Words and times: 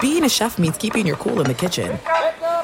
Being 0.00 0.24
a 0.24 0.28
chef 0.28 0.58
means 0.58 0.76
keeping 0.76 1.06
your 1.06 1.16
cool 1.16 1.40
in 1.40 1.46
the 1.46 1.54
kitchen. 1.54 1.98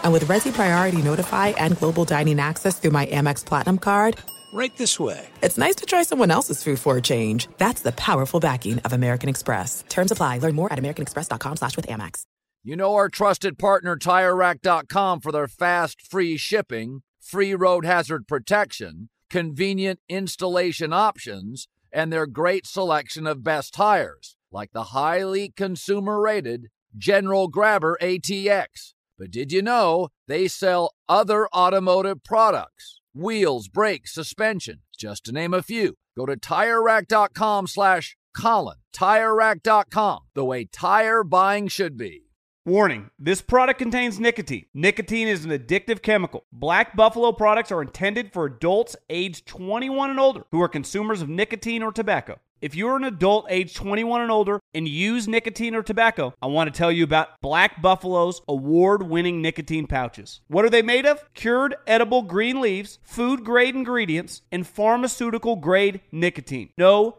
And 0.04 0.12
with 0.12 0.25
Resy 0.26 0.53
Priority 0.53 1.03
Notify 1.03 1.49
and 1.49 1.76
Global 1.79 2.04
Dining 2.04 2.39
Access 2.39 2.79
through 2.79 2.93
my 2.93 3.07
Amex 3.07 3.44
Platinum 3.44 3.79
card, 3.79 4.16
Right 4.53 4.76
this 4.76 5.00
way. 5.00 5.26
it's 5.43 5.58
nice 5.58 5.75
to 5.76 5.86
try 5.86 6.04
someone 6.04 6.30
else's 6.30 6.63
food 6.63 6.79
for 6.79 6.96
a 6.96 7.02
change. 7.02 7.49
That's 7.58 7.80
the 7.80 7.90
powerful 7.90 8.39
backing 8.39 8.79
of 8.80 8.93
American 8.93 9.29
Express. 9.29 9.82
Terms 9.89 10.13
apply. 10.13 10.39
Learn 10.39 10.54
more 10.54 10.72
at 10.72 10.79
americanexpress.com 10.79 11.57
slash 11.57 11.75
with 11.75 11.89
Amex. 11.89 12.22
You 12.63 12.76
know 12.76 12.94
our 12.94 13.08
trusted 13.08 13.58
partner 13.58 13.96
TireRack.com 13.96 15.21
for 15.21 15.32
their 15.32 15.49
fast, 15.49 16.00
free 16.08 16.36
shipping, 16.36 17.02
free 17.21 17.52
road 17.54 17.85
hazard 17.85 18.29
protection, 18.29 19.08
convenient 19.29 19.99
installation 20.08 20.93
options, 20.93 21.66
and 21.93 22.13
their 22.13 22.27
great 22.27 22.64
selection 22.64 23.27
of 23.27 23.43
best 23.43 23.75
tires, 23.75 24.36
like 24.52 24.71
the 24.72 24.85
highly 24.85 25.52
consumer-rated 25.57 26.68
General 26.96 27.48
Grabber 27.48 27.96
ATX. 28.00 28.94
But 29.18 29.30
did 29.30 29.52
you 29.52 29.62
know 29.62 30.08
they 30.26 30.48
sell 30.48 30.93
other 31.08 31.48
automotive 31.48 32.24
products? 32.24 33.00
Wheels, 33.14 33.69
brakes, 33.69 34.12
suspension, 34.12 34.82
just 34.98 35.24
to 35.24 35.32
name 35.32 35.54
a 35.54 35.62
few. 35.62 35.94
Go 36.16 36.27
to 36.27 36.36
TireRack.com 36.36 37.66
slash 37.69 38.16
Colin. 38.36 38.78
TireRack.com, 38.94 40.20
the 40.34 40.44
way 40.44 40.64
tire 40.64 41.22
buying 41.22 41.69
should 41.69 41.96
be. 41.96 42.22
Warning 42.66 43.10
this 43.19 43.42
product 43.42 43.78
contains 43.78 44.19
nicotine. 44.19 44.64
Nicotine 44.72 45.28
is 45.28 45.44
an 45.44 45.50
addictive 45.50 46.00
chemical. 46.00 46.47
Black 46.50 46.97
Buffalo 46.97 47.30
products 47.30 47.70
are 47.70 47.82
intended 47.82 48.32
for 48.32 48.47
adults 48.47 48.97
aged 49.10 49.47
21 49.47 50.08
and 50.08 50.19
older 50.19 50.44
who 50.50 50.62
are 50.62 50.69
consumers 50.69 51.20
of 51.20 51.28
nicotine 51.28 51.82
or 51.82 51.92
tobacco. 51.92 52.41
If 52.60 52.74
you're 52.74 52.97
an 52.97 53.05
adult 53.05 53.47
age 53.50 53.74
21 53.74 54.22
and 54.22 54.30
older 54.30 54.60
and 54.72 54.88
use 54.88 55.28
nicotine 55.28 55.74
or 55.74 55.83
tobacco, 55.83 56.33
I 56.41 56.47
want 56.47 56.72
to 56.72 56.77
tell 56.77 56.91
you 56.91 57.05
about 57.05 57.41
Black 57.41 57.83
Buffalo's 57.83 58.41
award 58.48 59.02
winning 59.02 59.42
nicotine 59.42 59.86
pouches. 59.86 60.41
What 60.48 60.64
are 60.64 60.70
they 60.70 60.80
made 60.80 61.05
of? 61.05 61.22
Cured 61.34 61.75
edible 61.86 62.22
green 62.22 62.60
leaves, 62.60 62.98
food 63.02 63.44
grade 63.44 63.75
ingredients, 63.75 64.42
and 64.50 64.66
pharmaceutical 64.66 65.56
grade 65.56 66.00
nicotine. 66.10 66.70
No 66.78 67.19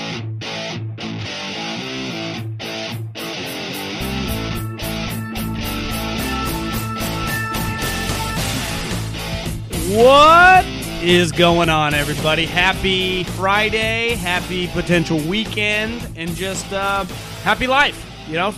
What 9.91 10.65
is 11.03 11.33
going 11.33 11.67
on, 11.67 11.93
everybody? 11.93 12.45
Happy 12.45 13.25
Friday, 13.25 14.15
happy 14.15 14.67
potential 14.67 15.19
weekend, 15.19 16.07
and 16.15 16.33
just 16.33 16.71
uh, 16.71 17.03
happy 17.43 17.67
life. 17.67 18.01
You 18.25 18.35
know, 18.35 18.53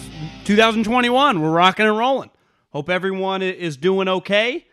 2021, 0.46 1.42
we're 1.42 1.50
rocking 1.50 1.88
and 1.88 1.98
rolling. 1.98 2.30
Hope 2.70 2.88
everyone 2.88 3.42
is 3.42 3.78
doing 3.78 4.08
okay. 4.08 4.68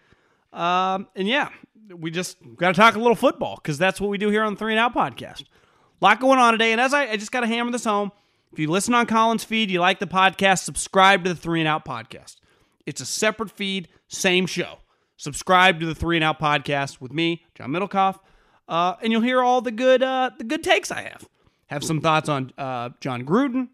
Um, 0.52 1.08
and 1.16 1.26
yeah, 1.26 1.48
we 1.96 2.10
just 2.10 2.36
got 2.56 2.74
to 2.74 2.78
talk 2.78 2.94
a 2.94 2.98
little 2.98 3.14
football 3.14 3.56
because 3.56 3.78
that's 3.78 3.98
what 3.98 4.10
we 4.10 4.18
do 4.18 4.28
here 4.28 4.42
on 4.42 4.52
the 4.52 4.58
Three 4.58 4.74
and 4.74 4.80
Out 4.80 4.94
podcast. 4.94 5.40
A 5.40 6.04
lot 6.04 6.20
going 6.20 6.38
on 6.38 6.52
today, 6.52 6.72
and 6.72 6.80
as 6.80 6.92
I, 6.92 7.08
I 7.08 7.16
just 7.16 7.32
got 7.32 7.40
to 7.40 7.46
hammer 7.46 7.72
this 7.72 7.84
home, 7.84 8.12
if 8.52 8.58
you 8.58 8.70
listen 8.70 8.92
on 8.92 9.06
Colin's 9.06 9.44
feed, 9.44 9.70
you 9.70 9.80
like 9.80 9.98
the 9.98 10.06
podcast, 10.06 10.58
subscribe 10.58 11.24
to 11.24 11.30
the 11.30 11.40
Three 11.40 11.60
and 11.60 11.68
Out 11.68 11.86
podcast. 11.86 12.36
It's 12.84 13.00
a 13.00 13.06
separate 13.06 13.50
feed, 13.50 13.88
same 14.08 14.44
show. 14.44 14.80
Subscribe 15.20 15.78
to 15.80 15.84
the 15.84 15.94
Three 15.94 16.16
and 16.16 16.24
Out 16.24 16.40
podcast 16.40 16.98
with 16.98 17.12
me, 17.12 17.44
John 17.54 17.68
Middlekauff, 17.68 18.18
uh, 18.66 18.94
and 19.02 19.12
you'll 19.12 19.20
hear 19.20 19.42
all 19.42 19.60
the 19.60 19.70
good 19.70 20.02
uh, 20.02 20.30
the 20.38 20.44
good 20.44 20.64
takes 20.64 20.90
I 20.90 21.02
have. 21.02 21.28
Have 21.66 21.84
some 21.84 22.00
thoughts 22.00 22.30
on 22.30 22.54
uh, 22.56 22.88
Jon 23.00 23.26
Gruden, 23.26 23.68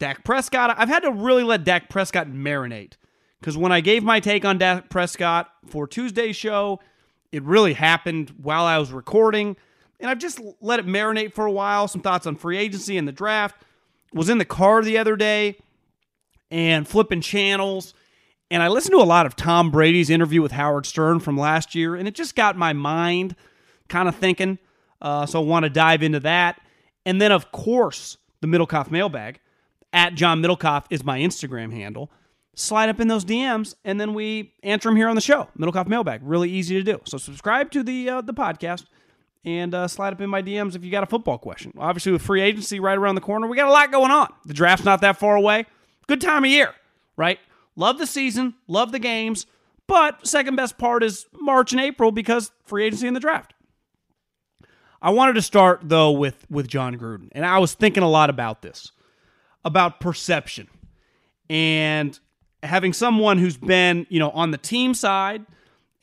Dak 0.00 0.24
Prescott. 0.24 0.74
I've 0.76 0.88
had 0.88 1.04
to 1.04 1.12
really 1.12 1.44
let 1.44 1.62
Dak 1.62 1.88
Prescott 1.88 2.26
marinate 2.26 2.94
because 3.38 3.56
when 3.56 3.70
I 3.70 3.80
gave 3.80 4.02
my 4.02 4.18
take 4.18 4.44
on 4.44 4.58
Dak 4.58 4.90
Prescott 4.90 5.52
for 5.68 5.86
Tuesday's 5.86 6.34
show, 6.34 6.80
it 7.30 7.44
really 7.44 7.74
happened 7.74 8.34
while 8.42 8.64
I 8.64 8.78
was 8.78 8.90
recording, 8.90 9.56
and 10.00 10.10
I've 10.10 10.18
just 10.18 10.40
let 10.60 10.80
it 10.80 10.86
marinate 10.86 11.32
for 11.32 11.46
a 11.46 11.52
while. 11.52 11.86
Some 11.86 12.00
thoughts 12.00 12.26
on 12.26 12.34
free 12.34 12.58
agency 12.58 12.98
and 12.98 13.06
the 13.06 13.12
draft. 13.12 13.62
Was 14.12 14.28
in 14.28 14.38
the 14.38 14.44
car 14.44 14.82
the 14.82 14.98
other 14.98 15.14
day 15.14 15.58
and 16.50 16.88
flipping 16.88 17.20
channels. 17.20 17.94
And 18.52 18.62
I 18.62 18.68
listened 18.68 18.92
to 18.92 18.98
a 18.98 19.04
lot 19.04 19.24
of 19.24 19.34
Tom 19.34 19.70
Brady's 19.70 20.10
interview 20.10 20.42
with 20.42 20.52
Howard 20.52 20.84
Stern 20.84 21.20
from 21.20 21.38
last 21.38 21.74
year, 21.74 21.96
and 21.96 22.06
it 22.06 22.14
just 22.14 22.36
got 22.36 22.54
my 22.54 22.74
mind 22.74 23.34
kind 23.88 24.10
of 24.10 24.14
thinking. 24.14 24.58
Uh, 25.00 25.24
so 25.24 25.40
I 25.40 25.44
want 25.44 25.64
to 25.64 25.70
dive 25.70 26.02
into 26.02 26.20
that. 26.20 26.60
And 27.06 27.18
then, 27.18 27.32
of 27.32 27.50
course, 27.50 28.18
the 28.42 28.46
Middlekauff 28.46 28.90
mailbag 28.90 29.40
at 29.94 30.16
John 30.16 30.42
Middlekauff 30.42 30.84
is 30.90 31.02
my 31.02 31.18
Instagram 31.18 31.72
handle. 31.72 32.10
Slide 32.54 32.90
up 32.90 33.00
in 33.00 33.08
those 33.08 33.24
DMs, 33.24 33.74
and 33.86 33.98
then 33.98 34.12
we 34.12 34.52
answer 34.62 34.90
them 34.90 34.96
here 34.96 35.08
on 35.08 35.14
the 35.14 35.22
show. 35.22 35.48
Middlekauff 35.58 35.86
mailbag, 35.86 36.20
really 36.22 36.50
easy 36.50 36.74
to 36.74 36.82
do. 36.82 37.00
So 37.06 37.16
subscribe 37.16 37.70
to 37.70 37.82
the 37.82 38.10
uh, 38.10 38.20
the 38.20 38.34
podcast 38.34 38.84
and 39.46 39.74
uh, 39.74 39.88
slide 39.88 40.12
up 40.12 40.20
in 40.20 40.28
my 40.28 40.42
DMs 40.42 40.76
if 40.76 40.84
you 40.84 40.90
got 40.90 41.02
a 41.02 41.06
football 41.06 41.38
question. 41.38 41.72
Obviously, 41.78 42.12
with 42.12 42.20
free 42.20 42.42
agency 42.42 42.80
right 42.80 42.98
around 42.98 43.14
the 43.14 43.22
corner, 43.22 43.46
we 43.46 43.56
got 43.56 43.68
a 43.68 43.72
lot 43.72 43.90
going 43.90 44.10
on. 44.10 44.30
The 44.44 44.52
draft's 44.52 44.84
not 44.84 45.00
that 45.00 45.16
far 45.16 45.36
away. 45.36 45.64
Good 46.06 46.20
time 46.20 46.44
of 46.44 46.50
year, 46.50 46.74
right? 47.16 47.38
Love 47.76 47.98
the 47.98 48.06
season, 48.06 48.54
love 48.66 48.92
the 48.92 48.98
games, 48.98 49.46
but 49.86 50.26
second 50.26 50.56
best 50.56 50.78
part 50.78 51.02
is 51.02 51.26
March 51.32 51.72
and 51.72 51.80
April 51.80 52.12
because 52.12 52.52
free 52.64 52.84
agency 52.84 53.06
and 53.06 53.16
the 53.16 53.20
draft. 53.20 53.54
I 55.00 55.10
wanted 55.10 55.34
to 55.34 55.42
start 55.42 55.80
though 55.82 56.12
with 56.12 56.46
with 56.50 56.68
Jon 56.68 56.96
Gruden, 56.96 57.28
and 57.32 57.44
I 57.44 57.58
was 57.58 57.74
thinking 57.74 58.02
a 58.02 58.08
lot 58.08 58.30
about 58.30 58.62
this, 58.62 58.92
about 59.64 60.00
perception, 60.00 60.68
and 61.50 62.18
having 62.62 62.92
someone 62.92 63.38
who's 63.38 63.56
been 63.56 64.06
you 64.10 64.20
know 64.20 64.30
on 64.30 64.52
the 64.52 64.58
team 64.58 64.94
side, 64.94 65.44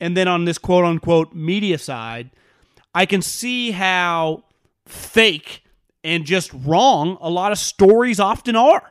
and 0.00 0.16
then 0.16 0.28
on 0.28 0.44
this 0.44 0.58
quote 0.58 0.84
unquote 0.84 1.32
media 1.34 1.78
side, 1.78 2.30
I 2.94 3.06
can 3.06 3.22
see 3.22 3.70
how 3.70 4.44
fake 4.86 5.62
and 6.04 6.24
just 6.24 6.50
wrong 6.52 7.16
a 7.20 7.30
lot 7.30 7.52
of 7.52 7.58
stories 7.58 8.20
often 8.20 8.56
are. 8.56 8.89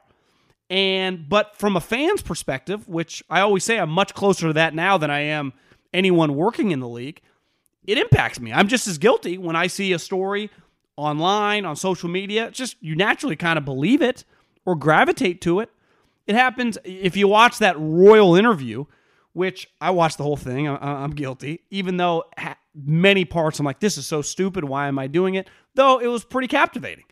And 0.70 1.28
but 1.28 1.56
from 1.56 1.76
a 1.76 1.82
fan's 1.82 2.22
perspective, 2.22 2.88
which 2.88 3.24
I 3.30 3.42
always 3.42 3.64
say 3.64 3.80
I'm 3.80 3.90
much 3.90 4.14
closer 4.14 4.48
to 4.48 4.54
that 4.54 4.76
now 4.76 4.98
than 4.98 5.10
I 5.10 5.22
am 5.22 5.54
anyone 5.94 6.36
working 6.36 6.72
in 6.72 6.80
the 6.80 6.88
league, 6.88 7.22
it 7.86 7.98
impacts 7.98 8.40
me. 8.40 8.54
I'm 8.54 8.68
just 8.68 8.88
as 8.88 8.98
guilty 9.00 9.38
when 9.38 9.56
I 9.56 9.68
see 9.68 9.94
a 9.94 10.00
story 10.00 10.52
online 10.96 11.66
on 11.66 11.76
social 11.76 12.10
media. 12.10 12.48
It's 12.48 12.58
just 12.58 12.76
you 12.82 12.96
naturally 12.96 13.36
kind 13.36 13.58
of 13.58 13.66
believe 13.66 14.02
it 14.02 14.26
or 14.66 14.76
gravitate 14.76 15.42
to 15.42 15.60
it. 15.60 15.72
It 16.28 16.36
happens 16.36 16.78
if 16.84 17.18
you 17.18 17.28
watch 17.28 17.58
that 17.58 17.76
royal 17.80 18.36
interview, 18.36 18.86
which 19.34 19.68
I 19.82 19.90
watched 19.90 20.18
the 20.18 20.24
whole 20.24 20.38
thing. 20.38 20.68
I- 20.68 21.04
I'm 21.04 21.12
guilty, 21.12 21.62
even 21.72 21.98
though 21.98 22.26
many 22.76 23.26
parts 23.26 23.58
I'm 23.60 23.66
like, 23.66 23.80
this 23.80 23.98
is 23.98 24.06
so 24.06 24.22
stupid. 24.22 24.64
Why 24.66 24.88
am 24.88 25.00
I 25.00 25.08
doing 25.08 25.34
it? 25.34 25.50
Though 25.74 26.00
it 26.00 26.08
was 26.08 26.24
pretty 26.24 26.48
captivating. 26.48 27.06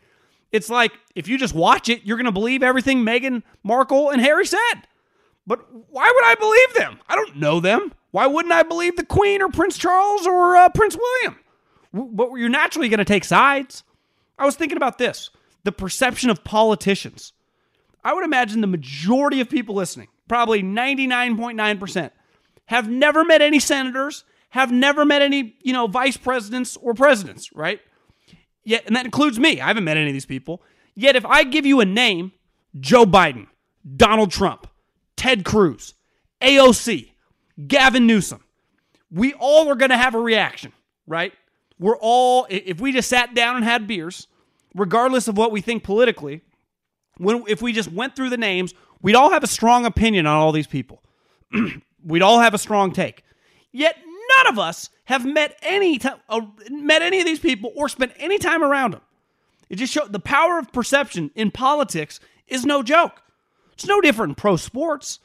It's 0.52 0.70
like 0.70 0.92
if 1.14 1.28
you 1.28 1.38
just 1.38 1.54
watch 1.54 1.88
it, 1.88 2.04
you're 2.04 2.16
going 2.16 2.26
to 2.26 2.32
believe 2.32 2.62
everything 2.62 3.04
Meghan 3.04 3.42
Markle 3.62 4.10
and 4.10 4.20
Harry 4.20 4.46
said. 4.46 4.86
But 5.46 5.60
why 5.90 6.10
would 6.14 6.24
I 6.24 6.34
believe 6.34 6.74
them? 6.74 7.00
I 7.08 7.16
don't 7.16 7.36
know 7.36 7.60
them. 7.60 7.92
Why 8.10 8.26
wouldn't 8.26 8.52
I 8.52 8.62
believe 8.62 8.96
the 8.96 9.04
Queen 9.04 9.42
or 9.42 9.48
Prince 9.48 9.78
Charles 9.78 10.26
or 10.26 10.56
uh, 10.56 10.68
Prince 10.70 10.96
William? 10.96 11.38
But 11.92 12.32
you're 12.34 12.48
naturally 12.48 12.88
going 12.88 12.98
to 12.98 13.04
take 13.04 13.24
sides. 13.24 13.82
I 14.38 14.44
was 14.44 14.56
thinking 14.56 14.76
about 14.76 14.98
this 14.98 15.30
the 15.64 15.72
perception 15.72 16.30
of 16.30 16.44
politicians. 16.44 17.32
I 18.04 18.14
would 18.14 18.24
imagine 18.24 18.60
the 18.60 18.66
majority 18.66 19.40
of 19.40 19.50
people 19.50 19.74
listening, 19.74 20.08
probably 20.28 20.62
99.9%, 20.62 22.10
have 22.66 22.88
never 22.88 23.24
met 23.24 23.42
any 23.42 23.58
senators, 23.58 24.24
have 24.50 24.70
never 24.70 25.04
met 25.04 25.20
any, 25.20 25.56
you 25.62 25.72
know, 25.72 25.86
vice 25.86 26.16
presidents 26.16 26.76
or 26.76 26.94
presidents, 26.94 27.52
right? 27.52 27.80
Yet, 28.68 28.84
and 28.86 28.94
that 28.96 29.06
includes 29.06 29.38
me. 29.38 29.62
I 29.62 29.68
haven't 29.68 29.84
met 29.84 29.96
any 29.96 30.08
of 30.08 30.12
these 30.12 30.26
people. 30.26 30.60
Yet, 30.94 31.16
if 31.16 31.24
I 31.24 31.42
give 31.42 31.64
you 31.64 31.80
a 31.80 31.86
name, 31.86 32.32
Joe 32.78 33.06
Biden, 33.06 33.46
Donald 33.96 34.30
Trump, 34.30 34.66
Ted 35.16 35.42
Cruz, 35.42 35.94
AOC, 36.42 37.12
Gavin 37.66 38.06
Newsom, 38.06 38.44
we 39.10 39.32
all 39.32 39.70
are 39.70 39.74
going 39.74 39.88
to 39.88 39.96
have 39.96 40.14
a 40.14 40.20
reaction, 40.20 40.74
right? 41.06 41.32
We're 41.78 41.96
all, 41.96 42.46
if 42.50 42.78
we 42.78 42.92
just 42.92 43.08
sat 43.08 43.34
down 43.34 43.56
and 43.56 43.64
had 43.64 43.86
beers, 43.86 44.26
regardless 44.74 45.28
of 45.28 45.38
what 45.38 45.50
we 45.50 45.62
think 45.62 45.82
politically, 45.82 46.42
when 47.16 47.44
if 47.48 47.62
we 47.62 47.72
just 47.72 47.90
went 47.90 48.14
through 48.14 48.28
the 48.28 48.36
names, 48.36 48.74
we'd 49.00 49.16
all 49.16 49.30
have 49.30 49.42
a 49.42 49.46
strong 49.46 49.86
opinion 49.86 50.26
on 50.26 50.36
all 50.36 50.52
these 50.52 50.66
people. 50.66 51.02
we'd 52.04 52.20
all 52.20 52.40
have 52.40 52.52
a 52.52 52.58
strong 52.58 52.92
take. 52.92 53.24
Yet 53.72 53.96
none 54.36 54.52
of 54.52 54.58
us 54.58 54.90
have 55.08 55.24
met 55.24 55.56
any 55.62 55.98
t- 55.98 56.08
uh, 56.28 56.40
met 56.70 57.00
any 57.00 57.18
of 57.18 57.24
these 57.24 57.38
people 57.38 57.72
or 57.74 57.88
spent 57.88 58.12
any 58.18 58.36
time 58.36 58.62
around 58.62 58.92
them. 58.92 59.00
It 59.70 59.76
just 59.76 59.90
shows 59.90 60.10
the 60.10 60.20
power 60.20 60.58
of 60.58 60.70
perception 60.70 61.30
in 61.34 61.50
politics 61.50 62.20
is 62.46 62.66
no 62.66 62.82
joke. 62.82 63.22
It's 63.72 63.86
no 63.86 64.02
different 64.02 64.32
in 64.32 64.34
pro 64.34 64.56
sports, 64.56 65.20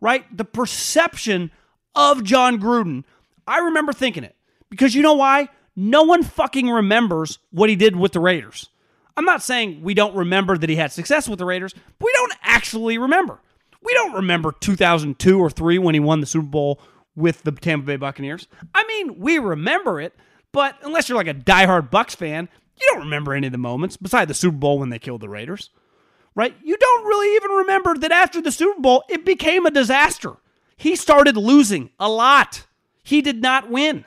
right? 0.00 0.24
The 0.34 0.46
perception 0.46 1.50
of 1.94 2.24
Jon 2.24 2.58
Gruden. 2.58 3.04
I 3.46 3.58
remember 3.58 3.92
thinking 3.92 4.24
it 4.24 4.34
because 4.70 4.94
you 4.94 5.02
know 5.02 5.14
why? 5.14 5.50
No 5.76 6.02
one 6.04 6.22
fucking 6.22 6.70
remembers 6.70 7.38
what 7.50 7.68
he 7.68 7.76
did 7.76 7.94
with 7.94 8.12
the 8.12 8.20
Raiders. 8.20 8.70
I'm 9.18 9.26
not 9.26 9.42
saying 9.42 9.82
we 9.82 9.92
don't 9.92 10.16
remember 10.16 10.56
that 10.56 10.70
he 10.70 10.76
had 10.76 10.92
success 10.92 11.28
with 11.28 11.38
the 11.38 11.44
Raiders, 11.44 11.74
but 11.74 12.06
we 12.06 12.12
don't 12.14 12.32
actually 12.42 12.96
remember. 12.96 13.38
We 13.82 13.92
don't 13.92 14.14
remember 14.14 14.52
2002 14.60 15.38
or 15.38 15.50
3 15.50 15.78
when 15.78 15.94
he 15.94 16.00
won 16.00 16.20
the 16.20 16.26
Super 16.26 16.46
Bowl 16.46 16.80
with 17.16 17.42
the 17.42 17.50
Tampa 17.50 17.86
Bay 17.86 17.96
Buccaneers. 17.96 18.46
I 18.74 18.86
mean, 18.86 19.18
we 19.18 19.38
remember 19.38 20.00
it, 20.00 20.14
but 20.52 20.76
unless 20.82 21.08
you're 21.08 21.18
like 21.18 21.26
a 21.26 21.34
diehard 21.34 21.90
Bucs 21.90 22.14
fan, 22.14 22.48
you 22.80 22.86
don't 22.92 23.04
remember 23.04 23.34
any 23.34 23.46
of 23.46 23.52
the 23.52 23.58
moments 23.58 23.96
beside 23.96 24.28
the 24.28 24.34
Super 24.34 24.56
Bowl 24.56 24.78
when 24.78 24.90
they 24.90 24.98
killed 24.98 25.22
the 25.22 25.28
Raiders. 25.28 25.70
Right? 26.34 26.54
You 26.62 26.76
don't 26.76 27.06
really 27.06 27.34
even 27.36 27.50
remember 27.50 27.96
that 27.96 28.12
after 28.12 28.42
the 28.42 28.52
Super 28.52 28.78
Bowl, 28.80 29.02
it 29.08 29.24
became 29.24 29.64
a 29.64 29.70
disaster. 29.70 30.34
He 30.76 30.94
started 30.94 31.36
losing 31.36 31.88
a 31.98 32.10
lot. 32.10 32.66
He 33.02 33.22
did 33.22 33.40
not 33.40 33.70
win. 33.70 34.04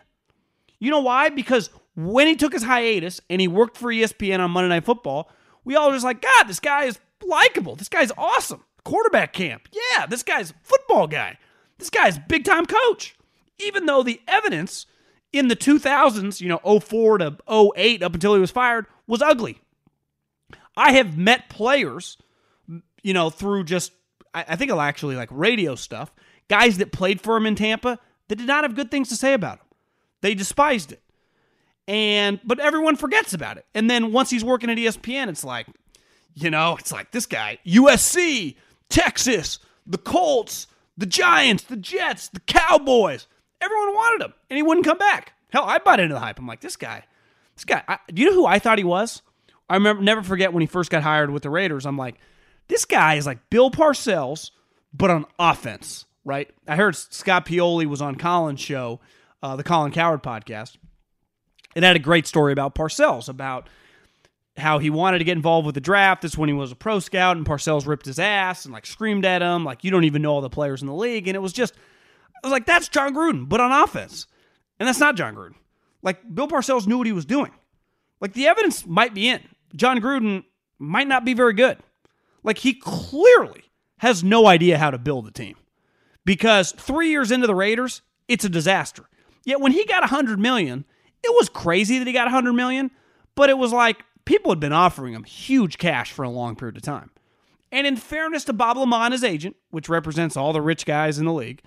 You 0.78 0.92
know 0.92 1.02
why? 1.02 1.30
Because 1.30 1.72
when 1.96 2.28
he 2.28 2.36
took 2.36 2.54
his 2.54 2.64
hiatus 2.64 3.20
and 3.30 3.42
he 3.42 3.48
worked 3.48 3.78
for 3.78 3.92
ESPN 3.92 4.40
on 4.40 4.52
Monday 4.52 4.70
Night 4.70 4.86
Football, 4.86 5.32
we 5.66 5.76
all 5.76 5.88
were 5.88 5.96
just 5.96 6.06
like, 6.06 6.22
God, 6.22 6.44
this 6.44 6.60
guy 6.60 6.86
is 6.86 7.00
likable. 7.26 7.76
This 7.76 7.90
guy's 7.90 8.12
awesome. 8.18 8.64
Quarterback 8.84 9.34
camp. 9.34 9.68
Yeah, 9.72 10.06
this 10.06 10.24
guy's 10.24 10.54
football 10.64 11.08
guy. 11.08 11.38
This 11.80 11.90
guy's 11.90 12.20
big 12.20 12.46
time 12.46 12.66
coach. 12.66 13.16
Even 13.58 13.86
though 13.86 14.04
the 14.04 14.22
evidence 14.28 14.86
in 15.34 15.48
the 15.48 15.56
2000s, 15.56 16.40
you 16.40 16.48
know, 16.48 16.80
04 16.80 17.18
to 17.20 17.38
08 17.76 18.04
up 18.04 18.14
until 18.14 18.34
he 18.34 18.40
was 18.40 18.52
fired, 18.52 18.86
was 19.08 19.22
ugly. 19.22 19.60
I 20.78 20.94
have 20.94 21.18
met 21.18 21.50
players, 21.50 22.18
you 23.02 23.14
know, 23.14 23.30
through 23.30 23.66
just, 23.66 23.92
I 24.34 24.56
think 24.56 24.72
I'll 24.72 24.80
actually 24.80 25.16
like 25.16 25.30
radio 25.32 25.76
stuff, 25.76 26.12
guys 26.48 26.78
that 26.78 26.92
played 26.92 27.20
for 27.20 27.36
him 27.36 27.46
in 27.46 27.56
Tampa 27.56 28.00
that 28.28 28.36
did 28.36 28.48
not 28.48 28.64
have 28.64 28.76
good 28.76 28.92
things 28.92 29.10
to 29.10 29.16
say 29.16 29.34
about 29.34 29.58
him. 29.58 29.66
They 30.22 30.36
despised 30.36 30.92
it. 30.92 31.02
And 31.88 32.40
but 32.44 32.60
everyone 32.60 32.96
forgets 32.96 33.34
about 33.34 33.58
it. 33.58 33.66
And 33.74 33.90
then 33.90 34.12
once 34.12 34.30
he's 34.30 34.44
working 34.44 34.70
at 34.70 34.78
ESPN, 34.78 35.28
it's 35.28 35.44
like, 35.44 35.66
you 36.36 36.52
know, 36.52 36.78
it's 36.80 36.92
like 36.92 37.12
this 37.12 37.26
guy, 37.26 37.58
USC, 37.66 38.56
Texas, 38.90 39.60
the 39.88 39.98
Colts, 39.98 40.68
the 41.00 41.08
Giants, 41.08 41.64
the 41.64 41.78
Jets, 41.78 42.30
the 42.30 42.42
Cowboys. 42.42 43.28
Everyone 43.62 43.94
wanted 43.96 44.26
him, 44.26 44.34
and 44.50 44.58
he 44.58 44.64
wouldn't 44.64 44.86
come 44.86 44.98
back. 44.98 45.34
Hell, 45.50 45.64
I 45.66 45.80
bought 45.80 46.00
into 46.00 46.14
the 46.14 46.20
hype. 46.20 46.38
I'm 46.38 46.46
like, 46.46 46.62
this 46.62 46.76
guy, 46.76 47.06
this 47.56 47.66
guy. 47.66 47.84
I, 47.88 47.98
do 48.14 48.22
you 48.22 48.30
know 48.30 48.36
who 48.36 48.46
I 48.46 48.60
thought 48.60 48.78
he 48.78 48.84
was? 48.84 49.24
I 49.68 49.76
remember 49.76 50.04
never 50.04 50.22
forget 50.22 50.54
when 50.54 50.62
he 50.62 50.68
first 50.68 50.92
got 50.92 51.02
hired 51.04 51.32
with 51.32 51.44
the 51.44 51.50
Raiders. 51.50 51.86
I'm 51.86 51.98
like, 51.98 52.16
this 52.68 52.86
guy 52.86 53.16
is 53.16 53.26
like 53.26 53.50
Bill 53.50 53.72
Parcells, 53.72 54.52
but 54.94 55.10
on 55.10 55.26
offense, 55.40 56.06
right? 56.24 56.50
I 56.68 56.76
heard 56.76 56.96
Scott 56.96 57.46
Pioli 57.48 57.88
was 57.88 58.02
on 58.02 58.16
Colin's 58.16 58.62
show, 58.62 59.00
uh, 59.42 59.56
the 59.56 59.64
Colin 59.64 59.92
Cowherd 59.92 60.22
podcast, 60.22 60.78
it 61.76 61.84
had 61.84 61.96
a 61.96 62.00
great 62.00 62.28
story 62.28 62.52
about 62.52 62.76
Parcells 62.76 63.30
about 63.30 63.70
how 64.60 64.80
he 64.80 64.90
wanted 64.90 65.20
to 65.20 65.24
get 65.24 65.38
involved 65.38 65.66
with 65.66 65.76
the 65.76 65.82
draft. 65.82 66.22
That's 66.22 66.38
when 66.38 66.50
he 66.50 66.54
was 66.54 66.72
a 66.72 66.76
pro 66.76 67.00
scout, 67.00 67.38
and 67.38 67.46
Parcells 67.46 67.88
ripped 67.88 68.06
his 68.06 68.20
ass 68.20 68.66
and 68.66 68.74
like 68.74 68.86
screamed 68.86 69.26
at 69.26 69.42
him, 69.42 69.64
like 69.64 69.84
you 69.84 69.92
don't 69.92 70.04
even 70.04 70.22
know 70.22 70.32
all 70.34 70.42
the 70.42 70.50
players 70.50 70.82
in 70.82 70.88
the 70.88 70.94
league. 70.94 71.28
And 71.28 71.36
it 71.36 71.40
was 71.40 71.54
just, 71.54 71.76
I 72.36 72.48
was 72.48 72.52
like, 72.52 72.66
that's 72.66 72.88
Jon 72.88 73.14
Gruden, 73.14 73.48
but 73.48 73.60
on 73.60 73.72
offense, 73.72 74.28
and 74.80 74.88
that's 74.88 75.00
not 75.00 75.16
Jon 75.16 75.36
Gruden. 75.36 75.56
Like 76.02 76.34
Bill 76.34 76.48
Parcells 76.48 76.88
knew 76.88 76.98
what 76.98 77.08
he 77.08 77.14
was 77.14 77.26
doing. 77.26 77.52
Like 78.22 78.34
the 78.34 78.48
evidence 78.48 78.86
might 78.86 79.14
be 79.14 79.30
in. 79.30 79.42
Jon 79.76 80.00
Gruden 80.00 80.44
might 80.78 81.08
not 81.08 81.26
be 81.26 81.34
very 81.34 81.54
good. 81.54 81.78
Like 82.44 82.58
he 82.58 82.74
clearly 82.74 83.64
has 83.98 84.24
no 84.24 84.48
idea 84.48 84.78
how 84.78 84.92
to 84.92 84.98
build 84.98 85.28
a 85.28 85.32
team 85.32 85.56
because 86.26 86.72
three 86.72 87.10
years 87.10 87.32
into 87.32 87.48
the 87.48 87.56
Raiders, 87.56 88.02
it's 88.28 88.46
a 88.46 88.50
disaster. 88.50 89.10
Yet 89.46 89.60
when 89.60 89.72
he 89.72 89.86
got 89.86 90.04
a 90.04 90.08
hundred 90.08 90.40
million 90.40 90.86
it 91.24 91.36
was 91.36 91.50
crazy 91.50 92.00
that 92.00 92.08
he 92.08 92.14
got 92.14 92.26
100 92.26 92.54
million, 92.54 92.92
but 93.36 93.50
it 93.50 93.58
was 93.58 93.74
like 93.74 94.04
people 94.30 94.52
had 94.52 94.60
been 94.60 94.72
offering 94.72 95.16
him 95.16 95.24
huge 95.24 95.80
cash 95.80 96.12
for 96.12 96.22
a 96.22 96.30
long 96.30 96.56
period 96.56 96.78
of 96.78 96.84
time. 96.84 97.10
And 97.72 97.88
in 97.88 97.96
fairness 97.96 98.44
to 98.44 98.54
Bob 98.54 98.78
LaMonte, 98.78 99.14
his 99.14 99.24
agent, 99.24 99.56
which 99.72 99.90
represents 99.90 100.38
all 100.38 100.54
the 100.54 100.62
rich 100.62 100.86
guys 100.86 101.18
in 101.18 101.26
the 101.26 101.34
league, 101.34 101.64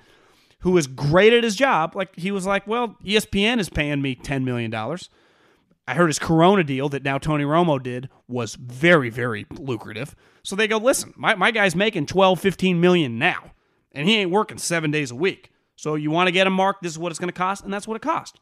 who 0.60 0.76
is 0.76 0.86
great 0.86 1.32
at 1.32 1.42
his 1.42 1.56
job, 1.56 1.96
like 1.96 2.14
he 2.14 2.30
was 2.30 2.46
like, 2.46 2.64
well, 2.68 2.96
ESPN 3.04 3.58
is 3.58 3.68
paying 3.68 4.00
me 4.00 4.14
$10 4.14 4.44
million. 4.44 4.72
I 4.72 5.94
heard 5.94 6.06
his 6.06 6.20
Corona 6.20 6.62
deal 6.62 6.88
that 6.90 7.02
now 7.02 7.18
Tony 7.18 7.42
Romo 7.42 7.82
did 7.82 8.08
was 8.28 8.54
very, 8.54 9.10
very 9.10 9.44
lucrative. 9.50 10.14
So 10.44 10.54
they 10.54 10.68
go, 10.68 10.78
listen, 10.78 11.12
my, 11.16 11.34
my 11.34 11.50
guy's 11.50 11.74
making 11.74 12.06
12, 12.06 12.38
15 12.38 12.80
million 12.80 13.18
now, 13.18 13.54
and 13.90 14.08
he 14.08 14.18
ain't 14.18 14.30
working 14.30 14.58
seven 14.58 14.92
days 14.92 15.10
a 15.10 15.16
week. 15.16 15.50
So 15.74 15.96
you 15.96 16.12
want 16.12 16.28
to 16.28 16.32
get 16.32 16.46
him 16.46 16.52
marked, 16.52 16.84
this 16.84 16.92
is 16.92 16.98
what 16.98 17.10
it's 17.10 17.18
going 17.18 17.32
to 17.32 17.36
cost, 17.36 17.64
and 17.64 17.74
that's 17.74 17.88
what 17.88 17.96
it 17.96 18.02
cost. 18.02 18.38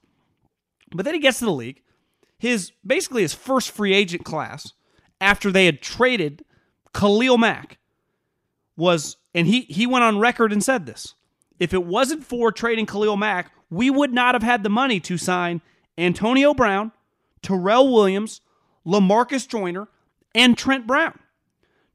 But 0.93 1.07
then 1.07 1.15
he 1.15 1.21
gets 1.21 1.39
to 1.39 1.47
the 1.47 1.53
league. 1.53 1.81
His 2.41 2.73
basically 2.85 3.21
his 3.21 3.35
first 3.35 3.71
free 3.71 3.93
agent 3.95 4.25
class 4.25 4.73
after 5.21 5.53
they 5.53 5.67
had 5.67 5.83
traded 5.83 6.43
Khalil 6.95 7.37
Mack 7.37 7.77
was 8.77 9.19
and 9.35 9.47
he 9.47 9.61
he 9.63 9.87
went 9.87 10.05
on 10.05 10.19
record 10.19 10.51
and 10.51 10.65
said 10.65 10.87
this. 10.87 11.15
If 11.59 11.75
it 11.75 11.85
wasn't 11.85 12.25
for 12.25 12.51
trading 12.51 12.87
Khalil 12.87 13.19
Mack, 13.19 13.53
we 13.69 13.91
would 13.91 14.15
not 14.15 14.35
have 14.35 14.43
had 14.43 14.63
the 14.63 14.71
money 14.71 15.01
to 15.01 15.19
sign 15.19 15.61
Antonio 15.99 16.55
Brown, 16.55 16.93
Tyrell 17.43 17.93
Williams, 17.93 18.41
Lamarcus 18.87 19.47
Joyner, 19.47 19.89
and 20.35 20.57
Trent 20.57 20.87
Brown. 20.87 21.19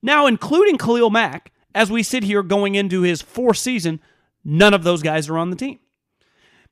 Now, 0.03 0.27
including 0.27 0.77
Khalil 0.77 1.09
Mack, 1.09 1.51
as 1.73 1.89
we 1.89 2.03
sit 2.03 2.21
here 2.21 2.43
going 2.43 2.75
into 2.75 3.01
his 3.01 3.23
fourth 3.23 3.57
season, 3.57 3.99
none 4.43 4.75
of 4.75 4.83
those 4.83 5.01
guys 5.01 5.27
are 5.27 5.39
on 5.39 5.49
the 5.49 5.55
team. 5.55 5.79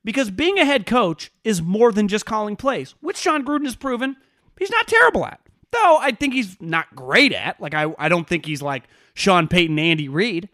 Because 0.04 0.30
being 0.30 0.58
a 0.58 0.64
head 0.64 0.86
coach 0.86 1.30
is 1.44 1.62
more 1.62 1.90
than 1.90 2.08
just 2.08 2.26
calling 2.26 2.56
plays, 2.56 2.94
which 3.00 3.22
Jon 3.22 3.44
Gruden 3.44 3.64
has 3.64 3.76
proven 3.76 4.16
he's 4.58 4.70
not 4.70 4.86
terrible 4.86 5.24
at. 5.26 5.40
Though 5.70 5.98
I 5.98 6.12
think 6.12 6.34
he's 6.34 6.60
not 6.60 6.94
great 6.94 7.32
at. 7.32 7.60
Like, 7.60 7.74
I, 7.74 7.92
I 7.98 8.08
don't 8.08 8.28
think 8.28 8.46
he's 8.46 8.62
like 8.62 8.84
Sean 9.14 9.48
Payton, 9.48 9.78
Andy 9.78 10.08
Reid. 10.08 10.48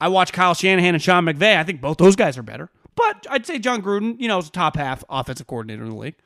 I 0.00 0.08
watch 0.08 0.32
Kyle 0.32 0.54
Shanahan 0.54 0.94
and 0.94 1.02
Sean 1.02 1.24
McVay. 1.24 1.56
I 1.56 1.64
think 1.64 1.80
both 1.80 1.98
those 1.98 2.16
guys 2.16 2.36
are 2.36 2.42
better. 2.42 2.70
But 2.96 3.26
I'd 3.30 3.46
say 3.46 3.58
Jon 3.58 3.82
Gruden, 3.82 4.16
you 4.18 4.28
know, 4.28 4.38
is 4.38 4.48
a 4.48 4.50
top 4.50 4.76
half 4.76 5.04
offensive 5.08 5.46
coordinator 5.46 5.84
in 5.84 5.90
the 5.90 5.96
league. 5.96 6.16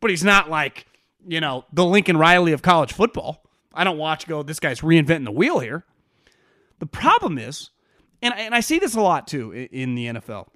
But 0.00 0.10
he's 0.10 0.24
not 0.24 0.50
like, 0.50 0.86
you 1.26 1.40
know, 1.40 1.64
the 1.72 1.84
Lincoln 1.84 2.16
Riley 2.16 2.52
of 2.52 2.62
college 2.62 2.92
football. 2.92 3.44
I 3.72 3.84
don't 3.84 3.98
watch 3.98 4.26
go, 4.26 4.42
this 4.42 4.60
guy's 4.60 4.80
reinventing 4.80 5.24
the 5.24 5.32
wheel 5.32 5.58
here. 5.58 5.84
The 6.78 6.86
problem 6.86 7.38
is, 7.38 7.70
and, 8.22 8.34
and 8.34 8.54
I 8.54 8.60
see 8.60 8.78
this 8.78 8.94
a 8.94 9.00
lot 9.00 9.28
too 9.28 9.52
in 9.52 9.94
the 9.94 10.06
NFL. 10.06 10.48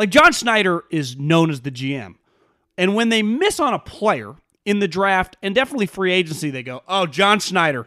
Like 0.00 0.08
John 0.08 0.32
Schneider 0.32 0.84
is 0.90 1.18
known 1.18 1.50
as 1.50 1.60
the 1.60 1.70
GM. 1.70 2.14
And 2.78 2.94
when 2.94 3.10
they 3.10 3.22
miss 3.22 3.60
on 3.60 3.74
a 3.74 3.78
player 3.78 4.34
in 4.64 4.78
the 4.78 4.88
draft 4.88 5.36
and 5.42 5.54
definitely 5.54 5.84
free 5.84 6.10
agency, 6.10 6.48
they 6.48 6.62
go, 6.62 6.82
"Oh, 6.88 7.04
John 7.04 7.38
Schneider. 7.38 7.86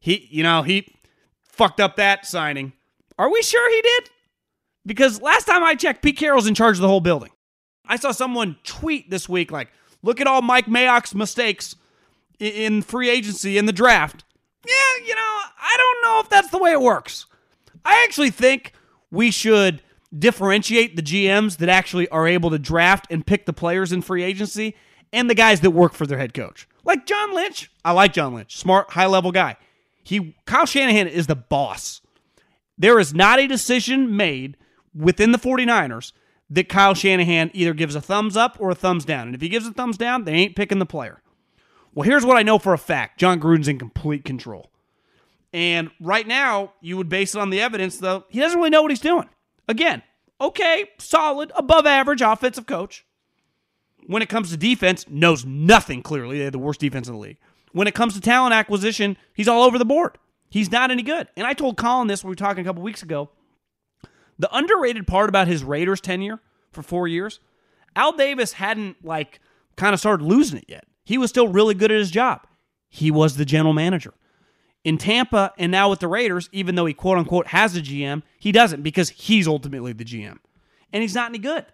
He, 0.00 0.26
you 0.28 0.42
know, 0.42 0.62
he 0.62 0.92
fucked 1.44 1.78
up 1.78 1.94
that 1.94 2.26
signing." 2.26 2.72
Are 3.16 3.30
we 3.30 3.42
sure 3.42 3.70
he 3.70 3.80
did? 3.80 4.10
Because 4.84 5.22
last 5.22 5.44
time 5.44 5.62
I 5.62 5.76
checked, 5.76 6.02
Pete 6.02 6.16
Carroll's 6.16 6.48
in 6.48 6.56
charge 6.56 6.78
of 6.78 6.82
the 6.82 6.88
whole 6.88 7.00
building. 7.00 7.30
I 7.86 7.94
saw 7.94 8.10
someone 8.10 8.56
tweet 8.64 9.08
this 9.08 9.28
week 9.28 9.52
like, 9.52 9.68
"Look 10.02 10.20
at 10.20 10.26
all 10.26 10.42
Mike 10.42 10.66
Mayock's 10.66 11.14
mistakes 11.14 11.76
in 12.40 12.82
free 12.82 13.08
agency 13.08 13.56
in 13.56 13.66
the 13.66 13.72
draft." 13.72 14.24
Yeah, 14.66 15.06
you 15.06 15.14
know, 15.14 15.40
I 15.62 15.76
don't 15.76 16.02
know 16.02 16.20
if 16.24 16.28
that's 16.28 16.50
the 16.50 16.58
way 16.58 16.72
it 16.72 16.80
works. 16.80 17.26
I 17.84 18.02
actually 18.02 18.30
think 18.30 18.72
we 19.12 19.30
should 19.30 19.80
differentiate 20.16 20.96
the 20.96 21.02
GMs 21.02 21.58
that 21.58 21.68
actually 21.68 22.08
are 22.08 22.26
able 22.26 22.50
to 22.50 22.58
draft 22.58 23.06
and 23.10 23.26
pick 23.26 23.46
the 23.46 23.52
players 23.52 23.92
in 23.92 24.02
free 24.02 24.22
agency 24.22 24.74
and 25.12 25.28
the 25.28 25.34
guys 25.34 25.60
that 25.60 25.70
work 25.70 25.94
for 25.94 26.06
their 26.06 26.18
head 26.18 26.34
coach. 26.34 26.68
Like 26.84 27.06
John 27.06 27.34
Lynch. 27.34 27.70
I 27.84 27.92
like 27.92 28.12
John 28.12 28.34
Lynch. 28.34 28.56
Smart, 28.56 28.90
high 28.90 29.06
level 29.06 29.32
guy. 29.32 29.56
He 30.02 30.36
Kyle 30.46 30.66
Shanahan 30.66 31.06
is 31.06 31.26
the 31.26 31.36
boss. 31.36 32.00
There 32.78 32.98
is 32.98 33.14
not 33.14 33.38
a 33.38 33.46
decision 33.46 34.16
made 34.16 34.56
within 34.94 35.32
the 35.32 35.38
49ers 35.38 36.12
that 36.48 36.68
Kyle 36.68 36.94
Shanahan 36.94 37.50
either 37.54 37.74
gives 37.74 37.94
a 37.94 38.00
thumbs 38.00 38.36
up 38.36 38.56
or 38.58 38.70
a 38.70 38.74
thumbs 38.74 39.04
down. 39.04 39.28
And 39.28 39.34
if 39.34 39.40
he 39.40 39.48
gives 39.48 39.66
a 39.66 39.72
thumbs 39.72 39.96
down, 39.96 40.24
they 40.24 40.32
ain't 40.32 40.56
picking 40.56 40.78
the 40.78 40.86
player. 40.86 41.22
Well, 41.94 42.08
here's 42.08 42.24
what 42.24 42.36
I 42.36 42.42
know 42.42 42.58
for 42.58 42.72
a 42.72 42.78
fact 42.78 43.18
Jon 43.18 43.40
Gruden's 43.40 43.68
in 43.68 43.78
complete 43.78 44.24
control. 44.24 44.70
And 45.52 45.90
right 46.00 46.26
now, 46.26 46.72
you 46.80 46.96
would 46.96 47.08
base 47.08 47.34
it 47.34 47.40
on 47.40 47.50
the 47.50 47.60
evidence, 47.60 47.98
though, 47.98 48.24
he 48.28 48.38
doesn't 48.38 48.56
really 48.56 48.70
know 48.70 48.82
what 48.82 48.92
he's 48.92 49.00
doing. 49.00 49.28
Again, 49.70 50.02
okay, 50.40 50.90
solid, 50.98 51.52
above 51.54 51.86
average 51.86 52.22
offensive 52.22 52.66
coach. 52.66 53.06
When 54.08 54.20
it 54.20 54.28
comes 54.28 54.50
to 54.50 54.56
defense, 54.56 55.06
knows 55.08 55.44
nothing 55.44 56.02
clearly. 56.02 56.38
They 56.38 56.44
have 56.44 56.52
the 56.52 56.58
worst 56.58 56.80
defense 56.80 57.06
in 57.06 57.14
the 57.14 57.20
league. 57.20 57.38
When 57.70 57.86
it 57.86 57.94
comes 57.94 58.14
to 58.14 58.20
talent 58.20 58.52
acquisition, 58.52 59.16
he's 59.32 59.46
all 59.46 59.62
over 59.62 59.78
the 59.78 59.84
board. 59.84 60.18
He's 60.48 60.72
not 60.72 60.90
any 60.90 61.04
good. 61.04 61.28
And 61.36 61.46
I 61.46 61.52
told 61.52 61.76
Colin 61.76 62.08
this 62.08 62.24
when 62.24 62.30
we 62.30 62.32
were 62.32 62.36
talking 62.36 62.62
a 62.62 62.68
couple 62.68 62.82
weeks 62.82 63.04
ago. 63.04 63.30
The 64.40 64.52
underrated 64.52 65.06
part 65.06 65.28
about 65.28 65.46
his 65.46 65.62
Raiders 65.62 66.00
tenure 66.00 66.40
for 66.72 66.82
four 66.82 67.06
years, 67.06 67.38
Al 67.94 68.10
Davis 68.10 68.54
hadn't 68.54 69.04
like 69.04 69.38
kind 69.76 69.94
of 69.94 70.00
started 70.00 70.24
losing 70.24 70.58
it 70.58 70.64
yet. 70.66 70.84
He 71.04 71.16
was 71.16 71.30
still 71.30 71.46
really 71.46 71.74
good 71.74 71.92
at 71.92 71.98
his 71.98 72.10
job. 72.10 72.44
He 72.88 73.12
was 73.12 73.36
the 73.36 73.44
general 73.44 73.72
manager. 73.74 74.14
In 74.82 74.96
Tampa 74.96 75.52
and 75.58 75.70
now 75.70 75.90
with 75.90 76.00
the 76.00 76.08
Raiders, 76.08 76.48
even 76.52 76.74
though 76.74 76.86
he 76.86 76.94
quote 76.94 77.18
unquote 77.18 77.48
has 77.48 77.76
a 77.76 77.80
GM, 77.80 78.22
he 78.38 78.50
doesn't 78.52 78.82
because 78.82 79.10
he's 79.10 79.46
ultimately 79.46 79.92
the 79.92 80.04
GM. 80.04 80.38
And 80.92 81.02
he's 81.02 81.14
not 81.14 81.30
any 81.30 81.38
good. 81.38 81.66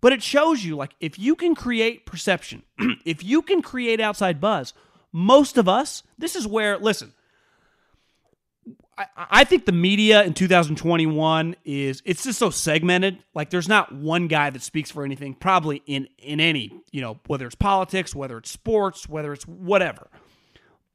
But 0.00 0.12
it 0.12 0.22
shows 0.22 0.64
you 0.64 0.76
like 0.76 0.92
if 1.00 1.18
you 1.18 1.34
can 1.36 1.54
create 1.54 2.06
perception, 2.06 2.62
if 3.04 3.22
you 3.24 3.42
can 3.42 3.62
create 3.62 4.00
outside 4.00 4.40
buzz, 4.40 4.74
most 5.12 5.56
of 5.56 5.68
us, 5.68 6.02
this 6.18 6.36
is 6.36 6.46
where, 6.46 6.78
listen, 6.78 7.12
I, 8.98 9.06
I 9.16 9.44
think 9.44 9.66
the 9.66 9.72
media 9.72 10.22
in 10.24 10.34
2021 10.34 11.56
is 11.64 12.02
it's 12.04 12.24
just 12.24 12.38
so 12.38 12.50
segmented. 12.50 13.18
Like 13.34 13.50
there's 13.50 13.68
not 13.68 13.92
one 13.92 14.26
guy 14.28 14.50
that 14.50 14.62
speaks 14.62 14.90
for 14.90 15.04
anything, 15.04 15.34
probably 15.34 15.82
in 15.86 16.08
in 16.18 16.40
any, 16.40 16.72
you 16.92 17.00
know, 17.00 17.20
whether 17.26 17.46
it's 17.46 17.54
politics, 17.54 18.14
whether 18.14 18.38
it's 18.38 18.50
sports, 18.50 19.08
whether 19.08 19.32
it's 19.32 19.46
whatever. 19.46 20.08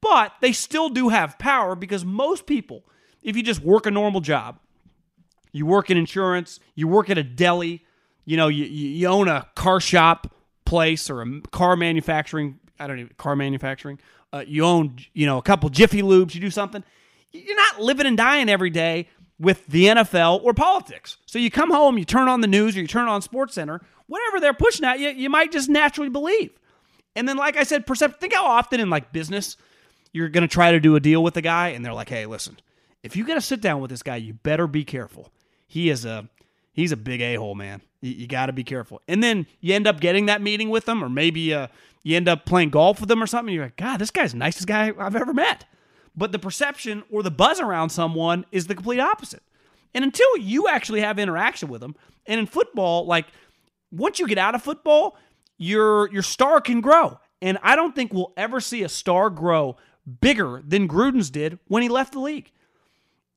But 0.02 0.34
they 0.42 0.52
still 0.52 0.90
do 0.90 1.10
have 1.10 1.38
power 1.38 1.76
because 1.76 2.04
most 2.04 2.46
people, 2.46 2.84
if 3.22 3.36
you 3.36 3.44
just 3.44 3.62
work 3.62 3.86
a 3.86 3.92
normal 3.92 4.22
job, 4.22 4.60
you 5.52 5.66
work 5.66 5.90
in 5.90 5.98
insurance, 5.98 6.60
you 6.76 6.88
work 6.88 7.10
at 7.10 7.18
a 7.18 7.24
deli, 7.24 7.86
you 8.26 8.38
know, 8.38 8.48
you, 8.48 8.66
you 8.66 9.08
own 9.08 9.28
a 9.28 9.48
car 9.56 9.80
shop 9.80 10.34
place 10.66 11.10
or 11.10 11.22
a 11.22 11.42
car 11.52 11.76
manufacturing, 11.76 12.60
I 12.80 12.88
don't 12.88 13.00
even, 13.00 13.14
car 13.18 13.36
manufacturing, 13.36 14.00
uh, 14.34 14.44
you 14.48 14.66
own, 14.66 14.96
you 15.14 15.26
know, 15.26 15.38
a 15.38 15.42
couple 15.42 15.70
Jiffy 15.70 16.02
Lubes, 16.02 16.34
you 16.34 16.42
do 16.42 16.50
something 16.50 16.84
you're 17.32 17.56
not 17.56 17.82
living 17.82 18.06
and 18.06 18.18
dying 18.18 18.50
every 18.50 18.70
day 18.70 19.08
with 19.40 19.66
the 19.68 19.86
NFL 19.86 20.44
or 20.44 20.54
politics. 20.54 21.18
So 21.26 21.40
you 21.40 21.50
come 21.50 21.72
home, 21.72 21.98
you 21.98 22.06
turn 22.06 22.28
on 22.28 22.42
the 22.42 22.48
news 22.48 22.78
or 22.78 22.82
you 22.82 22.88
turn 22.88 23.08
on 23.08 23.22
Sports 23.22 23.56
Center, 23.56 23.82
whatever 24.08 24.40
they're 24.40 24.54
pushing 24.54 24.86
at 24.86 25.00
you, 25.00 25.10
you 25.10 25.30
might 25.30 25.52
just 25.52 25.70
naturally 25.70 26.10
believe. 26.10 26.52
And 27.16 27.28
then, 27.28 27.38
like 27.38 27.58
I 27.58 27.64
said, 27.64 27.86
percept. 27.86 28.22
Think 28.22 28.34
how 28.34 28.46
often 28.46 28.80
in 28.80 28.90
like 28.90 29.12
business 29.12 29.58
you're 30.12 30.30
going 30.30 30.48
to 30.48 30.54
try 30.54 30.72
to 30.72 30.80
do 30.80 30.96
a 30.96 31.00
deal 31.00 31.24
with 31.24 31.38
a 31.38 31.42
guy, 31.42 31.70
and 31.70 31.86
they're 31.86 31.94
like, 31.94 32.10
"Hey, 32.10 32.26
listen, 32.26 32.58
if 33.04 33.16
you 33.16 33.26
got 33.26 33.36
to 33.36 33.42
sit 33.42 33.62
down 33.62 33.82
with 33.82 33.92
this 33.92 34.04
guy, 34.04 34.18
you 34.18 34.34
better 34.34 34.68
be 34.68 34.84
careful. 34.84 35.30
He 35.68 35.90
is 35.90 36.06
a 36.06 36.30
he's 36.74 36.92
a 36.92 36.98
big 36.98 37.22
a 37.22 37.36
hole, 37.36 37.56
man. 37.56 37.82
You, 38.02 38.12
you 38.12 38.28
got 38.28 38.48
to 38.48 38.54
be 38.54 38.64
careful." 38.64 39.02
And 39.08 39.24
then 39.24 39.48
you 39.60 39.74
end 39.74 39.88
up 39.88 40.00
getting 40.00 40.28
that 40.28 40.42
meeting 40.42 40.70
with 40.70 40.86
them, 40.86 41.04
or 41.04 41.10
maybe 41.10 41.54
uh, 41.54 41.68
you 42.04 42.16
end 42.18 42.28
up 42.28 42.46
playing 42.46 42.70
golf 42.70 43.00
with 43.00 43.10
them 43.10 43.22
or 43.22 43.28
something. 43.28 43.54
You're 43.54 43.66
like, 43.66 43.78
"God, 43.78 43.98
this 43.98 44.12
guy's 44.12 44.32
the 44.32 44.38
nicest 44.38 44.68
guy 44.68 44.92
I've 44.98 45.16
ever 45.16 45.34
met." 45.34 45.66
but 46.16 46.32
the 46.32 46.40
perception 46.40 47.04
or 47.10 47.24
the 47.24 47.32
buzz 47.32 47.60
around 47.60 47.90
someone 47.90 48.46
is 48.52 48.68
the 48.68 48.76
complete 48.76 49.00
opposite. 49.00 49.44
And 49.94 50.04
until 50.04 50.38
you 50.38 50.68
actually 50.68 51.02
have 51.02 51.20
interaction 51.20 51.70
with 51.70 51.82
them, 51.82 51.96
and 52.26 52.40
in 52.40 52.46
football, 52.46 53.06
like 53.06 53.28
once 53.92 54.20
you 54.20 54.28
get 54.28 54.38
out 54.38 54.56
of 54.56 54.62
football, 54.62 55.18
your 55.58 56.12
your 56.12 56.24
star 56.24 56.62
can 56.62 56.82
grow. 56.82 57.20
And 57.42 57.58
I 57.64 57.76
don't 57.76 57.96
think 57.96 58.14
we'll 58.14 58.34
ever 58.38 58.60
see 58.60 58.84
a 58.84 58.90
star 58.90 59.30
grow 59.30 59.76
bigger 60.20 60.62
than 60.66 60.88
Gruden's 60.88 61.30
did 61.30 61.60
when 61.68 61.84
he 61.84 61.90
left 61.90 62.14
the 62.14 62.20
league. 62.20 62.52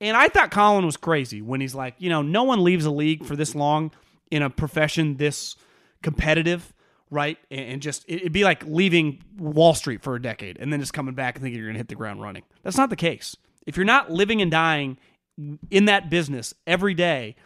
And 0.01 0.17
I 0.17 0.29
thought 0.29 0.51
Colin 0.51 0.85
was 0.85 0.97
crazy 0.97 1.41
when 1.41 1.61
he's 1.61 1.75
like, 1.75 1.95
you 1.99 2.11
know, 2.11 2.23
no 2.23 2.43
one 2.43 2.65
leaves 2.65 2.85
a 2.85 2.91
league 2.91 3.25
for 3.25 3.37
this 3.37 3.55
long 3.55 3.93
in 4.31 4.43
a 4.43 4.51
profession 4.51 5.17
this 5.17 5.57
competitive 6.03 6.75
right? 7.15 7.39
And 7.51 7.81
just 7.81 8.05
it'd 8.09 8.33
be 8.33 8.45
like 8.45 8.65
leaving 8.67 9.23
Wall 9.39 9.75
Street 9.75 10.03
for 10.03 10.15
a 10.17 10.21
decade 10.21 10.59
and 10.59 10.73
then 10.73 10.81
just 10.81 10.93
coming 10.93 11.15
back 11.15 11.37
and 11.37 11.43
thinking 11.43 11.59
you're 11.59 11.69
going 11.69 11.75
to 11.75 11.79
hit 11.79 11.89
the 11.89 11.95
ground 11.95 12.21
running. 12.21 12.43
That's 12.63 12.77
not 12.77 12.91
the 12.91 12.97
case. 12.97 13.37
If 13.67 13.77
you're 13.77 13.87
not 13.87 14.11
living 14.11 14.43
and 14.43 14.51
dying 14.51 14.99
in 15.71 15.85
that 15.87 16.11
business 16.11 16.55
every 16.67 16.93
day 16.93 17.37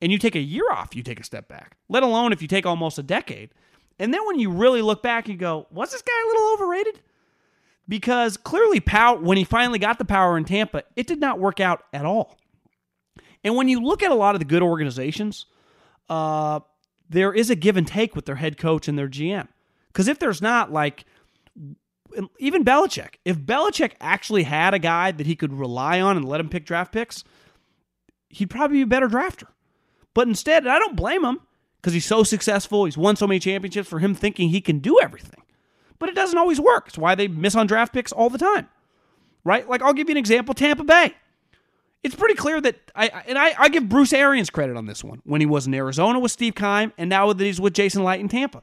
and 0.00 0.10
you 0.10 0.18
take 0.18 0.34
a 0.34 0.40
year 0.40 0.64
off, 0.70 0.96
you 0.96 1.02
take 1.02 1.20
a 1.20 1.24
step 1.24 1.48
back, 1.48 1.76
let 1.88 2.02
alone 2.02 2.32
if 2.32 2.42
you 2.42 2.48
take 2.48 2.66
almost 2.66 2.98
a 2.98 3.02
decade. 3.02 3.50
And 3.98 4.12
then 4.12 4.26
when 4.26 4.38
you 4.38 4.50
really 4.50 4.82
look 4.82 5.02
back, 5.02 5.28
you 5.28 5.36
go, 5.36 5.66
was 5.70 5.92
this 5.92 6.02
guy 6.02 6.12
a 6.24 6.28
little 6.28 6.52
overrated? 6.54 7.00
Because 7.88 8.36
clearly, 8.36 8.80
Power, 8.80 9.18
when 9.18 9.36
he 9.36 9.44
finally 9.44 9.78
got 9.78 9.98
the 9.98 10.04
power 10.04 10.36
in 10.36 10.44
Tampa, 10.44 10.84
it 10.96 11.06
did 11.06 11.20
not 11.20 11.38
work 11.38 11.60
out 11.60 11.82
at 11.92 12.04
all. 12.04 12.38
And 13.44 13.56
when 13.56 13.68
you 13.68 13.80
look 13.80 14.02
at 14.02 14.10
a 14.10 14.14
lot 14.14 14.34
of 14.34 14.38
the 14.38 14.44
good 14.44 14.62
organizations, 14.62 15.46
uh, 16.08 16.60
there 17.08 17.32
is 17.32 17.50
a 17.50 17.56
give 17.56 17.76
and 17.76 17.86
take 17.86 18.14
with 18.14 18.24
their 18.24 18.36
head 18.36 18.56
coach 18.56 18.88
and 18.88 18.96
their 18.96 19.08
GM. 19.08 19.48
Because 19.88 20.08
if 20.08 20.18
there's 20.18 20.40
not, 20.40 20.72
like, 20.72 21.04
even 22.38 22.64
Belichick, 22.64 23.14
if 23.24 23.38
Belichick 23.38 23.92
actually 24.00 24.44
had 24.44 24.74
a 24.74 24.78
guy 24.78 25.10
that 25.12 25.26
he 25.26 25.34
could 25.34 25.52
rely 25.52 26.00
on 26.00 26.16
and 26.16 26.26
let 26.26 26.40
him 26.40 26.48
pick 26.48 26.64
draft 26.64 26.92
picks, 26.92 27.24
he'd 28.28 28.50
probably 28.50 28.78
be 28.78 28.82
a 28.82 28.86
better 28.86 29.08
drafter. 29.08 29.48
But 30.14 30.28
instead, 30.28 30.66
I 30.66 30.78
don't 30.78 30.96
blame 30.96 31.24
him 31.24 31.40
because 31.76 31.92
he's 31.92 32.06
so 32.06 32.22
successful. 32.22 32.84
He's 32.84 32.96
won 32.98 33.16
so 33.16 33.26
many 33.26 33.40
championships 33.40 33.88
for 33.88 33.98
him 33.98 34.14
thinking 34.14 34.48
he 34.48 34.60
can 34.60 34.78
do 34.78 34.98
everything. 35.00 35.41
But 36.02 36.08
it 36.08 36.16
doesn't 36.16 36.36
always 36.36 36.58
work. 36.58 36.88
It's 36.88 36.98
why 36.98 37.14
they 37.14 37.28
miss 37.28 37.54
on 37.54 37.68
draft 37.68 37.92
picks 37.92 38.10
all 38.10 38.28
the 38.28 38.38
time. 38.38 38.68
Right? 39.44 39.68
Like, 39.68 39.82
I'll 39.82 39.92
give 39.92 40.08
you 40.08 40.14
an 40.14 40.18
example 40.18 40.52
Tampa 40.52 40.82
Bay 40.82 41.14
it's 42.02 42.14
pretty 42.14 42.34
clear 42.34 42.60
that 42.60 42.76
I 42.94 43.06
and 43.28 43.38
I, 43.38 43.54
I 43.58 43.68
give 43.68 43.88
Bruce 43.88 44.12
Arians 44.12 44.50
credit 44.50 44.76
on 44.76 44.86
this 44.86 45.04
one 45.04 45.22
when 45.24 45.40
he 45.40 45.46
was 45.46 45.66
in 45.66 45.74
Arizona 45.74 46.18
with 46.18 46.32
Steve 46.32 46.54
Keim 46.54 46.92
and 46.98 47.08
now 47.08 47.32
that 47.32 47.44
he's 47.44 47.60
with 47.60 47.74
Jason 47.74 48.02
Licht 48.02 48.20
in 48.20 48.28
Tampa. 48.28 48.62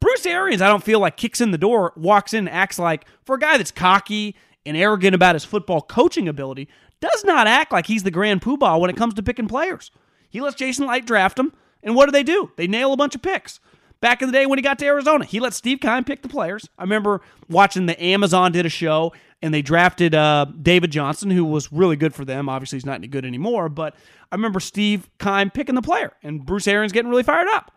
Bruce 0.00 0.24
Arians, 0.24 0.62
I 0.62 0.68
don't 0.68 0.82
feel 0.82 0.98
like 0.98 1.18
kicks 1.18 1.42
in 1.42 1.50
the 1.50 1.58
door, 1.58 1.92
walks 1.94 2.32
in, 2.32 2.48
acts 2.48 2.78
like 2.78 3.04
for 3.24 3.34
a 3.34 3.38
guy 3.38 3.58
that's 3.58 3.70
cocky 3.70 4.34
and 4.64 4.76
arrogant 4.76 5.14
about 5.14 5.34
his 5.34 5.44
football 5.44 5.82
coaching 5.82 6.26
ability, 6.26 6.68
does 7.00 7.22
not 7.24 7.46
act 7.46 7.70
like 7.70 7.86
he's 7.86 8.02
the 8.02 8.10
grand 8.10 8.40
poobah 8.40 8.80
when 8.80 8.88
it 8.88 8.96
comes 8.96 9.12
to 9.14 9.22
picking 9.22 9.46
players. 9.46 9.90
He 10.30 10.40
lets 10.40 10.56
Jason 10.56 10.86
Licht 10.86 11.06
draft 11.06 11.38
him, 11.38 11.52
and 11.82 11.94
what 11.94 12.06
do 12.06 12.12
they 12.12 12.22
do? 12.22 12.50
They 12.56 12.66
nail 12.66 12.94
a 12.94 12.96
bunch 12.96 13.14
of 13.14 13.20
picks. 13.20 13.60
Back 14.00 14.22
in 14.22 14.28
the 14.28 14.32
day 14.32 14.46
when 14.46 14.58
he 14.58 14.62
got 14.62 14.78
to 14.78 14.86
Arizona, 14.86 15.24
he 15.24 15.40
let 15.40 15.52
Steve 15.52 15.80
Keim 15.80 16.04
pick 16.04 16.22
the 16.22 16.28
players. 16.28 16.66
I 16.78 16.82
remember 16.82 17.20
watching 17.50 17.84
the 17.84 18.02
Amazon 18.02 18.50
did 18.50 18.64
a 18.64 18.70
show 18.70 19.12
and 19.42 19.52
they 19.52 19.60
drafted 19.60 20.14
uh, 20.14 20.46
David 20.62 20.90
Johnson, 20.90 21.30
who 21.30 21.44
was 21.44 21.70
really 21.70 21.96
good 21.96 22.14
for 22.14 22.24
them. 22.24 22.48
Obviously, 22.48 22.76
he's 22.76 22.86
not 22.86 22.94
any 22.94 23.08
good 23.08 23.26
anymore, 23.26 23.68
but 23.68 23.94
I 24.32 24.34
remember 24.34 24.58
Steve 24.58 25.10
Keim 25.18 25.50
picking 25.50 25.74
the 25.74 25.82
player 25.82 26.12
and 26.22 26.44
Bruce 26.46 26.66
Arians 26.66 26.92
getting 26.92 27.10
really 27.10 27.22
fired 27.22 27.48
up. 27.48 27.72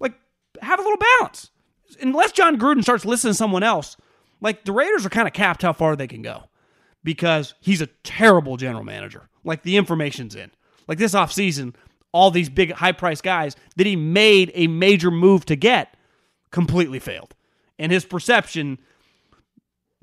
Like, 0.00 0.14
have 0.62 0.78
a 0.78 0.82
little 0.82 0.98
balance. 1.18 1.50
Unless 2.00 2.32
Jon 2.32 2.58
Gruden 2.58 2.82
starts 2.82 3.04
listening 3.04 3.32
to 3.32 3.38
someone 3.38 3.62
else, 3.62 3.96
like 4.40 4.64
the 4.64 4.72
Raiders 4.72 5.04
are 5.04 5.10
kind 5.10 5.28
of 5.28 5.34
capped 5.34 5.62
how 5.62 5.74
far 5.74 5.96
they 5.96 6.06
can 6.06 6.22
go 6.22 6.44
because 7.04 7.54
he's 7.60 7.82
a 7.82 7.88
terrible 8.04 8.56
general 8.56 8.84
manager. 8.84 9.28
Like, 9.44 9.62
the 9.62 9.76
information's 9.76 10.34
in. 10.34 10.50
Like, 10.86 10.98
this 10.98 11.14
offseason, 11.14 11.74
all 12.12 12.30
these 12.30 12.48
big 12.48 12.72
high 12.72 12.92
priced 12.92 13.22
guys 13.22 13.56
that 13.76 13.86
he 13.86 13.96
made 13.96 14.50
a 14.54 14.66
major 14.66 15.10
move 15.10 15.44
to 15.46 15.56
get 15.56 15.96
completely 16.50 16.98
failed. 16.98 17.34
And 17.78 17.92
his 17.92 18.04
perception 18.04 18.78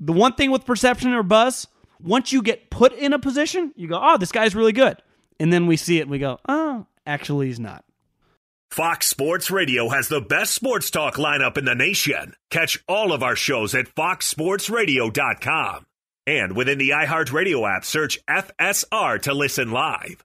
the 0.00 0.12
one 0.12 0.34
thing 0.34 0.50
with 0.50 0.64
perception 0.64 1.12
or 1.12 1.22
buzz, 1.22 1.66
once 2.00 2.32
you 2.32 2.42
get 2.42 2.70
put 2.70 2.92
in 2.92 3.12
a 3.12 3.18
position, 3.18 3.72
you 3.76 3.88
go, 3.88 3.98
oh, 4.00 4.18
this 4.18 4.32
guy's 4.32 4.54
really 4.54 4.72
good. 4.72 5.00
And 5.40 5.52
then 5.52 5.66
we 5.66 5.76
see 5.76 5.98
it 5.98 6.02
and 6.02 6.10
we 6.10 6.18
go, 6.18 6.38
oh, 6.48 6.86
actually, 7.06 7.46
he's 7.48 7.60
not. 7.60 7.84
Fox 8.70 9.06
Sports 9.06 9.50
Radio 9.50 9.88
has 9.88 10.08
the 10.08 10.20
best 10.20 10.52
sports 10.52 10.90
talk 10.90 11.14
lineup 11.14 11.56
in 11.56 11.64
the 11.64 11.74
nation. 11.74 12.34
Catch 12.50 12.82
all 12.88 13.12
of 13.12 13.22
our 13.22 13.36
shows 13.36 13.74
at 13.74 13.94
foxsportsradio.com. 13.94 15.86
And 16.26 16.56
within 16.56 16.78
the 16.78 16.90
iHeartRadio 16.90 17.76
app, 17.76 17.84
search 17.84 18.18
FSR 18.26 19.22
to 19.22 19.32
listen 19.32 19.70
live. 19.70 20.24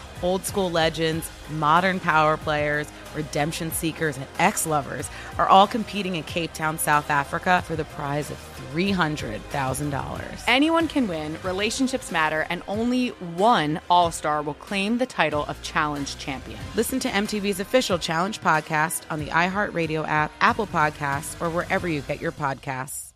Old 0.23 0.45
school 0.45 0.69
legends, 0.69 1.29
modern 1.49 1.99
power 1.99 2.37
players, 2.37 2.87
redemption 3.15 3.71
seekers, 3.71 4.17
and 4.17 4.27
ex 4.39 4.65
lovers 4.65 5.09
are 5.37 5.47
all 5.47 5.67
competing 5.67 6.15
in 6.15 6.23
Cape 6.23 6.53
Town, 6.53 6.77
South 6.77 7.09
Africa 7.09 7.63
for 7.65 7.75
the 7.75 7.85
prize 7.85 8.29
of 8.29 8.37
$300,000. 8.73 10.43
Anyone 10.47 10.87
can 10.87 11.07
win, 11.07 11.37
relationships 11.43 12.11
matter, 12.11 12.45
and 12.49 12.61
only 12.67 13.09
one 13.09 13.81
All 13.89 14.11
Star 14.11 14.41
will 14.41 14.53
claim 14.53 14.97
the 14.97 15.05
title 15.05 15.45
of 15.45 15.61
Challenge 15.61 16.17
Champion. 16.17 16.59
Listen 16.75 16.99
to 16.99 17.09
MTV's 17.09 17.59
official 17.59 17.97
Challenge 17.97 18.39
podcast 18.41 19.03
on 19.09 19.19
the 19.19 19.27
iHeartRadio 19.27 20.07
app, 20.07 20.31
Apple 20.39 20.67
Podcasts, 20.67 21.41
or 21.41 21.49
wherever 21.49 21.87
you 21.87 22.01
get 22.01 22.21
your 22.21 22.31
podcasts. 22.31 23.11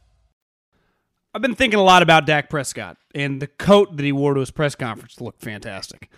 I've 1.33 1.41
been 1.41 1.55
thinking 1.55 1.79
a 1.79 1.83
lot 1.83 2.01
about 2.01 2.25
Dak 2.25 2.49
Prescott, 2.49 2.97
and 3.13 3.41
the 3.41 3.47
coat 3.47 3.97
that 3.97 4.03
he 4.03 4.13
wore 4.13 4.33
to 4.33 4.39
his 4.39 4.51
press 4.51 4.73
conference 4.73 5.19
looked 5.19 5.41
fantastic. 5.41 6.09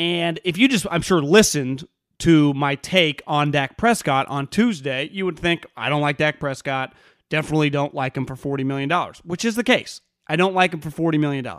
And 0.00 0.40
if 0.44 0.56
you 0.56 0.66
just, 0.66 0.86
I'm 0.90 1.02
sure, 1.02 1.20
listened 1.20 1.86
to 2.20 2.54
my 2.54 2.74
take 2.74 3.22
on 3.26 3.50
Dak 3.50 3.76
Prescott 3.76 4.26
on 4.28 4.46
Tuesday, 4.46 5.10
you 5.12 5.26
would 5.26 5.38
think, 5.38 5.66
I 5.76 5.90
don't 5.90 6.00
like 6.00 6.16
Dak 6.16 6.40
Prescott. 6.40 6.94
Definitely 7.28 7.68
don't 7.68 7.94
like 7.94 8.16
him 8.16 8.24
for 8.24 8.34
$40 8.34 8.64
million, 8.64 8.90
which 9.24 9.44
is 9.44 9.56
the 9.56 9.62
case. 9.62 10.00
I 10.26 10.36
don't 10.36 10.54
like 10.54 10.72
him 10.72 10.80
for 10.80 10.88
$40 10.88 11.20
million. 11.20 11.46
And 11.46 11.58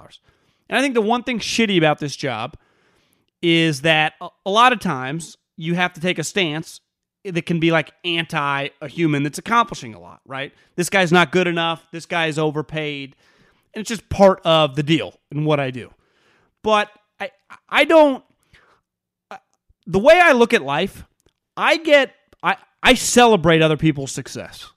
I 0.71 0.81
think 0.81 0.95
the 0.95 1.01
one 1.01 1.21
thing 1.21 1.37
shitty 1.37 1.77
about 1.77 1.99
this 1.99 2.15
job 2.15 2.57
is 3.43 3.81
that 3.81 4.13
a 4.19 4.49
lot 4.49 4.73
of 4.73 4.79
times 4.79 5.37
you 5.55 5.75
have 5.75 5.93
to 5.93 6.01
take 6.01 6.17
a 6.17 6.23
stance 6.23 6.81
that 7.23 7.45
can 7.45 7.59
be 7.59 7.69
like 7.69 7.91
anti 8.03 8.69
a 8.81 8.87
human 8.87 9.21
that's 9.21 9.37
accomplishing 9.37 9.93
a 9.93 9.99
lot, 9.99 10.21
right? 10.25 10.51
This 10.75 10.89
guy's 10.89 11.11
not 11.11 11.31
good 11.31 11.45
enough. 11.45 11.85
This 11.91 12.07
guy 12.07 12.25
is 12.25 12.39
overpaid. 12.39 13.15
And 13.75 13.81
it's 13.81 13.89
just 13.89 14.09
part 14.09 14.41
of 14.43 14.75
the 14.75 14.81
deal 14.81 15.13
in 15.29 15.45
what 15.45 15.59
I 15.59 15.69
do. 15.69 15.93
But 16.63 16.89
I 17.19 17.29
I 17.69 17.85
don't 17.85 18.23
the 19.85 19.99
way 19.99 20.19
I 20.19 20.31
look 20.33 20.53
at 20.53 20.61
life, 20.61 21.05
I 21.57 21.77
get 21.77 22.13
I 22.43 22.57
I 22.83 22.93
celebrate 22.95 23.61
other 23.61 23.77
people's 23.77 24.11
success. 24.11 24.71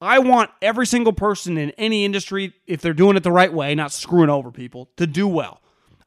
I 0.00 0.20
want 0.20 0.50
every 0.62 0.86
single 0.86 1.12
person 1.12 1.58
in 1.58 1.70
any 1.72 2.04
industry, 2.04 2.54
if 2.66 2.80
they're 2.80 2.92
doing 2.92 3.16
it 3.16 3.24
the 3.24 3.32
right 3.32 3.52
way, 3.52 3.74
not 3.74 3.90
screwing 3.90 4.30
over 4.30 4.52
people, 4.52 4.90
to 4.96 5.08
do 5.08 5.26
well. 5.26 5.60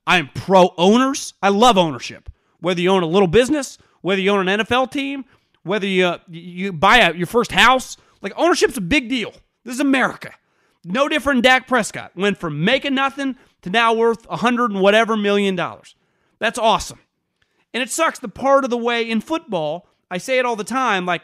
I 0.07 0.17
am 0.17 0.29
pro 0.33 0.73
owners. 0.77 1.33
I 1.41 1.49
love 1.49 1.77
ownership. 1.77 2.29
Whether 2.59 2.81
you 2.81 2.89
own 2.89 3.03
a 3.03 3.07
little 3.07 3.27
business, 3.27 3.77
whether 4.01 4.21
you 4.21 4.31
own 4.31 4.47
an 4.47 4.59
NFL 4.59 4.91
team, 4.91 5.25
whether 5.63 5.85
you 5.85 6.15
you 6.29 6.73
buy 6.73 6.97
a, 6.97 7.13
your 7.13 7.27
first 7.27 7.51
house, 7.51 7.97
like 8.21 8.33
ownership's 8.35 8.77
a 8.77 8.81
big 8.81 9.09
deal. 9.09 9.33
This 9.63 9.75
is 9.75 9.79
America. 9.79 10.33
No 10.83 11.07
different 11.07 11.37
than 11.37 11.51
Dak 11.51 11.67
Prescott. 11.67 12.15
Went 12.15 12.37
from 12.37 12.63
making 12.63 12.95
nothing 12.95 13.35
to 13.61 13.69
now 13.69 13.93
worth 13.93 14.25
a 14.29 14.37
hundred 14.37 14.71
and 14.71 14.81
whatever 14.81 15.15
million 15.15 15.55
dollars. 15.55 15.95
That's 16.39 16.57
awesome. 16.57 16.99
And 17.73 17.81
it 17.81 17.89
sucks 17.89 18.19
the 18.19 18.27
part 18.27 18.63
of 18.63 18.69
the 18.69 18.77
way 18.77 19.09
in 19.09 19.21
football, 19.21 19.87
I 20.09 20.17
say 20.17 20.39
it 20.39 20.45
all 20.45 20.55
the 20.55 20.63
time, 20.63 21.05
like 21.05 21.23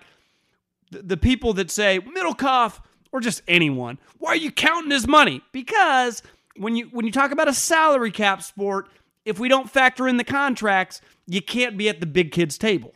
the, 0.91 1.01
the 1.01 1.17
people 1.17 1.53
that 1.53 1.69
say, 1.69 1.99
Middlekauff, 1.99 2.79
or 3.11 3.19
just 3.19 3.41
anyone, 3.47 3.99
why 4.17 4.31
are 4.31 4.37
you 4.37 4.51
counting 4.51 4.91
his 4.91 5.07
money? 5.07 5.41
Because 5.51 6.23
when 6.55 6.75
you 6.75 6.85
when 6.87 7.05
you 7.05 7.11
talk 7.11 7.31
about 7.31 7.47
a 7.47 7.53
salary 7.53 8.11
cap 8.11 8.41
sport, 8.41 8.89
if 9.25 9.39
we 9.39 9.49
don't 9.49 9.69
factor 9.69 10.07
in 10.07 10.17
the 10.17 10.23
contracts, 10.23 11.01
you 11.25 11.41
can't 11.41 11.77
be 11.77 11.89
at 11.89 11.99
the 11.99 12.05
big 12.05 12.31
kids 12.31 12.57
table. 12.57 12.93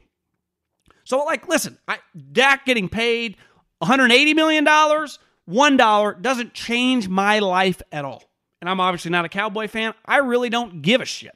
So 1.04 1.24
like, 1.24 1.48
listen, 1.48 1.78
I, 1.88 2.00
Dak 2.32 2.66
getting 2.66 2.88
paid 2.88 3.36
180 3.80 4.34
million 4.34 4.64
dollars, 4.64 5.20
one 5.46 5.76
dollar 5.78 6.14
doesn't 6.14 6.54
change 6.54 7.10
my 7.10 7.40
life 7.40 7.82
at 7.92 8.06
all. 8.06 8.24
And 8.62 8.70
I'm 8.70 8.80
obviously 8.80 9.12
not 9.12 9.26
a 9.26 9.30
Cowboy 9.30 9.68
fan. 9.68 9.94
I 10.06 10.18
really 10.18 10.50
don't 10.50 10.82
give 10.82 11.02
a 11.02 11.06
shit. 11.06 11.36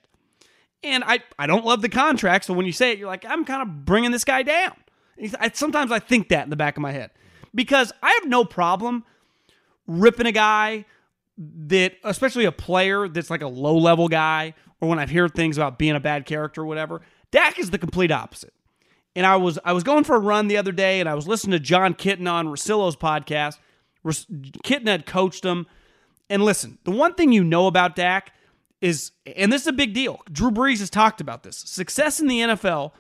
And 0.86 1.04
I, 1.04 1.20
I 1.40 1.48
don't 1.48 1.66
love 1.66 1.82
the 1.82 1.90
contract. 1.90 2.46
So 2.46 2.54
when 2.54 2.66
you 2.66 2.72
say 2.72 2.92
it, 2.92 3.00
you're 3.00 3.08
like, 3.08 3.26
I'm 3.28 3.46
kind 3.46 3.62
of 3.62 3.86
bringing 3.86 4.12
this 4.12 4.24
guy 4.24 4.44
down. 4.44 4.74
I, 5.40 5.50
sometimes 5.54 5.92
I 5.92 6.00
think 6.00 6.30
that 6.30 6.44
in 6.44 6.50
the 6.50 6.56
back 6.56 6.78
of 6.78 6.82
my 6.82 6.92
head 6.92 7.12
because 7.54 7.92
I 8.04 8.12
have 8.20 8.30
no 8.30 8.44
problem 8.44 9.06
ripping 9.88 10.28
a 10.28 10.32
guy 10.32 10.86
that, 11.38 11.94
especially 12.04 12.46
a 12.46 12.52
player 12.52 13.08
that's 13.08 13.30
like 13.30 13.42
a 13.42 13.48
low 13.48 13.78
level 13.78 14.08
guy, 14.08 14.54
or 14.82 14.90
when 14.90 15.00
I've 15.00 15.10
heard 15.10 15.34
things 15.34 15.58
about 15.58 15.80
being 15.80 15.96
a 15.96 16.00
bad 16.00 16.26
character 16.26 16.62
or 16.62 16.66
whatever. 16.66 17.02
Dak 17.32 17.58
is 17.58 17.72
the 17.72 17.78
complete 17.78 18.12
opposite. 18.12 18.54
And 19.16 19.26
I 19.26 19.38
was 19.38 19.58
I 19.64 19.72
was 19.72 19.84
going 19.84 20.04
for 20.04 20.16
a 20.16 20.20
run 20.20 20.50
the 20.50 20.58
other 20.58 20.74
day, 20.74 21.00
and 21.00 21.08
I 21.08 21.16
was 21.16 21.28
listening 21.28 21.58
to 21.58 21.60
Jon 21.60 21.94
Kitna 21.94 22.32
on 22.32 22.48
Russillo's 22.48 22.98
podcast. 22.98 23.58
Kitna 24.06 24.88
had 24.90 25.06
coached 25.06 25.46
him. 25.46 25.68
And 26.30 26.44
listen, 26.44 26.80
the 26.84 26.92
one 26.92 27.14
thing 27.14 27.32
you 27.32 27.44
know 27.44 27.68
about 27.68 27.96
Dak 27.96 28.34
is, 28.86 29.14
and 29.36 29.52
this 29.52 29.64
is 29.64 29.68
a 29.68 29.74
big 29.74 29.96
deal. 29.96 30.20
Drew 30.32 30.52
Brees 30.52 30.78
has 30.78 30.92
talked 30.92 31.20
about 31.20 31.42
this. 31.42 31.58
Success 31.58 32.20
in 32.20 32.28
the 32.28 32.40
NFL 32.40 32.92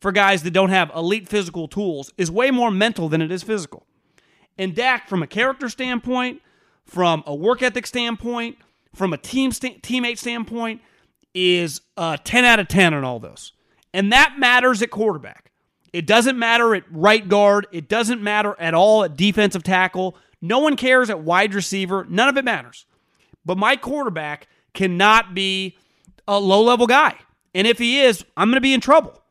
for 0.00 0.12
guys 0.12 0.44
that 0.44 0.52
don't 0.52 0.70
have 0.70 0.92
elite 0.94 1.28
physical 1.28 1.66
tools 1.66 2.12
is 2.16 2.30
way 2.30 2.52
more 2.52 2.70
mental 2.70 3.08
than 3.08 3.20
it 3.20 3.32
is 3.32 3.42
physical. 3.42 3.84
And 4.56 4.72
Dak, 4.72 5.08
from 5.08 5.20
a 5.20 5.26
character 5.26 5.68
standpoint, 5.68 6.42
from 6.84 7.24
a 7.26 7.34
work 7.34 7.60
ethic 7.60 7.88
standpoint, 7.88 8.56
from 8.94 9.12
a 9.12 9.18
team 9.18 9.50
st- 9.50 9.82
teammate 9.82 10.18
standpoint, 10.18 10.80
is 11.34 11.80
a 11.96 12.20
10 12.22 12.44
out 12.44 12.60
of 12.60 12.68
10 12.68 12.94
on 12.94 13.02
all 13.02 13.18
those. 13.18 13.52
And 13.92 14.12
that 14.12 14.36
matters 14.38 14.80
at 14.80 14.90
quarterback. 14.90 15.50
It 15.92 16.06
doesn't 16.06 16.38
matter 16.38 16.72
at 16.76 16.84
right 16.88 17.28
guard. 17.28 17.66
It 17.72 17.88
doesn't 17.88 18.22
matter 18.22 18.54
at 18.60 18.74
all 18.74 19.02
at 19.02 19.16
defensive 19.16 19.64
tackle. 19.64 20.16
No 20.40 20.60
one 20.60 20.76
cares 20.76 21.10
at 21.10 21.20
wide 21.20 21.52
receiver. 21.52 22.06
None 22.08 22.28
of 22.28 22.36
it 22.36 22.44
matters. 22.44 22.86
But 23.44 23.58
my 23.58 23.74
quarterback 23.74 24.46
cannot 24.74 25.34
be 25.34 25.76
a 26.26 26.38
low 26.38 26.62
level 26.62 26.86
guy. 26.86 27.16
And 27.54 27.66
if 27.66 27.78
he 27.78 28.00
is, 28.00 28.24
I'm 28.36 28.48
going 28.48 28.56
to 28.56 28.60
be 28.60 28.74
in 28.74 28.80
trouble. 28.80 29.22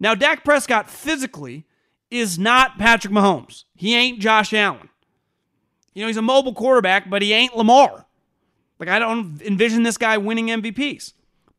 Now, 0.00 0.14
Dak 0.14 0.44
Prescott 0.44 0.90
physically 0.90 1.66
is 2.10 2.38
not 2.38 2.78
Patrick 2.78 3.12
Mahomes. 3.12 3.64
He 3.74 3.94
ain't 3.94 4.20
Josh 4.20 4.52
Allen. 4.52 4.88
You 5.94 6.02
know, 6.02 6.06
he's 6.06 6.16
a 6.16 6.22
mobile 6.22 6.54
quarterback, 6.54 7.10
but 7.10 7.22
he 7.22 7.32
ain't 7.32 7.56
Lamar. 7.56 8.06
Like, 8.78 8.88
I 8.88 8.98
don't 8.98 9.42
envision 9.42 9.82
this 9.82 9.98
guy 9.98 10.16
winning 10.18 10.46
MVPs. 10.46 11.12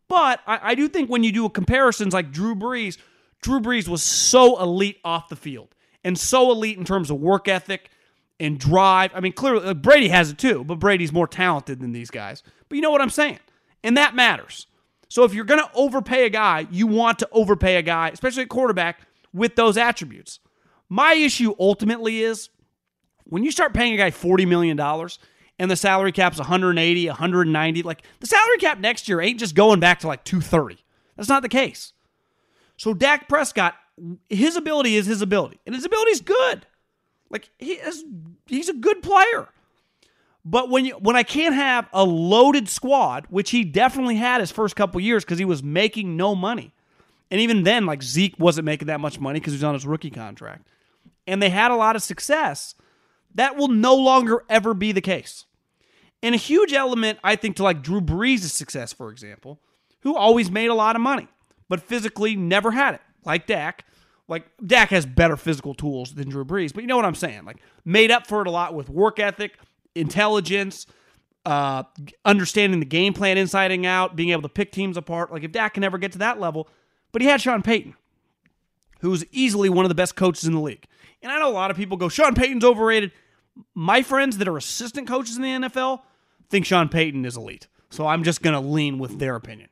But 0.07 0.39
I, 0.47 0.59
I 0.71 0.75
do 0.75 0.87
think 0.87 1.09
when 1.09 1.23
you 1.23 1.31
do 1.31 1.45
a 1.45 1.49
comparisons 1.49 2.13
like 2.13 2.31
Drew 2.31 2.55
Brees, 2.55 2.97
Drew 3.41 3.59
Brees 3.59 3.87
was 3.87 4.01
so 4.01 4.59
elite 4.61 4.97
off 5.03 5.29
the 5.29 5.35
field 5.35 5.75
and 6.03 6.17
so 6.17 6.51
elite 6.51 6.77
in 6.77 6.85
terms 6.85 7.11
of 7.11 7.19
work 7.19 7.47
ethic 7.47 7.89
and 8.39 8.59
drive. 8.59 9.11
I 9.13 9.19
mean, 9.19 9.33
clearly, 9.33 9.65
uh, 9.65 9.73
Brady 9.73 10.07
has 10.09 10.31
it 10.31 10.37
too, 10.37 10.63
but 10.63 10.79
Brady's 10.79 11.11
more 11.11 11.27
talented 11.27 11.79
than 11.79 11.91
these 11.91 12.09
guys. 12.09 12.41
But 12.69 12.75
you 12.75 12.81
know 12.81 12.91
what 12.91 13.01
I'm 13.01 13.09
saying? 13.09 13.39
And 13.83 13.97
that 13.97 14.15
matters. 14.15 14.67
So 15.09 15.23
if 15.23 15.33
you're 15.33 15.45
going 15.45 15.61
to 15.61 15.69
overpay 15.73 16.25
a 16.25 16.29
guy, 16.29 16.67
you 16.71 16.85
want 16.87 17.19
to 17.19 17.29
overpay 17.31 17.77
a 17.77 17.81
guy, 17.81 18.09
especially 18.09 18.43
a 18.43 18.47
quarterback, 18.47 19.01
with 19.33 19.55
those 19.55 19.75
attributes. 19.75 20.39
My 20.87 21.13
issue 21.13 21.55
ultimately 21.59 22.21
is 22.21 22.49
when 23.25 23.43
you 23.43 23.51
start 23.51 23.73
paying 23.73 23.93
a 23.93 23.97
guy 23.97 24.11
$40 24.11 24.47
million 24.47 24.79
and 25.59 25.69
the 25.69 25.75
salary 25.75 26.11
cap's 26.11 26.37
180, 26.37 27.07
190, 27.07 27.83
like 27.83 28.03
the 28.19 28.27
salary 28.27 28.57
cap 28.59 28.79
next 28.79 29.07
year 29.07 29.19
ain't 29.19 29.39
just 29.39 29.55
going 29.55 29.79
back 29.79 29.99
to 29.99 30.07
like 30.07 30.23
230. 30.23 30.83
That's 31.15 31.29
not 31.29 31.41
the 31.41 31.49
case. 31.49 31.93
So 32.77 32.93
Dak 32.93 33.27
Prescott, 33.27 33.75
his 34.29 34.55
ability 34.55 34.95
is 34.95 35.05
his 35.05 35.21
ability, 35.21 35.59
and 35.65 35.75
his 35.75 35.85
ability 35.85 36.11
is 36.11 36.21
good. 36.21 36.65
Like 37.29 37.49
he 37.59 37.73
is, 37.73 38.03
he's 38.45 38.69
a 38.69 38.73
good 38.73 39.03
player. 39.03 39.49
But 40.45 40.69
when 40.69 40.85
you 40.85 40.93
when 40.93 41.15
I 41.15 41.23
can't 41.23 41.55
have 41.55 41.87
a 41.91 42.03
loaded 42.03 42.69
squad, 42.69 43.25
which 43.29 43.51
he 43.51 43.63
definitely 43.63 44.15
had 44.15 44.39
his 44.39 44.51
first 44.51 44.75
couple 44.75 45.01
years 45.01 45.23
because 45.23 45.39
he 45.39 45.45
was 45.45 45.61
making 45.61 46.15
no 46.15 46.33
money, 46.33 46.73
and 47.29 47.41
even 47.41 47.63
then, 47.63 47.85
like 47.85 48.01
Zeke 48.01 48.35
wasn't 48.39 48.65
making 48.65 48.87
that 48.87 48.99
much 48.99 49.19
money 49.19 49.39
because 49.39 49.53
he 49.53 49.57
was 49.57 49.63
on 49.63 49.73
his 49.73 49.85
rookie 49.85 50.09
contract, 50.09 50.67
and 51.27 51.41
they 51.41 51.49
had 51.49 51.71
a 51.71 51.75
lot 51.75 51.95
of 51.95 52.03
success. 52.03 52.75
That 53.35 53.57
will 53.57 53.67
no 53.67 53.95
longer 53.95 54.43
ever 54.49 54.73
be 54.73 54.91
the 54.91 55.01
case. 55.01 55.45
And 56.23 56.33
a 56.33 56.37
huge 56.37 56.73
element, 56.73 57.19
I 57.23 57.35
think, 57.35 57.57
to 57.57 57.63
like 57.63 57.83
Drew 57.83 58.01
Brees' 58.01 58.49
success, 58.49 58.91
for 58.91 59.11
example, 59.11 59.61
who 60.01 60.15
always 60.15 60.49
made 60.49 60.69
a 60.69 60.73
lot 60.73 60.95
of 60.95 61.01
money, 61.01 61.27
but 61.67 61.81
physically 61.81 62.35
never 62.35 62.71
had 62.71 62.95
it, 62.95 63.01
like 63.25 63.45
Dak. 63.45 63.85
Like 64.27 64.45
Dak 64.63 64.89
has 64.89 65.05
better 65.05 65.37
physical 65.37 65.73
tools 65.73 66.13
than 66.13 66.29
Drew 66.29 66.45
Brees, 66.45 66.73
but 66.73 66.81
you 66.81 66.87
know 66.87 66.95
what 66.95 67.05
I'm 67.05 67.15
saying? 67.15 67.45
Like 67.45 67.57
made 67.83 68.11
up 68.11 68.27
for 68.27 68.41
it 68.41 68.47
a 68.47 68.51
lot 68.51 68.73
with 68.73 68.89
work 68.89 69.19
ethic, 69.19 69.57
intelligence, 69.95 70.85
uh, 71.45 71.83
understanding 72.25 72.79
the 72.79 72.85
game 72.85 73.13
plan 73.13 73.37
inside 73.37 73.71
and 73.71 73.85
out, 73.85 74.15
being 74.15 74.29
able 74.29 74.41
to 74.43 74.49
pick 74.49 74.71
teams 74.71 74.97
apart. 74.97 75.31
Like 75.31 75.43
if 75.43 75.51
Dak 75.51 75.73
can 75.75 75.83
ever 75.83 75.97
get 75.97 76.11
to 76.13 76.17
that 76.19 76.39
level, 76.39 76.67
but 77.11 77.21
he 77.21 77.27
had 77.27 77.41
Sean 77.41 77.61
Payton, 77.61 77.95
who's 79.01 79.25
easily 79.31 79.69
one 79.69 79.85
of 79.85 79.89
the 79.89 79.95
best 79.95 80.15
coaches 80.15 80.45
in 80.45 80.53
the 80.53 80.59
league. 80.59 80.85
And 81.21 81.31
I 81.31 81.39
know 81.39 81.49
a 81.49 81.51
lot 81.51 81.71
of 81.71 81.77
people 81.77 81.97
go, 81.97 82.09
Sean 82.09 82.35
Payton's 82.35 82.63
overrated. 82.63 83.11
My 83.73 84.01
friends 84.01 84.37
that 84.37 84.47
are 84.47 84.57
assistant 84.57 85.07
coaches 85.07 85.35
in 85.35 85.41
the 85.41 85.67
NFL 85.67 86.01
think 86.49 86.65
Sean 86.65 86.87
Payton 86.87 87.25
is 87.25 87.35
elite. 87.35 87.67
So 87.89 88.07
I'm 88.07 88.23
just 88.23 88.41
to 88.43 88.59
lean 88.59 88.99
with 88.99 89.19
their 89.19 89.35
opinion. 89.35 89.69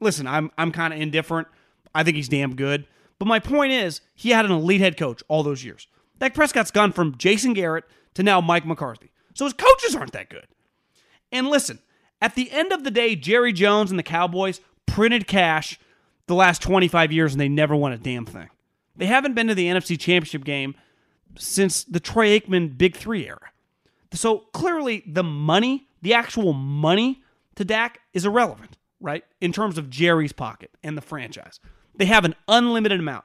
Listen, 0.00 0.26
I'm 0.26 0.50
I'm 0.58 0.72
kind 0.72 0.92
of 0.92 1.00
indifferent. 1.00 1.48
I 1.94 2.02
think 2.02 2.16
he's 2.16 2.28
damn 2.28 2.56
good. 2.56 2.86
But 3.18 3.28
my 3.28 3.38
point 3.38 3.72
is, 3.72 4.00
he 4.14 4.30
had 4.30 4.44
an 4.44 4.50
elite 4.50 4.80
head 4.80 4.96
coach 4.96 5.22
all 5.28 5.42
those 5.42 5.62
years. 5.62 5.86
Dak 6.18 6.34
Prescott's 6.34 6.70
gone 6.70 6.92
from 6.92 7.16
Jason 7.18 7.52
Garrett 7.52 7.84
to 8.14 8.22
now 8.22 8.40
Mike 8.40 8.66
McCarthy. 8.66 9.09
So 9.34 9.44
his 9.44 9.54
coaches 9.54 9.94
aren't 9.94 10.12
that 10.12 10.28
good. 10.28 10.46
And 11.32 11.48
listen, 11.48 11.78
at 12.20 12.34
the 12.34 12.50
end 12.50 12.72
of 12.72 12.84
the 12.84 12.90
day, 12.90 13.16
Jerry 13.16 13.52
Jones 13.52 13.90
and 13.90 13.98
the 13.98 14.04
Cowboys 14.04 14.60
printed 14.86 15.26
cash 15.26 15.78
the 16.26 16.34
last 16.34 16.62
25 16.62 17.12
years 17.12 17.32
and 17.32 17.40
they 17.40 17.48
never 17.48 17.74
won 17.74 17.92
a 17.92 17.98
damn 17.98 18.26
thing. 18.26 18.48
They 18.96 19.06
haven't 19.06 19.34
been 19.34 19.46
to 19.46 19.54
the 19.54 19.66
NFC 19.66 19.98
Championship 19.98 20.44
game 20.44 20.74
since 21.38 21.84
the 21.84 22.00
Troy 22.00 22.38
Aikman 22.38 22.76
Big 22.76 22.96
Three 22.96 23.26
era. 23.26 23.50
So 24.12 24.38
clearly, 24.52 25.04
the 25.06 25.22
money, 25.22 25.86
the 26.02 26.14
actual 26.14 26.52
money 26.52 27.22
to 27.54 27.64
Dak 27.64 28.00
is 28.12 28.24
irrelevant, 28.24 28.76
right? 29.00 29.24
In 29.40 29.52
terms 29.52 29.78
of 29.78 29.88
Jerry's 29.88 30.32
pocket 30.32 30.70
and 30.82 30.96
the 30.96 31.02
franchise. 31.02 31.60
They 31.94 32.06
have 32.06 32.24
an 32.24 32.34
unlimited 32.48 32.98
amount. 32.98 33.24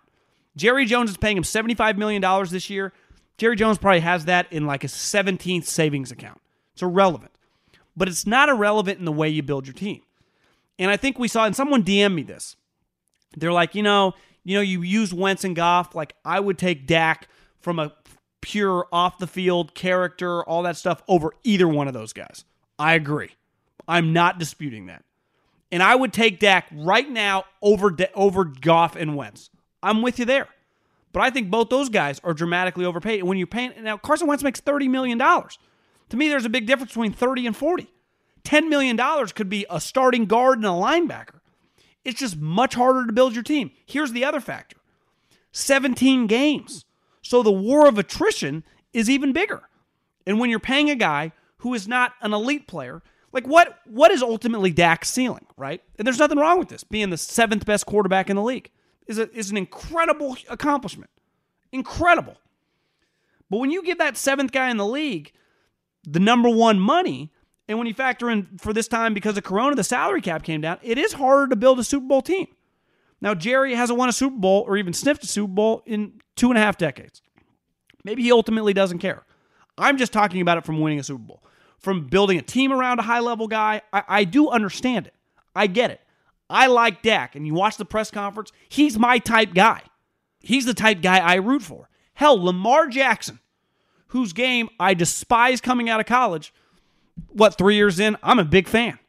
Jerry 0.55 0.85
Jones 0.85 1.09
is 1.09 1.17
paying 1.17 1.37
him 1.37 1.43
$75 1.43 1.97
million 1.97 2.21
this 2.49 2.69
year. 2.69 2.93
Jerry 3.37 3.55
Jones 3.55 3.77
probably 3.77 3.99
has 4.01 4.25
that 4.25 4.51
in 4.51 4.65
like 4.65 4.83
a 4.83 4.87
17th 4.87 5.65
savings 5.65 6.11
account. 6.11 6.39
It's 6.73 6.81
irrelevant. 6.81 7.31
But 7.97 8.07
it's 8.07 8.27
not 8.27 8.49
irrelevant 8.49 8.99
in 8.99 9.05
the 9.05 9.11
way 9.11 9.29
you 9.29 9.41
build 9.43 9.67
your 9.67 9.73
team. 9.73 10.01
And 10.77 10.91
I 10.91 10.97
think 10.97 11.17
we 11.17 11.27
saw, 11.27 11.45
and 11.45 11.55
someone 11.55 11.83
DM 11.83 12.13
me 12.13 12.23
this. 12.23 12.55
They're 13.37 13.51
like, 13.51 13.75
you 13.75 13.83
know, 13.83 14.13
you 14.43 14.55
know, 14.55 14.61
you 14.61 14.81
use 14.81 15.13
Wentz 15.13 15.43
and 15.43 15.55
Goff. 15.55 15.95
Like 15.95 16.15
I 16.23 16.39
would 16.39 16.57
take 16.57 16.87
Dak 16.87 17.27
from 17.59 17.79
a 17.79 17.93
pure 18.41 18.85
off 18.91 19.17
the 19.17 19.27
field 19.27 19.73
character, 19.73 20.43
all 20.43 20.63
that 20.63 20.77
stuff 20.77 21.01
over 21.07 21.33
either 21.43 21.67
one 21.67 21.87
of 21.87 21.93
those 21.93 22.13
guys. 22.13 22.45
I 22.77 22.93
agree. 22.93 23.31
I'm 23.87 24.13
not 24.13 24.39
disputing 24.39 24.85
that. 24.87 25.03
And 25.71 25.81
I 25.81 25.95
would 25.95 26.13
take 26.13 26.39
Dak 26.39 26.67
right 26.71 27.09
now 27.09 27.45
over 27.61 27.95
over 28.13 28.45
Goff 28.45 28.95
and 28.95 29.15
Wentz. 29.15 29.49
I'm 29.81 30.01
with 30.01 30.19
you 30.19 30.25
there. 30.25 30.47
But 31.15 31.23
I 31.23 31.29
think 31.29 31.49
both 31.49 31.69
those 31.69 31.87
guys 31.87 32.19
are 32.25 32.33
dramatically 32.33 32.83
overpaid. 32.83 33.21
And 33.21 33.29
when 33.29 33.37
you're 33.37 33.47
paying 33.47 33.71
now, 33.81 33.95
Carson 33.95 34.27
Wentz 34.27 34.43
makes 34.43 34.59
$30 34.59 34.89
million. 34.89 35.17
To 35.17 36.17
me, 36.17 36.27
there's 36.27 36.43
a 36.43 36.49
big 36.49 36.67
difference 36.67 36.91
between 36.91 37.13
30 37.13 37.47
and 37.47 37.55
40. 37.55 37.87
$10 38.43 38.67
million 38.67 38.97
could 39.27 39.47
be 39.47 39.65
a 39.69 39.79
starting 39.79 40.25
guard 40.25 40.57
and 40.57 40.65
a 40.65 40.71
linebacker. 40.71 41.39
It's 42.03 42.19
just 42.19 42.35
much 42.35 42.75
harder 42.75 43.07
to 43.07 43.13
build 43.13 43.33
your 43.33 43.43
team. 43.43 43.71
Here's 43.85 44.11
the 44.11 44.25
other 44.25 44.41
factor 44.41 44.75
17 45.53 46.27
games. 46.27 46.83
So 47.21 47.41
the 47.41 47.49
war 47.49 47.87
of 47.87 47.97
attrition 47.97 48.65
is 48.91 49.09
even 49.09 49.31
bigger. 49.31 49.69
And 50.27 50.37
when 50.37 50.49
you're 50.49 50.59
paying 50.59 50.89
a 50.89 50.95
guy 50.95 51.31
who 51.59 51.73
is 51.73 51.87
not 51.87 52.11
an 52.19 52.33
elite 52.33 52.67
player, 52.67 53.01
like 53.31 53.47
what 53.47 53.79
what 53.85 54.11
is 54.11 54.21
ultimately 54.21 54.71
Dak's 54.71 55.11
ceiling, 55.11 55.45
right? 55.55 55.81
And 55.97 56.05
there's 56.05 56.19
nothing 56.19 56.39
wrong 56.39 56.59
with 56.59 56.67
this. 56.67 56.83
Being 56.83 57.09
the 57.09 57.17
seventh 57.17 57.65
best 57.65 57.85
quarterback 57.85 58.29
in 58.29 58.35
the 58.35 58.43
league 58.43 58.69
is, 59.07 59.19
a, 59.19 59.31
is 59.37 59.51
an 59.51 59.57
incredible 59.57 60.37
accomplishment. 60.49 61.11
Incredible. 61.71 62.37
But 63.49 63.57
when 63.57 63.71
you 63.71 63.83
give 63.83 63.97
that 63.99 64.17
seventh 64.17 64.51
guy 64.51 64.69
in 64.69 64.77
the 64.77 64.85
league 64.85 65.31
the 66.03 66.19
number 66.19 66.49
one 66.49 66.79
money, 66.79 67.31
and 67.67 67.77
when 67.77 67.87
you 67.87 67.93
factor 67.93 68.29
in 68.29 68.47
for 68.59 68.73
this 68.73 68.87
time 68.87 69.13
because 69.13 69.37
of 69.37 69.43
Corona, 69.43 69.75
the 69.75 69.83
salary 69.83 70.21
cap 70.21 70.43
came 70.43 70.61
down, 70.61 70.77
it 70.81 70.97
is 70.97 71.13
harder 71.13 71.47
to 71.47 71.55
build 71.55 71.79
a 71.79 71.83
Super 71.83 72.05
Bowl 72.05 72.21
team. 72.21 72.47
Now, 73.21 73.33
Jerry 73.33 73.73
hasn't 73.73 73.97
won 73.97 74.09
a 74.09 74.13
Super 74.13 74.37
Bowl 74.37 74.63
or 74.67 74.77
even 74.77 74.93
sniffed 74.93 75.23
a 75.23 75.27
Super 75.27 75.51
Bowl 75.51 75.81
in 75.85 76.21
two 76.35 76.49
and 76.49 76.57
a 76.57 76.61
half 76.61 76.77
decades. 76.77 77.21
Maybe 78.03 78.21
he 78.21 78.31
ultimately 78.31 78.73
doesn't 78.73 78.99
care. 78.99 79.23
I'm 79.77 79.97
just 79.97 80.13
talking 80.13 80.41
about 80.41 80.57
it 80.57 80.65
from 80.65 80.79
winning 80.79 80.99
a 80.99 81.03
Super 81.03 81.23
Bowl, 81.23 81.43
from 81.79 82.07
building 82.07 82.37
a 82.37 82.41
team 82.41 82.71
around 82.71 82.99
a 82.99 83.03
high 83.03 83.19
level 83.19 83.47
guy. 83.47 83.81
I, 83.91 84.03
I 84.07 84.23
do 84.25 84.49
understand 84.49 85.07
it. 85.07 85.15
I 85.55 85.67
get 85.67 85.89
it. 85.89 86.01
I 86.49 86.67
like 86.67 87.01
Dak, 87.01 87.35
and 87.35 87.45
you 87.45 87.53
watch 87.53 87.77
the 87.77 87.85
press 87.85 88.11
conference, 88.11 88.51
he's 88.69 88.99
my 88.99 89.17
type 89.17 89.53
guy. 89.53 89.81
He's 90.39 90.65
the 90.65 90.73
type 90.73 91.01
guy 91.01 91.17
I 91.17 91.35
root 91.35 91.63
for. 91.63 91.89
Hell, 92.13 92.41
Lamar 92.41 92.87
Jackson, 92.87 93.39
whose 94.07 94.31
game 94.31 94.69
I 94.79 94.93
despise 94.93 95.59
coming 95.59 95.89
out 95.89 95.99
of 95.99 96.05
college, 96.05 96.53
what, 97.29 97.57
three 97.57 97.75
years 97.75 97.99
in, 97.99 98.17
I'm 98.21 98.39
a 98.39 98.45
big 98.45 98.67
fan. 98.67 98.99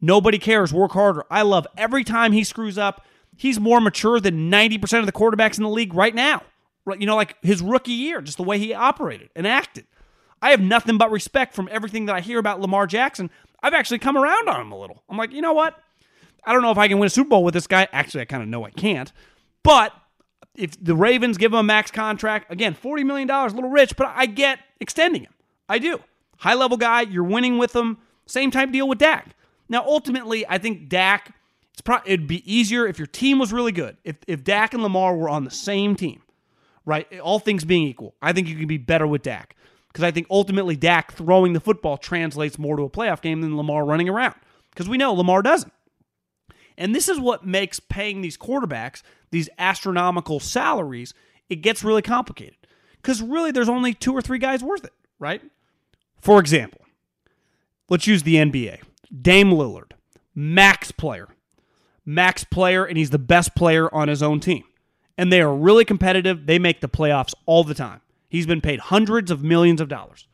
Nobody 0.00 0.38
cares. 0.38 0.72
Work 0.72 0.92
harder. 0.92 1.24
I 1.30 1.42
love 1.42 1.66
every 1.76 2.04
time 2.04 2.32
he 2.32 2.44
screws 2.44 2.78
up. 2.78 3.04
He's 3.36 3.60
more 3.60 3.80
mature 3.80 4.20
than 4.20 4.50
90% 4.50 5.00
of 5.00 5.06
the 5.06 5.12
quarterbacks 5.12 5.58
in 5.58 5.64
the 5.64 5.70
league 5.70 5.94
right 5.94 6.14
now. 6.14 6.42
Right, 6.84 7.00
you 7.00 7.06
know, 7.06 7.16
like 7.16 7.36
his 7.42 7.62
rookie 7.62 7.92
year, 7.92 8.20
just 8.20 8.36
the 8.36 8.44
way 8.44 8.58
he 8.58 8.72
operated 8.72 9.30
and 9.34 9.46
acted. 9.46 9.86
I 10.40 10.50
have 10.50 10.60
nothing 10.60 10.98
but 10.98 11.10
respect 11.10 11.54
from 11.54 11.68
everything 11.72 12.06
that 12.06 12.14
I 12.14 12.20
hear 12.20 12.38
about 12.38 12.60
Lamar 12.60 12.86
Jackson. 12.86 13.30
I've 13.62 13.74
actually 13.74 13.98
come 13.98 14.16
around 14.16 14.48
on 14.48 14.60
him 14.60 14.72
a 14.72 14.78
little. 14.78 15.02
I'm 15.08 15.16
like, 15.16 15.32
you 15.32 15.40
know 15.40 15.52
what? 15.52 15.74
I 16.46 16.52
don't 16.52 16.62
know 16.62 16.70
if 16.70 16.78
I 16.78 16.88
can 16.88 16.98
win 16.98 17.08
a 17.08 17.10
Super 17.10 17.30
Bowl 17.30 17.44
with 17.44 17.54
this 17.54 17.66
guy. 17.66 17.88
Actually, 17.92 18.22
I 18.22 18.24
kind 18.26 18.42
of 18.42 18.48
know 18.48 18.64
I 18.64 18.70
can't. 18.70 19.12
But 19.62 19.92
if 20.54 20.82
the 20.82 20.94
Ravens 20.94 21.36
give 21.36 21.52
him 21.52 21.58
a 21.58 21.62
max 21.62 21.90
contract, 21.90 22.50
again, 22.50 22.74
$40 22.74 23.04
million, 23.04 23.28
a 23.28 23.46
little 23.46 23.70
rich, 23.70 23.96
but 23.96 24.12
I 24.14 24.26
get 24.26 24.60
extending 24.80 25.22
him. 25.22 25.34
I 25.68 25.78
do. 25.78 26.00
High 26.38 26.54
level 26.54 26.76
guy, 26.76 27.02
you're 27.02 27.24
winning 27.24 27.58
with 27.58 27.74
him. 27.74 27.98
Same 28.26 28.50
type 28.50 28.70
deal 28.70 28.88
with 28.88 28.98
Dak. 28.98 29.34
Now, 29.68 29.84
ultimately, 29.84 30.46
I 30.48 30.58
think 30.58 30.88
Dak, 30.88 31.34
it's 31.72 31.80
pro- 31.80 32.00
it'd 32.04 32.28
be 32.28 32.50
easier 32.50 32.86
if 32.86 32.98
your 32.98 33.06
team 33.06 33.38
was 33.38 33.52
really 33.52 33.72
good. 33.72 33.96
If, 34.04 34.16
if 34.26 34.44
Dak 34.44 34.74
and 34.74 34.82
Lamar 34.82 35.16
were 35.16 35.28
on 35.28 35.44
the 35.44 35.50
same 35.50 35.96
team, 35.96 36.22
right? 36.84 37.18
All 37.20 37.38
things 37.38 37.64
being 37.64 37.82
equal, 37.82 38.14
I 38.22 38.32
think 38.32 38.48
you 38.48 38.56
can 38.56 38.68
be 38.68 38.78
better 38.78 39.06
with 39.06 39.22
Dak. 39.22 39.56
Because 39.88 40.04
I 40.04 40.10
think 40.10 40.26
ultimately 40.30 40.76
Dak 40.76 41.12
throwing 41.12 41.54
the 41.54 41.60
football 41.60 41.96
translates 41.96 42.58
more 42.58 42.76
to 42.76 42.82
a 42.82 42.90
playoff 42.90 43.22
game 43.22 43.40
than 43.40 43.56
Lamar 43.56 43.84
running 43.84 44.08
around. 44.08 44.34
Because 44.70 44.88
we 44.88 44.98
know 44.98 45.14
Lamar 45.14 45.40
doesn't. 45.40 45.72
And 46.78 46.94
this 46.94 47.08
is 47.08 47.18
what 47.18 47.46
makes 47.46 47.80
paying 47.80 48.20
these 48.20 48.36
quarterbacks 48.36 49.02
these 49.30 49.48
astronomical 49.58 50.40
salaries, 50.40 51.14
it 51.48 51.56
gets 51.56 51.84
really 51.84 52.02
complicated. 52.02 52.56
Because 52.96 53.22
really, 53.22 53.50
there's 53.50 53.68
only 53.68 53.94
two 53.94 54.12
or 54.12 54.22
three 54.22 54.38
guys 54.38 54.62
worth 54.62 54.84
it, 54.84 54.92
right? 55.18 55.42
For 56.20 56.40
example, 56.40 56.80
let's 57.88 58.06
use 58.06 58.22
the 58.22 58.36
NBA. 58.36 58.80
Dame 59.22 59.50
Lillard, 59.50 59.92
max 60.34 60.90
player. 60.90 61.28
Max 62.04 62.44
player, 62.44 62.84
and 62.84 62.96
he's 62.96 63.10
the 63.10 63.18
best 63.18 63.56
player 63.56 63.92
on 63.92 64.08
his 64.08 64.22
own 64.22 64.38
team. 64.38 64.64
And 65.18 65.32
they 65.32 65.40
are 65.40 65.54
really 65.54 65.84
competitive. 65.84 66.46
They 66.46 66.58
make 66.58 66.80
the 66.80 66.88
playoffs 66.88 67.34
all 67.46 67.64
the 67.64 67.74
time. 67.74 68.00
He's 68.28 68.46
been 68.46 68.60
paid 68.60 68.78
hundreds 68.78 69.30
of 69.30 69.42
millions 69.42 69.80
of 69.80 69.88
dollars. 69.88 70.28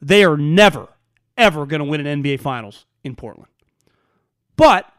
They 0.00 0.24
are 0.24 0.36
never, 0.36 0.88
ever 1.36 1.66
going 1.66 1.80
to 1.80 1.88
win 1.88 2.04
an 2.04 2.22
NBA 2.22 2.40
Finals 2.40 2.84
in 3.04 3.14
Portland. 3.16 3.50
But 4.56 4.92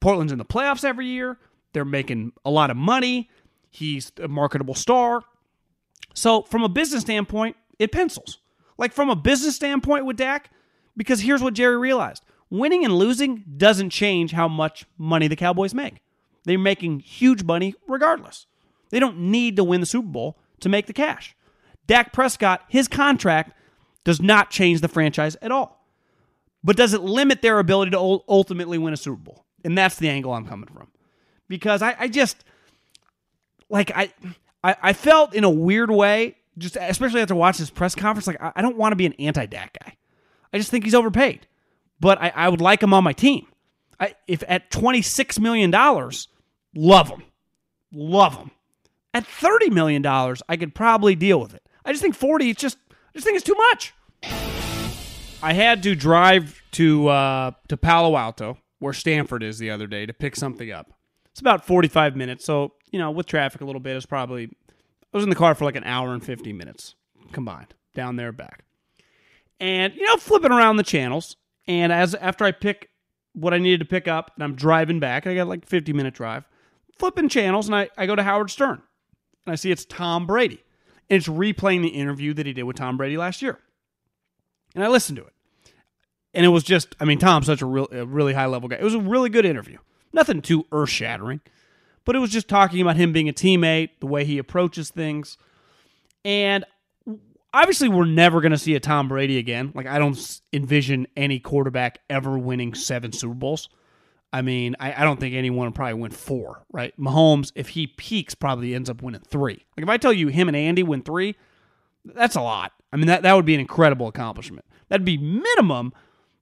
Portland's 0.00 0.32
in 0.32 0.38
the 0.38 0.44
playoffs 0.44 0.84
every 0.84 1.06
year. 1.06 1.38
They're 1.72 1.84
making 1.84 2.32
a 2.44 2.50
lot 2.50 2.70
of 2.70 2.76
money. 2.76 3.30
He's 3.70 4.12
a 4.22 4.28
marketable 4.28 4.74
star. 4.74 5.22
So, 6.14 6.42
from 6.42 6.62
a 6.62 6.68
business 6.68 7.02
standpoint, 7.02 7.56
it 7.78 7.92
pencils. 7.92 8.38
Like 8.78 8.92
from 8.92 9.10
a 9.10 9.16
business 9.16 9.56
standpoint 9.56 10.06
with 10.06 10.16
Dak, 10.16 10.50
because 10.96 11.20
here's 11.20 11.42
what 11.42 11.54
Jerry 11.54 11.76
realized 11.76 12.22
winning 12.48 12.84
and 12.84 12.94
losing 12.94 13.44
doesn't 13.56 13.90
change 13.90 14.32
how 14.32 14.48
much 14.48 14.86
money 14.98 15.28
the 15.28 15.36
Cowboys 15.36 15.74
make. 15.74 16.00
They're 16.44 16.58
making 16.58 17.00
huge 17.00 17.42
money 17.42 17.74
regardless. 17.88 18.46
They 18.90 19.00
don't 19.00 19.18
need 19.18 19.56
to 19.56 19.64
win 19.64 19.80
the 19.80 19.86
Super 19.86 20.08
Bowl 20.08 20.38
to 20.60 20.68
make 20.68 20.86
the 20.86 20.92
cash. 20.92 21.34
Dak 21.86 22.12
Prescott, 22.12 22.62
his 22.68 22.88
contract 22.88 23.52
does 24.04 24.20
not 24.20 24.50
change 24.50 24.80
the 24.80 24.88
franchise 24.88 25.36
at 25.42 25.50
all. 25.50 25.84
But 26.62 26.76
does 26.76 26.94
it 26.94 27.00
limit 27.02 27.42
their 27.42 27.58
ability 27.58 27.90
to 27.92 28.22
ultimately 28.28 28.78
win 28.78 28.94
a 28.94 28.96
Super 28.96 29.16
Bowl? 29.16 29.45
And 29.66 29.76
that's 29.76 29.96
the 29.96 30.08
angle 30.08 30.32
I'm 30.32 30.46
coming 30.46 30.68
from. 30.68 30.86
Because 31.48 31.82
I, 31.82 31.96
I 31.98 32.08
just 32.08 32.44
like 33.68 33.90
I, 33.94 34.12
I 34.62 34.76
I 34.80 34.92
felt 34.92 35.34
in 35.34 35.42
a 35.42 35.50
weird 35.50 35.90
way, 35.90 36.36
just 36.56 36.76
especially 36.80 37.20
after 37.20 37.34
watching 37.34 37.62
this 37.62 37.70
press 37.70 37.96
conference, 37.96 38.28
like 38.28 38.40
I, 38.40 38.52
I 38.56 38.62
don't 38.62 38.76
want 38.76 38.92
to 38.92 38.96
be 38.96 39.06
an 39.06 39.14
anti-Dak 39.14 39.76
guy. 39.82 39.96
I 40.52 40.58
just 40.58 40.70
think 40.70 40.84
he's 40.84 40.94
overpaid. 40.94 41.48
But 41.98 42.22
I, 42.22 42.32
I 42.34 42.48
would 42.48 42.60
like 42.60 42.80
him 42.80 42.94
on 42.94 43.02
my 43.02 43.12
team. 43.12 43.46
I, 43.98 44.14
if 44.28 44.44
at 44.46 44.70
$26 44.70 45.40
million, 45.40 45.70
love 46.74 47.08
him. 47.08 47.22
Love 47.92 48.36
him. 48.36 48.50
At 49.14 49.24
$30 49.24 49.72
million, 49.72 50.06
I 50.06 50.56
could 50.56 50.74
probably 50.74 51.16
deal 51.16 51.40
with 51.40 51.54
it. 51.54 51.62
I 51.84 51.92
just 51.92 52.02
think 52.02 52.14
40, 52.14 52.50
it's 52.50 52.60
just, 52.60 52.76
I 52.92 52.94
just 53.14 53.24
think 53.24 53.36
it's 53.36 53.46
too 53.46 53.56
much. 53.72 53.94
I 55.42 55.52
had 55.52 55.82
to 55.84 55.94
drive 55.94 56.62
to 56.72 57.08
uh, 57.08 57.50
to 57.68 57.76
Palo 57.76 58.16
Alto, 58.16 58.58
where 58.86 58.94
Stanford 58.94 59.42
is 59.42 59.58
the 59.58 59.68
other 59.68 59.88
day, 59.88 60.06
to 60.06 60.12
pick 60.12 60.36
something 60.36 60.70
up. 60.70 60.92
It's 61.32 61.40
about 61.40 61.66
45 61.66 62.14
minutes. 62.14 62.44
So, 62.44 62.74
you 62.92 63.00
know, 63.00 63.10
with 63.10 63.26
traffic 63.26 63.60
a 63.60 63.64
little 63.64 63.80
bit, 63.80 63.96
it's 63.96 64.06
probably, 64.06 64.44
I 64.44 65.16
was 65.16 65.24
in 65.24 65.28
the 65.28 65.36
car 65.36 65.56
for 65.56 65.64
like 65.64 65.74
an 65.74 65.82
hour 65.82 66.14
and 66.14 66.24
50 66.24 66.52
minutes 66.52 66.94
combined, 67.32 67.74
down 67.94 68.14
there 68.14 68.30
back. 68.30 68.64
And, 69.58 69.92
you 69.94 70.06
know, 70.06 70.16
flipping 70.18 70.52
around 70.52 70.76
the 70.76 70.84
channels. 70.84 71.36
And 71.66 71.92
as 71.92 72.14
after 72.14 72.44
I 72.44 72.52
pick 72.52 72.90
what 73.32 73.52
I 73.52 73.58
needed 73.58 73.80
to 73.80 73.86
pick 73.86 74.06
up, 74.06 74.30
and 74.36 74.44
I'm 74.44 74.54
driving 74.54 75.00
back, 75.00 75.26
I 75.26 75.34
got 75.34 75.48
like 75.48 75.66
50 75.66 75.92
minute 75.92 76.14
drive, 76.14 76.44
flipping 76.96 77.28
channels, 77.28 77.66
and 77.66 77.74
I, 77.74 77.88
I 77.98 78.06
go 78.06 78.14
to 78.14 78.22
Howard 78.22 78.50
Stern. 78.50 78.80
And 79.44 79.52
I 79.52 79.56
see 79.56 79.72
it's 79.72 79.84
Tom 79.84 80.28
Brady. 80.28 80.62
And 81.10 81.18
it's 81.18 81.28
replaying 81.28 81.82
the 81.82 81.88
interview 81.88 82.34
that 82.34 82.46
he 82.46 82.52
did 82.52 82.62
with 82.62 82.76
Tom 82.76 82.96
Brady 82.96 83.16
last 83.16 83.42
year. 83.42 83.58
And 84.76 84.84
I 84.84 84.88
listened 84.88 85.16
to 85.16 85.24
it. 85.24 85.32
And 86.36 86.44
it 86.44 86.50
was 86.50 86.62
just, 86.62 86.94
I 87.00 87.06
mean, 87.06 87.18
Tom's 87.18 87.46
such 87.46 87.62
a, 87.62 87.66
real, 87.66 87.88
a 87.90 88.04
really 88.04 88.34
high 88.34 88.44
level 88.44 88.68
guy. 88.68 88.76
It 88.76 88.84
was 88.84 88.94
a 88.94 89.00
really 89.00 89.30
good 89.30 89.46
interview. 89.46 89.78
Nothing 90.12 90.42
too 90.42 90.66
earth 90.70 90.90
shattering, 90.90 91.40
but 92.04 92.14
it 92.14 92.18
was 92.18 92.30
just 92.30 92.46
talking 92.46 92.82
about 92.82 92.96
him 92.96 93.12
being 93.12 93.28
a 93.28 93.32
teammate, 93.32 93.88
the 94.00 94.06
way 94.06 94.24
he 94.26 94.36
approaches 94.36 94.90
things. 94.90 95.38
And 96.26 96.66
obviously, 97.54 97.88
we're 97.88 98.04
never 98.04 98.42
going 98.42 98.52
to 98.52 98.58
see 98.58 98.74
a 98.74 98.80
Tom 98.80 99.08
Brady 99.08 99.38
again. 99.38 99.72
Like, 99.74 99.86
I 99.86 99.98
don't 99.98 100.40
envision 100.52 101.06
any 101.16 101.38
quarterback 101.40 102.00
ever 102.10 102.38
winning 102.38 102.74
seven 102.74 103.12
Super 103.12 103.34
Bowls. 103.34 103.70
I 104.30 104.42
mean, 104.42 104.76
I, 104.78 104.92
I 104.92 105.04
don't 105.04 105.18
think 105.18 105.34
anyone 105.34 105.68
will 105.68 105.72
probably 105.72 105.94
win 105.94 106.10
four, 106.10 106.66
right? 106.70 106.92
Mahomes, 107.00 107.50
if 107.54 107.70
he 107.70 107.86
peaks, 107.86 108.34
probably 108.34 108.74
ends 108.74 108.90
up 108.90 109.00
winning 109.00 109.22
three. 109.22 109.64
Like, 109.74 109.84
if 109.84 109.88
I 109.88 109.96
tell 109.96 110.12
you 110.12 110.28
him 110.28 110.48
and 110.48 110.56
Andy 110.56 110.82
win 110.82 111.00
three, 111.00 111.34
that's 112.04 112.36
a 112.36 112.42
lot. 112.42 112.72
I 112.92 112.96
mean, 112.96 113.06
that, 113.06 113.22
that 113.22 113.32
would 113.32 113.46
be 113.46 113.54
an 113.54 113.60
incredible 113.60 114.06
accomplishment. 114.06 114.66
That'd 114.88 115.06
be 115.06 115.16
minimum 115.16 115.94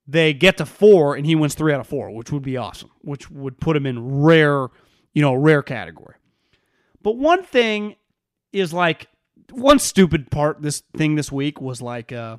they 0.07 0.35
get 0.35 0.59
to 0.59 0.67
four 0.67 1.17
and 1.17 1.25
he 1.25 1.35
wins 1.35 1.55
three 1.55 1.73
out 1.73 1.81
of 1.81 1.87
four, 1.87 2.11
which 2.11 2.31
would 2.31 2.43
be 2.43 2.57
awesome, 2.57 2.91
which 3.01 3.31
would 3.31 3.59
put 3.61 3.77
him 3.77 3.87
in 3.87 4.23
rare, 4.23 4.69
you 5.13 5.23
know, 5.23 5.35
rare 5.35 5.63
category. 5.63 6.17
But 7.03 7.17
one 7.17 7.43
thing 7.43 7.97
is 8.53 8.73
like 8.73 9.09
one 9.51 9.79
stupid 9.79 10.31
part 10.31 10.63
this 10.63 10.83
thing 10.97 11.15
this 11.15 11.31
week 11.31 11.61
was 11.61 11.81
like 11.81 12.13
uh, 12.13 12.39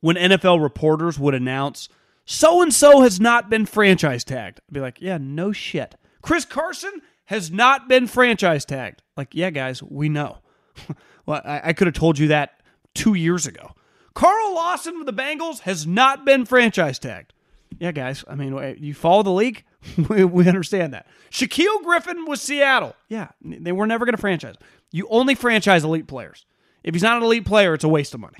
when 0.00 0.16
NFL 0.16 0.62
reporters 0.62 1.18
would 1.18 1.34
announce 1.34 1.88
so 2.24 2.60
and 2.60 2.74
so 2.74 3.02
has 3.02 3.20
not 3.20 3.48
been 3.48 3.66
franchise 3.66 4.24
tagged. 4.24 4.60
I'd 4.68 4.74
be 4.74 4.80
like, 4.80 5.00
yeah, 5.00 5.16
no 5.20 5.52
shit. 5.52 5.94
Chris 6.22 6.44
Carson 6.44 7.00
has 7.26 7.52
not 7.52 7.88
been 7.88 8.08
franchise 8.08 8.64
tagged. 8.64 9.02
Like, 9.16 9.28
yeah, 9.32 9.50
guys, 9.50 9.82
we 9.82 10.08
know. 10.08 10.38
well, 11.26 11.40
I, 11.44 11.60
I 11.66 11.72
could 11.72 11.86
have 11.86 11.94
told 11.94 12.18
you 12.18 12.28
that 12.28 12.60
two 12.94 13.14
years 13.14 13.46
ago. 13.46 13.75
Carl 14.16 14.54
Lawson 14.54 14.96
with 14.96 15.04
the 15.06 15.12
Bengals 15.12 15.60
has 15.60 15.86
not 15.86 16.24
been 16.24 16.46
franchise 16.46 16.98
tagged. 16.98 17.34
Yeah, 17.78 17.92
guys. 17.92 18.24
I 18.26 18.34
mean, 18.34 18.58
eh, 18.58 18.74
you 18.78 18.94
follow 18.94 19.22
the 19.22 19.30
league. 19.30 19.62
we, 20.08 20.24
we 20.24 20.48
understand 20.48 20.94
that. 20.94 21.06
Shaquill 21.30 21.82
Griffin 21.82 22.24
with 22.24 22.40
Seattle. 22.40 22.96
Yeah, 23.10 23.28
they 23.42 23.72
were 23.72 23.86
never 23.86 24.06
going 24.06 24.14
to 24.14 24.20
franchise. 24.20 24.54
You 24.90 25.06
only 25.10 25.34
franchise 25.34 25.84
elite 25.84 26.06
players. 26.06 26.46
If 26.82 26.94
he's 26.94 27.02
not 27.02 27.18
an 27.18 27.24
elite 27.24 27.44
player, 27.44 27.74
it's 27.74 27.84
a 27.84 27.88
waste 27.88 28.14
of 28.14 28.20
money. 28.20 28.38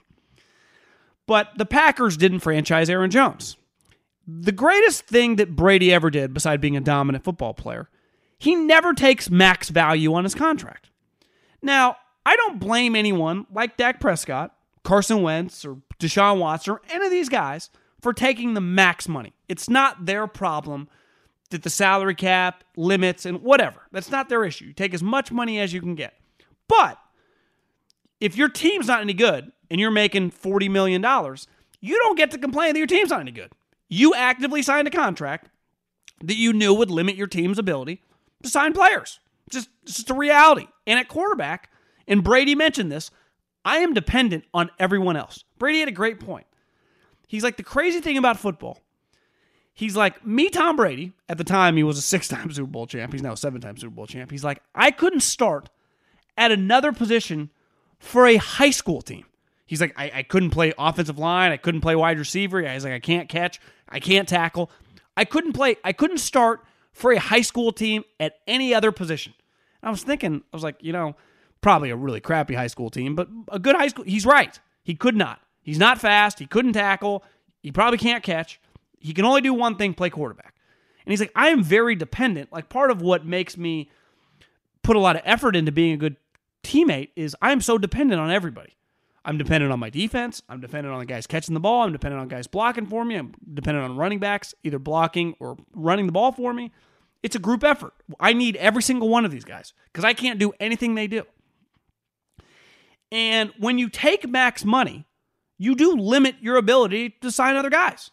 But 1.27 1.51
the 1.59 1.67
Packers 1.67 2.17
didn't 2.17 2.41
franchise 2.41 2.89
Aaron 2.89 3.11
Jones. 3.11 3.59
The 4.27 4.53
greatest 4.53 5.05
thing 5.05 5.37
that 5.37 5.57
Brady 5.57 5.93
ever 5.93 6.09
did, 6.09 6.33
besides 6.33 6.63
being 6.63 6.79
a 6.79 6.81
dominant 6.81 7.23
football 7.23 7.53
player, 7.53 7.91
he 8.39 8.55
never 8.55 8.95
takes 8.95 9.29
max 9.29 9.69
value 9.69 10.15
on 10.15 10.25
his 10.25 10.35
contract. 10.35 10.89
Now, 11.61 11.97
I 12.25 12.35
don't 12.37 12.59
blame 12.59 12.97
anyone 12.97 13.47
like 13.53 13.77
Dak 13.77 14.01
Prescott 14.01 14.56
Carson 14.87 15.21
Wentz 15.21 15.65
or 15.65 15.79
Deshaun 15.99 16.39
Watson 16.39 16.75
or 16.75 16.81
any 16.89 17.05
of 17.05 17.11
these 17.11 17.29
guys 17.29 17.71
for 18.01 18.13
taking 18.13 18.55
the 18.55 18.61
max 18.61 19.09
money. 19.09 19.33
It's 19.49 19.69
not 19.69 20.07
their 20.07 20.29
problem 20.29 20.89
that 21.51 21.65
the 21.65 21.71
salary 21.71 22.15
cap 22.15 22.63
limits 22.77 23.27
and 23.27 23.43
whatever. 23.43 23.83
That's 23.91 24.13
not 24.13 24.29
their 24.29 24.45
issue. 24.45 24.67
You 24.67 24.73
take 24.73 24.95
as 24.95 25.03
much 25.03 25.33
money 25.33 25.59
as 25.59 25.73
you 25.73 25.81
can 25.81 25.97
get. 25.97 26.15
But 26.69 26.99
if 28.21 28.37
your 28.37 28.49
team's 28.49 28.87
not 28.87 29.01
any 29.01 29.13
good 29.13 29.51
and 29.73 29.81
you're 29.81 29.91
making 29.91 30.31
$40 30.31 30.71
million, 30.71 31.03
you 31.81 31.99
don't 31.99 32.17
get 32.17 32.31
to 32.31 32.39
complain 32.39 32.75
that 32.75 32.79
your 32.79 32.87
team's 32.87 33.11
not 33.11 33.21
any 33.21 33.33
good. 33.33 33.51
You 33.89 34.15
actively 34.15 34.63
signed 34.63 34.87
a 34.87 34.93
contract 34.93 35.51
that 36.23 36.37
you 36.37 36.53
knew 36.53 36.73
would 36.73 36.93
limit 36.93 37.17
your 37.17 37.27
team's 37.27 37.59
ability 37.59 38.03
to 38.45 38.49
sign 38.49 38.73
players. 38.73 39.19
Just, 39.51 39.69
just 39.85 40.11
a 40.11 40.15
reality. 40.15 40.69
And 40.87 41.01
at 41.01 41.09
quarterback, 41.09 41.71
and 42.07 42.23
Brady 42.23 42.55
mentioned 42.55 42.93
this, 42.93 43.11
I 43.67 43.79
am 43.79 43.95
dependent 43.95 44.45
on 44.55 44.71
everyone 44.79 45.17
else. 45.17 45.43
Brady 45.59 45.81
had 45.81 45.89
a 45.89 45.93
great 45.93 46.21
point. 46.21 46.47
He's 47.27 47.43
like, 47.43 47.57
the 47.57 47.65
crazy 47.65 48.01
thing 48.01 48.17
about 48.17 48.39
football, 48.39 48.79
he's 49.75 49.97
like, 49.97 50.25
me, 50.25 50.49
Tom 50.51 50.77
Brady, 50.77 51.13
at 51.29 51.37
the 51.37 51.45
time 51.45 51.77
he 51.77 51.83
was 51.83 51.99
a 51.99 52.03
six 52.03 52.29
time 52.29 52.51
Super 52.53 52.71
Bowl 52.71 52.87
champ. 52.87 53.13
He's 53.13 53.23
now 53.23 53.33
a 53.33 53.37
seven 53.37 53.61
time 53.61 53.77
Super 53.77 53.91
Bowl 53.91 54.07
champ. 54.07 54.31
He's 54.31 54.45
like, 54.45 54.63
I 54.73 54.93
couldn't 54.93 55.21
start 55.21 55.69
at 56.39 56.53
another 56.53 56.93
position 56.93 57.51
for 57.99 58.29
a 58.29 58.37
high 58.37 58.71
school 58.71 59.03
team. 59.03 59.25
He's 59.67 59.81
like, 59.81 59.95
I, 59.99 60.13
I 60.15 60.23
couldn't 60.23 60.51
play 60.51 60.73
offensive 60.79 61.19
line. 61.19 61.51
I 61.51 61.57
couldn't 61.57 61.81
play 61.81 61.97
wide 61.97 62.21
receiver. 62.21 62.63
He's 62.63 62.85
like, 62.85 62.93
I 62.93 63.01
can't 63.01 63.29
catch. 63.29 63.61
I 63.89 63.99
can't 63.99 64.29
tackle. 64.29 64.71
I 65.17 65.25
couldn't 65.25 65.55
play, 65.55 65.77
I 65.83 65.93
couldn't 65.93 66.19
start 66.19 66.65
for 66.93 67.11
a 67.11 67.19
high 67.19 67.41
school 67.41 67.73
team 67.73 68.05
at 68.21 68.39
any 68.47 68.73
other 68.73 68.93
position. 68.93 69.35
I 69.83 69.91
was 69.91 70.05
thinking, 70.05 70.43
I 70.53 70.57
was 70.57 70.63
like, 70.63 70.77
you 70.83 70.93
know, 70.93 71.17
probably 71.67 71.91
a 71.91 71.97
really 71.97 72.21
crappy 72.21 72.55
high 72.55 72.69
school 72.69 72.91
team, 72.91 73.17
but 73.17 73.27
a 73.49 73.59
good 73.59 73.75
high 73.75 73.89
school. 73.89 74.05
He's 74.05 74.25
right. 74.25 74.57
He 74.85 74.95
could 74.95 75.17
not. 75.17 75.41
He's 75.65 75.81
not 75.81 75.99
fast. 75.99 76.39
He 76.39 76.47
couldn't 76.47 76.75
tackle. 76.75 77.25
He 77.61 77.73
probably 77.73 77.99
can't 77.99 78.23
catch. 78.23 78.61
He 79.01 79.13
can 79.13 79.25
only 79.25 79.41
do 79.41 79.53
one 79.53 79.75
thing 79.75 79.93
play 79.93 80.09
quarterback. 80.09 80.55
And 81.05 81.11
he's 81.11 81.19
like, 81.19 81.33
I 81.35 81.49
am 81.49 81.65
very 81.65 81.97
dependent. 81.97 82.53
Like, 82.53 82.69
part 82.69 82.93
of 82.93 83.03
what 83.03 83.27
makes 83.27 83.57
me 83.57 83.91
put 84.85 84.95
a 84.95 85.01
lot 85.01 85.17
of 85.17 85.23
effort 85.25 85.57
into 85.57 85.73
being 85.73 85.93
a 85.93 85.97
good 85.97 86.15
teammate 86.63 87.09
is 87.17 87.35
I'm 87.43 87.61
so 87.61 87.79
dependent 87.79 88.21
on 88.21 88.31
everybody. 88.31 88.77
I'm 89.25 89.37
dependent 89.37 89.73
on 89.73 89.81
my 89.81 89.91
defense. 89.91 90.43
I'm 90.49 90.61
dependent 90.61 90.95
on 90.95 91.01
the 91.01 91.07
guys 91.07 91.27
catching 91.27 91.55
the 91.55 91.59
ball. 91.59 91.83
I'm 91.83 91.91
dependent 91.91 92.23
on 92.23 92.29
guys 92.29 92.47
blocking 92.47 92.87
for 92.87 93.05
me. 93.05 93.17
I'm 93.17 93.35
dependent 93.55 93.91
on 93.91 93.97
running 93.97 94.21
backs, 94.21 94.55
either 94.63 94.79
blocking 94.79 95.35
or 95.41 95.57
running 95.75 96.07
the 96.07 96.13
ball 96.13 96.31
for 96.31 96.53
me. 96.53 96.71
It's 97.25 97.35
a 97.35 97.41
group 97.41 97.65
effort. 97.65 97.93
I 98.21 98.35
need 98.35 98.55
every 98.55 98.85
single 98.85 99.09
one 99.09 99.25
of 99.25 99.33
these 99.33 99.45
guys 99.45 99.73
because 99.93 100.05
I 100.05 100.15
can't 100.15 100.39
do 100.39 100.53
anything 100.61 100.95
they 100.95 101.09
do. 101.09 101.25
And 103.13 103.53
when 103.59 103.79
you 103.79 103.89
take 103.89 104.29
max 104.29 104.65
money, 104.65 105.07
you 105.59 105.75
do 105.75 105.97
limit 105.97 106.37
your 106.41 106.57
ability 106.57 107.11
to 107.21 107.31
sign 107.31 107.57
other 107.57 107.71
guys. 107.71 108.11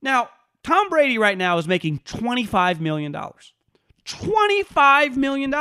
Now, 0.00 0.30
Tom 0.62 0.88
Brady 0.88 1.18
right 1.18 1.38
now 1.38 1.58
is 1.58 1.66
making 1.66 2.00
$25 2.00 2.80
million. 2.80 3.14
$25 4.04 5.16
million. 5.16 5.54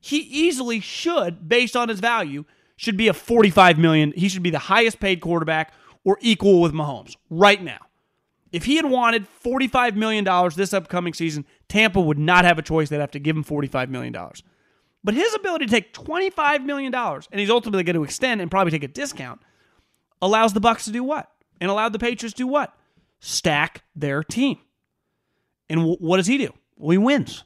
He 0.00 0.18
easily 0.18 0.80
should, 0.80 1.48
based 1.48 1.76
on 1.76 1.88
his 1.88 2.00
value, 2.00 2.44
should 2.76 2.96
be 2.96 3.08
a 3.08 3.14
45 3.14 3.78
million. 3.78 4.12
He 4.16 4.28
should 4.28 4.42
be 4.42 4.50
the 4.50 4.58
highest 4.58 5.00
paid 5.00 5.20
quarterback 5.20 5.72
or 6.04 6.18
equal 6.20 6.60
with 6.60 6.72
Mahomes 6.72 7.16
right 7.30 7.62
now. 7.62 7.78
If 8.52 8.64
he 8.64 8.76
had 8.76 8.86
wanted 8.86 9.26
$45 9.44 9.96
million 9.96 10.24
this 10.54 10.72
upcoming 10.72 11.12
season, 11.14 11.44
Tampa 11.68 12.00
would 12.00 12.18
not 12.18 12.44
have 12.44 12.58
a 12.58 12.62
choice. 12.62 12.88
They'd 12.88 13.00
have 13.00 13.10
to 13.12 13.18
give 13.18 13.36
him 13.36 13.44
$45 13.44 13.88
million. 13.88 14.14
But 15.06 15.14
his 15.14 15.32
ability 15.36 15.66
to 15.66 15.70
take 15.70 15.94
$25 15.94 16.64
million, 16.64 16.92
and 16.92 17.40
he's 17.40 17.48
ultimately 17.48 17.84
going 17.84 17.94
to 17.94 18.02
extend 18.02 18.40
and 18.40 18.50
probably 18.50 18.72
take 18.72 18.82
a 18.82 18.88
discount, 18.88 19.40
allows 20.20 20.52
the 20.52 20.60
Bucs 20.60 20.82
to 20.86 20.90
do 20.90 21.04
what? 21.04 21.30
And 21.60 21.70
allowed 21.70 21.92
the 21.92 22.00
Patriots 22.00 22.34
to 22.34 22.42
do 22.42 22.48
what? 22.48 22.76
Stack 23.20 23.84
their 23.94 24.24
team. 24.24 24.58
And 25.70 25.78
w- 25.78 25.96
what 26.00 26.16
does 26.16 26.26
he 26.26 26.38
do? 26.38 26.52
Well, 26.76 26.90
he 26.90 26.98
wins. 26.98 27.44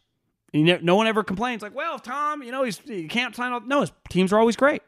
And 0.54 0.82
no 0.82 0.96
one 0.96 1.06
ever 1.06 1.22
complains 1.22 1.60
like, 1.60 1.74
well, 1.74 1.98
Tom, 1.98 2.42
you 2.42 2.50
know, 2.50 2.64
he's, 2.64 2.78
he 2.78 3.06
can't 3.08 3.36
sign 3.36 3.52
off. 3.52 3.64
No, 3.66 3.82
his 3.82 3.92
teams 4.08 4.32
are 4.32 4.38
always 4.40 4.56
great. 4.56 4.80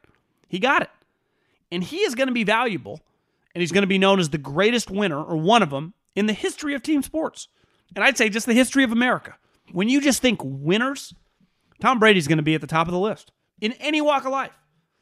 He 0.49 0.59
got 0.59 0.81
it. 0.81 0.91
And 1.71 1.85
he 1.85 1.99
is 1.99 2.15
going 2.15 2.29
to 2.29 2.35
be 2.35 2.43
valuable, 2.43 3.01
and 3.55 3.61
he's 3.61 3.71
going 3.71 3.83
to 3.83 3.87
be 3.87 3.99
known 3.99 4.19
as 4.19 4.31
the 4.31 4.39
greatest 4.39 4.91
winner, 4.91 5.23
or 5.23 5.37
one 5.37 5.63
of 5.63 5.69
them, 5.69 5.93
in 6.17 6.25
the 6.25 6.33
history 6.33 6.75
of 6.75 6.83
team 6.83 7.03
sports. 7.03 7.49
And 7.95 8.03
I'd 8.03 8.17
say 8.17 8.31
just 8.31 8.47
the 8.47 8.55
history 8.55 8.83
of 8.83 8.93
America. 8.93 9.37
When 9.73 9.91
you 9.91 10.01
just 10.01 10.23
think 10.23 10.41
winners, 10.43 11.13
Tom 11.83 11.99
Brady's 11.99 12.29
going 12.29 12.39
to 12.39 12.45
be 12.45 12.55
at 12.55 12.61
the 12.61 12.69
top 12.69 12.87
of 12.87 12.93
the 12.93 13.01
list 13.01 13.33
in 13.61 13.73
any 13.73 14.01
walk 14.01 14.25
of 14.25 14.31
life 14.31 14.53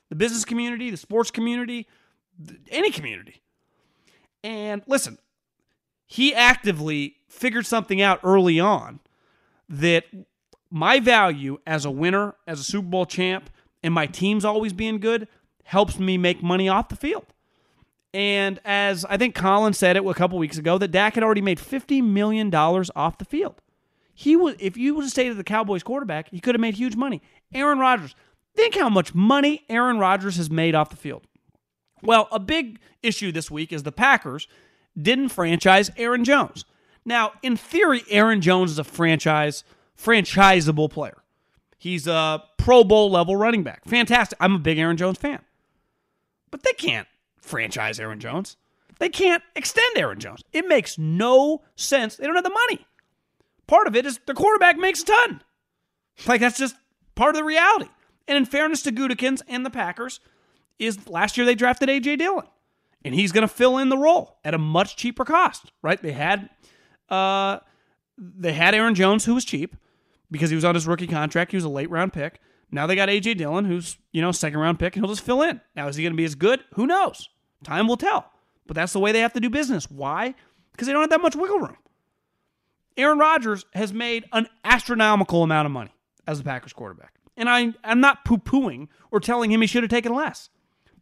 the 0.09 0.17
business 0.17 0.47
community, 0.47 0.91
the 0.91 0.97
sports 0.97 1.31
community, 1.31 1.87
any 2.71 2.91
community. 2.91 3.43
And 4.43 4.83
listen, 4.87 5.19
he 6.07 6.35
actively 6.35 7.17
figured 7.29 7.67
something 7.67 8.01
out 8.01 8.19
early 8.25 8.59
on 8.59 9.01
that 9.69 10.05
my 10.71 11.01
value 11.01 11.59
as 11.67 11.85
a 11.85 11.91
winner, 11.91 12.35
as 12.47 12.59
a 12.61 12.65
Super 12.65 12.89
Bowl 12.89 13.05
champ, 13.05 13.51
and 13.83 13.93
my 13.93 14.07
team's 14.07 14.47
always 14.47 14.73
being 14.73 15.01
good 15.01 15.29
helps 15.65 15.99
me 15.99 16.17
make 16.17 16.43
money 16.43 16.67
off 16.67 16.89
the 16.89 16.97
field. 16.97 17.27
And 18.15 18.59
as 18.65 19.05
I 19.05 19.19
think 19.19 19.35
Colin 19.35 19.75
said 19.75 19.99
it 19.99 20.07
a 20.07 20.15
couple 20.15 20.39
weeks 20.39 20.57
ago, 20.57 20.79
that 20.79 20.89
Dak 20.89 21.15
had 21.15 21.23
already 21.23 21.43
made 21.43 21.59
$50 21.59 22.03
million 22.03 22.53
off 22.55 23.19
the 23.19 23.27
field. 23.27 23.61
He 24.21 24.37
was, 24.37 24.55
if 24.59 24.77
you 24.77 24.95
would 24.95 25.05
have 25.05 25.11
stayed 25.11 25.31
at 25.31 25.39
the 25.39 25.45
Cowboys 25.45 25.83
quarterback, 25.83 26.29
he 26.29 26.41
could 26.41 26.55
have 26.55 26.61
made 26.61 26.75
huge 26.75 26.95
money. 26.95 27.23
Aaron 27.55 27.79
Rodgers, 27.79 28.15
think 28.55 28.75
how 28.75 28.91
much 28.91 29.15
money 29.15 29.65
Aaron 29.71 29.99
Rodgers 29.99 30.37
has 30.37 30.51
made 30.51 30.75
off 30.75 30.91
the 30.91 30.97
field. 30.97 31.27
Well, 32.03 32.29
a 32.31 32.39
big 32.39 32.81
issue 33.03 33.33
this 33.33 33.51
week 33.51 33.73
is 33.73 33.83
the 33.83 33.93
Packers 33.93 34.47
didn't 35.01 35.31
franchise 35.31 35.91
Aaron 35.97 36.23
Jones. 36.23 36.67
Now, 37.03 37.33
in 37.43 37.57
theory, 37.57 38.03
Aaron 38.11 38.43
Jones 38.43 38.73
is 38.73 38.79
a 38.79 38.85
franchise, 38.85 39.65
franchisable 39.97 40.91
player. 40.91 41.23
He's 41.79 42.07
a 42.07 42.43
Pro 42.59 42.85
Bowl 42.85 43.11
level 43.11 43.37
running 43.37 43.63
back. 43.63 43.87
Fantastic. 43.87 44.37
I'm 44.39 44.57
a 44.57 44.59
big 44.59 44.77
Aaron 44.77 44.99
Jones 44.99 45.17
fan. 45.17 45.41
But 46.51 46.63
they 46.63 46.75
can't 46.75 47.09
franchise 47.39 47.99
Aaron 47.99 48.21
Jones. 48.21 48.59
They 48.99 49.09
can't 49.09 49.43
extend 49.57 49.97
Aaron 49.97 50.21
Jones. 50.21 50.45
It 50.53 50.69
makes 50.69 50.99
no 50.99 51.63
sense. 51.75 52.17
They 52.17 52.27
don't 52.27 52.35
have 52.35 52.45
the 52.45 52.51
money. 52.51 52.87
Part 53.71 53.87
of 53.87 53.95
it 53.95 54.05
is 54.05 54.19
the 54.27 54.35
quarterback 54.35 54.79
makes 54.79 55.03
a 55.03 55.05
ton. 55.05 55.43
Like 56.27 56.41
that's 56.41 56.59
just 56.59 56.75
part 57.15 57.37
of 57.37 57.37
the 57.37 57.45
reality. 57.45 57.89
And 58.27 58.37
in 58.37 58.45
fairness 58.45 58.83
to 58.83 58.91
Gutekunst 58.91 59.43
and 59.47 59.65
the 59.65 59.71
Packers, 59.71 60.19
is 60.81 61.09
last 61.09 61.37
year 61.37 61.47
they 61.47 61.55
drafted 61.55 61.89
AJ 61.89 62.19
Dillon, 62.19 62.47
and 63.05 63.15
he's 63.15 63.31
going 63.31 63.47
to 63.47 63.55
fill 63.55 63.79
in 63.79 63.89
the 63.89 63.97
role 63.97 64.39
at 64.45 64.55
a 64.55 64.59
much 64.59 64.97
cheaper 64.97 65.25
cost. 65.25 65.71
Right? 65.83 66.03
They 66.03 66.11
had, 66.11 66.51
uh, 67.11 67.61
they 68.19 68.55
had 68.55 68.75
Aaron 68.75 68.97
Jones 68.97 69.25
who 69.25 69.37
was 69.37 69.45
cheap 69.45 69.77
because 70.33 70.51
he 70.51 70.57
was 70.57 70.65
on 70.65 70.75
his 70.75 70.89
rookie 70.89 71.07
contract. 71.07 71.53
He 71.53 71.57
was 71.57 71.65
a 71.65 71.69
late 71.69 71.91
round 71.91 72.13
pick. 72.13 72.41
Now 72.73 72.89
they 72.89 72.97
got 72.97 73.09
AJ 73.09 73.37
Dillon, 73.37 73.67
who's 73.67 73.99
you 74.11 74.21
know 74.21 74.33
second 74.33 74.59
round 74.59 74.81
pick, 74.81 74.97
and 74.97 75.05
he'll 75.05 75.15
just 75.15 75.25
fill 75.25 75.43
in. 75.43 75.61
Now 75.77 75.87
is 75.87 75.95
he 75.95 76.03
going 76.03 76.13
to 76.13 76.17
be 76.17 76.25
as 76.25 76.35
good? 76.35 76.65
Who 76.75 76.89
knows? 76.89 77.29
Time 77.63 77.87
will 77.87 77.97
tell. 77.97 78.33
But 78.67 78.75
that's 78.75 78.93
the 78.93 78.99
way 78.99 79.13
they 79.13 79.21
have 79.21 79.35
to 79.35 79.41
do 79.41 79.49
business. 79.49 79.89
Why? 79.89 80.35
Because 80.73 80.89
they 80.89 80.93
don't 80.93 81.03
have 81.03 81.11
that 81.11 81.23
much 81.23 81.37
wiggle 81.37 81.61
room. 81.61 81.77
Aaron 82.97 83.19
Rodgers 83.19 83.65
has 83.75 83.93
made 83.93 84.25
an 84.33 84.49
astronomical 84.65 85.43
amount 85.43 85.67
of 85.67 85.73
money 85.73 85.95
as 86.27 86.39
the 86.39 86.45
Packers 86.45 86.73
quarterback. 86.73 87.15
And 87.37 87.49
I, 87.49 87.73
I'm 87.83 88.01
not 88.01 88.25
poo 88.25 88.39
pooing 88.39 88.89
or 89.11 89.21
telling 89.21 89.51
him 89.51 89.61
he 89.61 89.67
should 89.67 89.83
have 89.83 89.91
taken 89.91 90.15
less. 90.15 90.51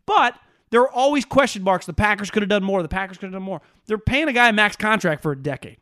But 0.07 0.39
there 0.71 0.81
are 0.83 0.91
always 0.91 1.25
question 1.25 1.63
marks. 1.63 1.87
The 1.87 1.93
Packers 1.93 2.31
could 2.31 2.43
have 2.43 2.49
done 2.49 2.63
more. 2.63 2.83
The 2.83 2.89
Packers 2.89 3.19
could 3.19 3.27
have 3.27 3.33
done 3.33 3.43
more. 3.43 3.61
They're 3.87 3.99
paying 3.99 4.29
a 4.29 4.33
guy 4.33 4.49
a 4.49 4.53
max 4.53 4.77
contract 4.77 5.23
for 5.23 5.33
a 5.33 5.37
decade. 5.37 5.79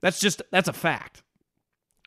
That's 0.00 0.20
just, 0.20 0.42
that's 0.50 0.68
a 0.68 0.72
fact. 0.72 1.22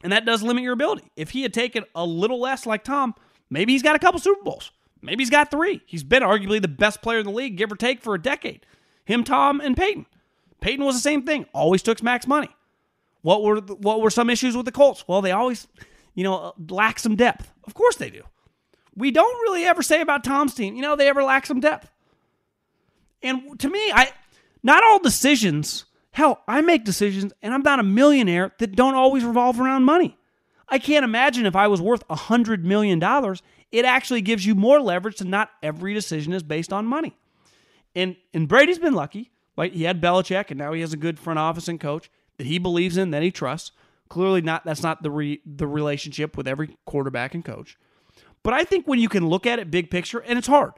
And 0.03 0.11
that 0.11 0.25
does 0.25 0.43
limit 0.43 0.63
your 0.63 0.73
ability. 0.73 1.11
If 1.15 1.31
he 1.31 1.41
had 1.41 1.53
taken 1.53 1.83
a 1.95 2.05
little 2.05 2.39
less 2.39 2.65
like 2.65 2.83
Tom, 2.83 3.15
maybe 3.49 3.73
he's 3.73 3.83
got 3.83 3.95
a 3.95 3.99
couple 3.99 4.19
Super 4.19 4.43
Bowls. 4.43 4.71
Maybe 5.01 5.23
he's 5.23 5.29
got 5.29 5.51
three. 5.51 5.81
He's 5.85 6.03
been 6.03 6.23
arguably 6.23 6.61
the 6.61 6.67
best 6.67 7.01
player 7.01 7.19
in 7.19 7.25
the 7.25 7.31
league, 7.31 7.57
give 7.57 7.71
or 7.71 7.75
take, 7.75 8.01
for 8.01 8.15
a 8.15 8.21
decade. 8.21 8.65
Him, 9.05 9.23
Tom, 9.23 9.61
and 9.61 9.75
Peyton. 9.77 10.05
Peyton 10.59 10.85
was 10.85 10.95
the 10.95 11.01
same 11.01 11.23
thing. 11.23 11.45
Always 11.53 11.81
took 11.81 12.01
max 12.01 12.27
money. 12.27 12.49
What 13.21 13.43
were 13.43 13.61
the, 13.61 13.75
what 13.75 14.01
were 14.01 14.09
some 14.09 14.29
issues 14.29 14.55
with 14.55 14.65
the 14.65 14.71
Colts? 14.71 15.05
Well, 15.07 15.21
they 15.21 15.31
always, 15.31 15.67
you 16.15 16.23
know, 16.23 16.53
lack 16.69 16.99
some 16.99 17.15
depth. 17.15 17.51
Of 17.65 17.73
course 17.73 17.95
they 17.95 18.09
do. 18.09 18.23
We 18.95 19.11
don't 19.11 19.41
really 19.43 19.63
ever 19.63 19.83
say 19.83 20.01
about 20.01 20.23
Tom's 20.23 20.53
team, 20.53 20.75
you 20.75 20.81
know, 20.81 20.95
they 20.95 21.07
ever 21.07 21.23
lack 21.23 21.45
some 21.45 21.59
depth. 21.59 21.89
And 23.21 23.59
to 23.59 23.69
me, 23.69 23.91
I 23.91 24.11
not 24.63 24.83
all 24.83 24.99
decisions 24.99 25.85
Hell, 26.17 26.41
I 26.47 26.61
make 26.61 26.83
decisions 26.83 27.31
and 27.43 27.53
I'm 27.53 27.61
not 27.61 27.79
a 27.79 27.83
millionaire 27.83 28.51
that 28.57 28.75
don't 28.75 28.95
always 28.95 29.23
revolve 29.23 29.59
around 29.59 29.83
money. 29.83 30.17
I 30.67 30.79
can't 30.79 31.05
imagine 31.05 31.45
if 31.45 31.55
I 31.55 31.67
was 31.67 31.79
worth 31.79 32.01
a 32.09 32.15
$100 32.15 32.63
million, 32.63 32.99
it 33.71 33.85
actually 33.85 34.21
gives 34.21 34.43
you 34.43 34.55
more 34.55 34.81
leverage 34.81 35.17
to 35.17 35.25
not 35.25 35.51
every 35.61 35.93
decision 35.93 36.33
is 36.33 36.41
based 36.41 36.73
on 36.73 36.87
money. 36.87 37.15
And, 37.93 38.15
and 38.33 38.47
Brady's 38.47 38.79
been 38.79 38.95
lucky. 38.95 39.29
Like 39.55 39.73
he 39.73 39.83
had 39.83 40.01
Belichick 40.01 40.49
and 40.49 40.57
now 40.57 40.73
he 40.73 40.81
has 40.81 40.91
a 40.91 40.97
good 40.97 41.19
front 41.19 41.37
office 41.37 41.67
and 41.67 41.79
coach 41.79 42.09
that 42.37 42.47
he 42.47 42.57
believes 42.57 42.97
in, 42.97 43.11
that 43.11 43.23
he 43.23 43.31
trusts. 43.31 43.71
Clearly 44.09 44.41
not 44.41 44.63
that's 44.63 44.83
not 44.83 45.03
the 45.03 45.11
re, 45.11 45.41
the 45.45 45.67
relationship 45.67 46.37
with 46.37 46.47
every 46.47 46.77
quarterback 46.85 47.35
and 47.35 47.43
coach. 47.43 47.77
But 48.43 48.53
I 48.53 48.63
think 48.63 48.87
when 48.87 48.99
you 48.99 49.09
can 49.09 49.27
look 49.27 49.45
at 49.45 49.59
it 49.59 49.69
big 49.69 49.89
picture, 49.91 50.19
and 50.19 50.37
it's 50.37 50.47
hard 50.47 50.73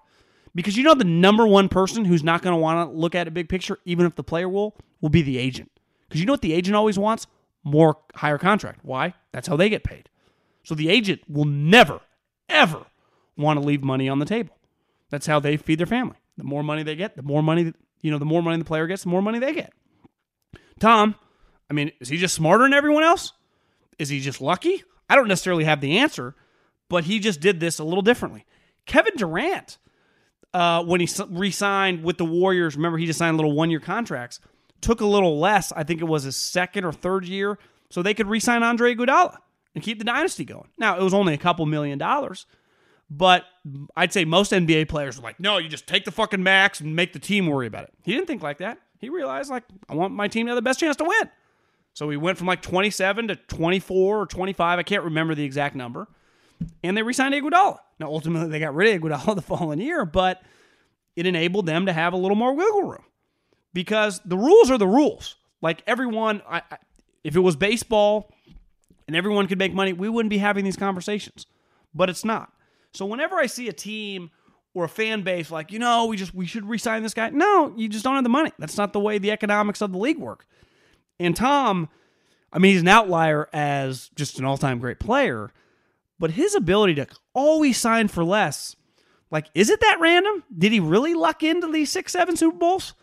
because 0.55 0.75
you 0.75 0.83
know 0.83 0.95
the 0.95 1.03
number 1.03 1.45
one 1.45 1.69
person 1.69 2.05
who's 2.05 2.23
not 2.23 2.41
going 2.41 2.53
to 2.55 2.59
want 2.59 2.89
to 2.89 2.97
look 2.97 3.13
at 3.13 3.27
a 3.27 3.31
big 3.31 3.49
picture, 3.49 3.77
even 3.85 4.05
if 4.05 4.15
the 4.15 4.23
player 4.23 4.49
will, 4.49 4.75
will 5.01 5.09
be 5.09 5.21
the 5.21 5.37
agent. 5.37 5.69
Because 6.07 6.19
you 6.19 6.25
know 6.25 6.33
what 6.33 6.41
the 6.41 6.53
agent 6.53 6.75
always 6.75 6.97
wants? 6.97 7.27
More 7.63 7.97
higher 8.15 8.39
contract. 8.39 8.79
Why? 8.81 9.13
That's 9.31 9.47
how 9.47 9.55
they 9.55 9.69
get 9.69 9.83
paid. 9.83 10.09
So 10.63 10.73
the 10.73 10.89
agent 10.89 11.21
will 11.29 11.45
never, 11.45 12.01
ever 12.47 12.85
want 13.37 13.59
to 13.59 13.65
leave 13.65 13.83
money 13.83 14.09
on 14.09 14.19
the 14.19 14.25
table. 14.25 14.57
That's 15.09 15.27
how 15.27 15.39
they 15.39 15.57
feed 15.57 15.79
their 15.79 15.87
family. 15.87 16.17
The 16.37 16.43
more 16.43 16.63
money 16.63 16.83
they 16.83 16.95
get, 16.95 17.15
the 17.15 17.21
more 17.21 17.43
money, 17.43 17.73
you 18.01 18.11
know, 18.11 18.17
the 18.17 18.25
more 18.25 18.41
money 18.41 18.57
the 18.57 18.65
player 18.65 18.87
gets, 18.87 19.03
the 19.03 19.09
more 19.09 19.21
money 19.21 19.39
they 19.39 19.53
get. 19.53 19.73
Tom, 20.79 21.15
I 21.69 21.73
mean, 21.73 21.91
is 21.99 22.09
he 22.09 22.17
just 22.17 22.35
smarter 22.35 22.63
than 22.63 22.73
everyone 22.73 23.03
else? 23.03 23.33
Is 23.97 24.09
he 24.09 24.19
just 24.19 24.41
lucky? 24.41 24.83
I 25.09 25.15
don't 25.15 25.27
necessarily 25.27 25.63
have 25.63 25.81
the 25.81 25.97
answer, 25.99 26.35
but 26.89 27.03
he 27.03 27.19
just 27.19 27.39
did 27.39 27.59
this 27.59 27.79
a 27.79 27.83
little 27.83 28.01
differently. 28.01 28.45
Kevin 28.85 29.15
Durant, 29.17 29.77
uh, 30.53 30.83
when 30.83 30.99
he 31.01 31.09
re 31.29 31.51
signed 31.51 32.03
with 32.03 32.17
the 32.17 32.25
Warriors, 32.25 32.75
remember 32.75 32.97
he 32.97 33.05
just 33.05 33.19
signed 33.19 33.37
little 33.37 33.53
one 33.53 33.69
year 33.69 33.79
contracts 33.79 34.39
took 34.81 35.01
a 35.01 35.05
little 35.05 35.39
less. 35.39 35.71
I 35.73 35.83
think 35.83 36.01
it 36.01 36.05
was 36.05 36.23
his 36.23 36.35
second 36.35 36.85
or 36.85 36.91
third 36.91 37.25
year, 37.25 37.57
so 37.89 38.01
they 38.01 38.13
could 38.13 38.27
re-sign 38.27 38.63
Andre 38.63 38.95
Iguodala 38.95 39.37
and 39.75 39.83
keep 39.83 39.99
the 39.99 40.05
dynasty 40.05 40.45
going. 40.45 40.69
Now 40.77 40.97
it 40.97 41.03
was 41.03 41.13
only 41.13 41.33
a 41.33 41.37
couple 41.37 41.65
million 41.65 41.97
dollars, 41.97 42.45
but 43.09 43.45
I'd 43.95 44.13
say 44.13 44.25
most 44.25 44.51
NBA 44.51 44.87
players 44.87 45.17
were 45.17 45.23
like, 45.23 45.39
"No, 45.39 45.57
you 45.57 45.69
just 45.69 45.87
take 45.87 46.05
the 46.05 46.11
fucking 46.11 46.43
max 46.43 46.79
and 46.79 46.95
make 46.95 47.13
the 47.13 47.19
team 47.19 47.47
worry 47.47 47.67
about 47.67 47.83
it." 47.83 47.93
He 48.03 48.13
didn't 48.13 48.27
think 48.27 48.43
like 48.43 48.59
that. 48.59 48.79
He 48.99 49.09
realized 49.09 49.49
like, 49.49 49.63
I 49.87 49.95
want 49.95 50.13
my 50.13 50.27
team 50.27 50.45
to 50.45 50.51
have 50.51 50.57
the 50.57 50.61
best 50.61 50.79
chance 50.79 50.95
to 50.97 51.05
win. 51.05 51.29
So 51.99 52.07
we 52.07 52.15
went 52.15 52.37
from 52.37 52.47
like 52.47 52.61
27 52.61 53.27
to 53.27 53.35
24 53.35 54.21
or 54.21 54.25
25. 54.25 54.79
I 54.79 54.83
can't 54.83 55.03
remember 55.03 55.35
the 55.35 55.43
exact 55.43 55.75
number. 55.75 56.07
And 56.81 56.95
they 56.95 57.03
re-signed 57.03 57.33
Iguodala. 57.33 57.79
Now, 57.99 58.07
ultimately, 58.07 58.47
they 58.47 58.59
got 58.61 58.73
rid 58.73 58.95
of 58.95 59.01
Iguodala 59.01 59.35
the 59.35 59.41
following 59.41 59.81
year, 59.81 60.05
but 60.05 60.41
it 61.17 61.25
enabled 61.25 61.65
them 61.65 61.87
to 61.87 61.91
have 61.91 62.13
a 62.13 62.15
little 62.15 62.37
more 62.37 62.53
wiggle 62.53 62.83
room 62.83 63.03
because 63.73 64.21
the 64.23 64.37
rules 64.37 64.71
are 64.71 64.77
the 64.77 64.87
rules. 64.87 65.35
Like 65.61 65.83
everyone, 65.85 66.41
I, 66.49 66.61
I, 66.71 66.77
if 67.25 67.35
it 67.35 67.41
was 67.41 67.57
baseball 67.57 68.33
and 69.05 69.13
everyone 69.13 69.47
could 69.47 69.59
make 69.59 69.73
money, 69.73 69.91
we 69.91 70.07
wouldn't 70.07 70.29
be 70.29 70.37
having 70.37 70.63
these 70.63 70.77
conversations. 70.77 71.47
But 71.93 72.09
it's 72.09 72.23
not. 72.23 72.53
So 72.93 73.05
whenever 73.07 73.35
I 73.35 73.47
see 73.47 73.67
a 73.67 73.73
team 73.73 74.31
or 74.73 74.85
a 74.85 74.89
fan 74.89 75.23
base 75.23 75.51
like, 75.51 75.73
you 75.73 75.79
know, 75.79 76.05
we 76.05 76.15
just 76.15 76.33
we 76.33 76.45
should 76.45 76.65
resign 76.65 77.03
this 77.03 77.13
guy. 77.13 77.29
No, 77.31 77.73
you 77.75 77.89
just 77.89 78.05
don't 78.05 78.15
have 78.15 78.23
the 78.23 78.29
money. 78.29 78.53
That's 78.57 78.77
not 78.77 78.93
the 78.93 79.01
way 79.01 79.17
the 79.17 79.31
economics 79.31 79.81
of 79.81 79.91
the 79.91 79.97
league 79.97 80.17
work. 80.17 80.45
And 81.19 81.35
Tom, 81.35 81.89
I 82.51 82.59
mean, 82.59 82.73
he's 82.73 82.81
an 82.81 82.87
outlier 82.87 83.49
as 83.53 84.09
just 84.15 84.39
an 84.39 84.45
all-time 84.45 84.79
great 84.79 84.99
player, 84.99 85.51
but 86.17 86.31
his 86.31 86.55
ability 86.55 86.95
to 86.95 87.07
always 87.33 87.77
sign 87.77 88.07
for 88.07 88.23
less, 88.23 88.75
like, 89.31 89.47
is 89.53 89.69
it 89.69 89.79
that 89.81 89.99
random? 89.99 90.43
Did 90.57 90.71
he 90.71 90.79
really 90.79 91.13
luck 91.13 91.43
into 91.43 91.71
these 91.71 91.91
six, 91.91 92.13
seven 92.13 92.35
Super 92.35 92.57
Bowls? 92.57 92.93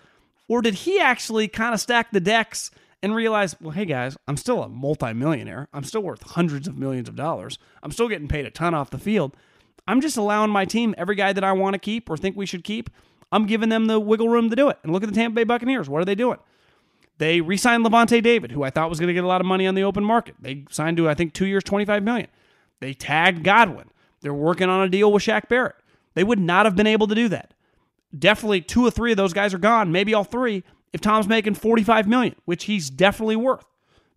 Or 0.48 0.62
did 0.62 0.74
he 0.74 1.00
actually 1.00 1.48
kind 1.48 1.74
of 1.74 1.80
stack 1.80 2.10
the 2.10 2.20
decks 2.20 2.70
and 3.02 3.14
realize, 3.14 3.54
well, 3.60 3.72
hey 3.72 3.84
guys, 3.84 4.16
I'm 4.26 4.36
still 4.36 4.62
a 4.62 4.68
multimillionaire. 4.68 5.68
I'm 5.72 5.84
still 5.84 6.02
worth 6.02 6.22
hundreds 6.22 6.66
of 6.66 6.78
millions 6.78 7.08
of 7.08 7.16
dollars. 7.16 7.58
I'm 7.82 7.92
still 7.92 8.08
getting 8.08 8.28
paid 8.28 8.46
a 8.46 8.50
ton 8.50 8.74
off 8.74 8.90
the 8.90 8.98
field. 8.98 9.36
I'm 9.86 10.00
just 10.00 10.16
allowing 10.16 10.50
my 10.50 10.64
team, 10.64 10.94
every 10.98 11.14
guy 11.14 11.32
that 11.32 11.44
I 11.44 11.52
want 11.52 11.74
to 11.74 11.78
keep 11.78 12.10
or 12.10 12.16
think 12.16 12.36
we 12.36 12.46
should 12.46 12.64
keep, 12.64 12.90
I'm 13.30 13.46
giving 13.46 13.68
them 13.68 13.86
the 13.86 14.00
wiggle 14.00 14.28
room 14.28 14.50
to 14.50 14.56
do 14.56 14.68
it. 14.68 14.78
And 14.82 14.92
look 14.92 15.02
at 15.02 15.08
the 15.08 15.14
Tampa 15.14 15.34
Bay 15.36 15.44
Buccaneers. 15.44 15.88
What 15.88 16.02
are 16.02 16.04
they 16.04 16.14
doing? 16.14 16.38
They 17.18 17.40
re-signed 17.40 17.84
Lavonte 17.84 18.22
David, 18.22 18.52
who 18.52 18.62
I 18.62 18.70
thought 18.70 18.90
was 18.90 19.00
going 19.00 19.08
to 19.08 19.14
get 19.14 19.24
a 19.24 19.28
lot 19.28 19.40
of 19.40 19.46
money 19.46 19.66
on 19.66 19.74
the 19.74 19.82
open 19.84 20.04
market. 20.04 20.34
They 20.40 20.64
signed 20.70 20.98
to 20.98 21.08
I 21.08 21.14
think 21.14 21.32
two 21.32 21.46
years, 21.46 21.64
twenty-five 21.64 22.02
million. 22.02 22.28
They 22.80 22.92
tagged 22.92 23.42
Godwin. 23.42 23.90
They're 24.20 24.34
working 24.34 24.68
on 24.68 24.82
a 24.86 24.88
deal 24.88 25.12
with 25.12 25.22
Shaq 25.22 25.48
Barrett. 25.48 25.76
They 26.14 26.24
would 26.24 26.38
not 26.38 26.66
have 26.66 26.76
been 26.76 26.86
able 26.86 27.06
to 27.06 27.14
do 27.14 27.28
that. 27.28 27.54
Definitely 28.16 28.62
two 28.62 28.86
or 28.86 28.90
three 28.90 29.12
of 29.12 29.16
those 29.16 29.32
guys 29.32 29.52
are 29.54 29.58
gone, 29.58 29.92
maybe 29.92 30.14
all 30.14 30.24
three, 30.24 30.64
if 30.92 31.00
Tom's 31.00 31.28
making 31.28 31.54
45 31.54 32.08
million, 32.08 32.34
which 32.44 32.64
he's 32.64 32.88
definitely 32.88 33.36
worth. 33.36 33.64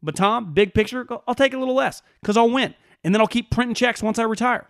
But 0.01 0.15
Tom, 0.15 0.53
big 0.53 0.73
picture, 0.73 1.05
I'll 1.27 1.35
take 1.35 1.53
a 1.53 1.57
little 1.57 1.75
less 1.75 2.01
because 2.21 2.37
I'll 2.37 2.49
win. 2.49 2.73
And 3.03 3.13
then 3.13 3.21
I'll 3.21 3.27
keep 3.27 3.49
printing 3.49 3.75
checks 3.75 4.01
once 4.01 4.17
I 4.19 4.23
retire. 4.23 4.67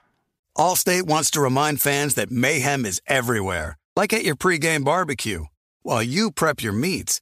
Allstate 0.57 1.03
wants 1.03 1.31
to 1.31 1.41
remind 1.41 1.81
fans 1.81 2.15
that 2.15 2.31
mayhem 2.31 2.85
is 2.85 3.01
everywhere, 3.07 3.77
like 3.95 4.13
at 4.13 4.23
your 4.23 4.35
pregame 4.35 4.83
barbecue. 4.83 5.45
While 5.83 6.03
you 6.03 6.31
prep 6.31 6.61
your 6.61 6.73
meats, 6.73 7.21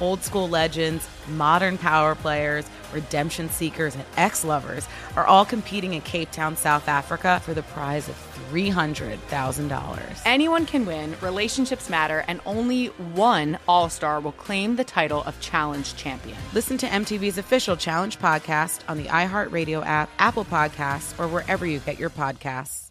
Old 0.00 0.22
school 0.22 0.48
legends, 0.48 1.08
modern 1.28 1.78
power 1.78 2.14
players, 2.14 2.66
redemption 2.92 3.48
seekers, 3.48 3.94
and 3.94 4.04
ex 4.16 4.44
lovers 4.44 4.86
are 5.16 5.26
all 5.26 5.44
competing 5.44 5.94
in 5.94 6.02
Cape 6.02 6.30
Town, 6.30 6.56
South 6.56 6.88
Africa 6.88 7.40
for 7.44 7.54
the 7.54 7.62
prize 7.62 8.08
of 8.08 8.14
$300,000. 8.50 10.22
Anyone 10.24 10.66
can 10.66 10.86
win, 10.86 11.14
relationships 11.20 11.90
matter, 11.90 12.24
and 12.28 12.40
only 12.46 12.86
one 12.86 13.58
All 13.66 13.88
Star 13.88 14.20
will 14.20 14.32
claim 14.32 14.76
the 14.76 14.84
title 14.84 15.22
of 15.24 15.38
Challenge 15.40 15.96
Champion. 15.96 16.36
Listen 16.54 16.78
to 16.78 16.86
MTV's 16.86 17.38
official 17.38 17.76
Challenge 17.76 18.18
podcast 18.18 18.80
on 18.88 18.98
the 18.98 19.04
iHeartRadio 19.04 19.84
app, 19.84 20.10
Apple 20.18 20.44
Podcasts, 20.44 21.18
or 21.18 21.28
wherever 21.28 21.66
you 21.66 21.80
get 21.80 21.98
your 21.98 22.10
podcasts. 22.10 22.90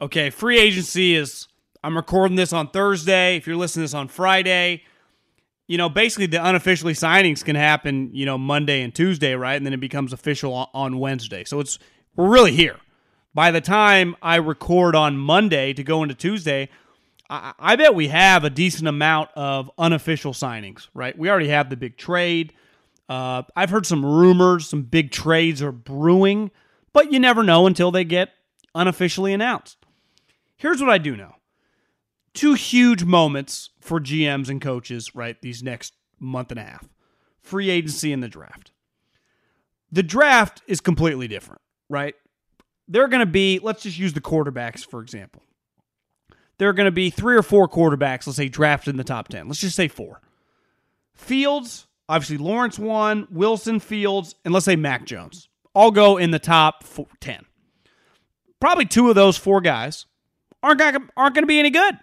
Okay, 0.00 0.30
free 0.30 0.58
agency 0.58 1.14
is. 1.14 1.48
I'm 1.82 1.96
recording 1.96 2.36
this 2.36 2.52
on 2.52 2.68
Thursday. 2.70 3.36
If 3.36 3.46
you're 3.46 3.56
listening 3.56 3.82
to 3.82 3.84
this 3.84 3.94
on 3.94 4.08
Friday, 4.08 4.82
you 5.68 5.76
know, 5.76 5.88
basically 5.88 6.26
the 6.26 6.44
unofficially 6.44 6.94
signings 6.94 7.44
can 7.44 7.54
happen, 7.54 8.10
you 8.12 8.26
know, 8.26 8.38
Monday 8.38 8.82
and 8.82 8.92
Tuesday, 8.94 9.34
right? 9.34 9.54
And 9.54 9.64
then 9.64 9.74
it 9.74 9.80
becomes 9.80 10.12
official 10.12 10.70
on 10.72 10.98
Wednesday. 10.98 11.44
So 11.44 11.60
it's 11.60 11.78
we're 12.16 12.28
really 12.28 12.52
here. 12.52 12.76
By 13.34 13.50
the 13.50 13.60
time 13.60 14.16
I 14.20 14.36
record 14.36 14.96
on 14.96 15.16
Monday 15.16 15.74
to 15.74 15.84
go 15.84 16.02
into 16.02 16.14
Tuesday, 16.14 16.70
I, 17.30 17.52
I 17.58 17.76
bet 17.76 17.94
we 17.94 18.08
have 18.08 18.44
a 18.44 18.50
decent 18.50 18.88
amount 18.88 19.30
of 19.36 19.70
unofficial 19.78 20.32
signings, 20.32 20.88
right? 20.94 21.16
We 21.16 21.30
already 21.30 21.48
have 21.48 21.68
the 21.68 21.76
big 21.76 21.98
trade. 21.98 22.54
Uh, 23.08 23.42
I've 23.54 23.70
heard 23.70 23.86
some 23.86 24.04
rumors, 24.04 24.68
some 24.68 24.82
big 24.82 25.10
trades 25.12 25.62
are 25.62 25.72
brewing, 25.72 26.50
but 26.94 27.12
you 27.12 27.20
never 27.20 27.42
know 27.42 27.66
until 27.66 27.90
they 27.90 28.04
get 28.04 28.30
unofficially 28.74 29.34
announced. 29.34 29.76
Here's 30.56 30.80
what 30.80 30.90
I 30.90 30.98
do 30.98 31.14
know 31.14 31.34
two 32.34 32.54
huge 32.54 33.04
moments 33.04 33.70
for 33.80 34.00
GMs 34.00 34.48
and 34.48 34.60
coaches, 34.60 35.14
right? 35.14 35.40
These 35.40 35.62
next 35.62 35.94
month 36.20 36.50
and 36.50 36.60
a 36.60 36.64
half 36.64 36.88
free 37.48 37.70
agency 37.70 38.12
and 38.12 38.22
the 38.22 38.28
draft. 38.28 38.72
The 39.90 40.02
draft 40.02 40.62
is 40.66 40.80
completely 40.80 41.28
different, 41.28 41.62
right? 41.88 42.14
They're 42.86 43.08
going 43.08 43.20
to 43.20 43.26
be, 43.26 43.58
let's 43.62 43.82
just 43.82 43.98
use 43.98 44.12
the 44.12 44.20
quarterbacks, 44.20 44.84
for 44.84 45.00
example. 45.00 45.42
There 46.58 46.68
are 46.68 46.74
going 46.74 46.86
to 46.86 46.92
be 46.92 47.10
three 47.10 47.36
or 47.36 47.42
four 47.42 47.68
quarterbacks, 47.68 48.26
let's 48.26 48.36
say, 48.36 48.48
drafted 48.48 48.92
in 48.92 48.98
the 48.98 49.04
top 49.04 49.28
10. 49.28 49.48
Let's 49.48 49.60
just 49.60 49.76
say 49.76 49.88
four. 49.88 50.20
Fields, 51.14 51.86
obviously, 52.08 52.36
Lawrence 52.36 52.78
one, 52.78 53.26
Wilson, 53.30 53.80
Fields, 53.80 54.34
and 54.44 54.52
let's 54.52 54.66
say 54.66 54.76
Mac 54.76 55.06
Jones. 55.06 55.48
All 55.74 55.90
go 55.90 56.16
in 56.16 56.30
the 56.30 56.38
top 56.38 56.84
four, 56.84 57.06
10. 57.20 57.44
Probably 58.60 58.86
two 58.86 59.08
of 59.08 59.14
those 59.14 59.36
four 59.36 59.60
guys 59.60 60.06
aren't, 60.62 60.80
aren't 60.82 61.34
going 61.34 61.42
to 61.42 61.46
be 61.46 61.58
any 61.58 61.70
good. 61.70 61.98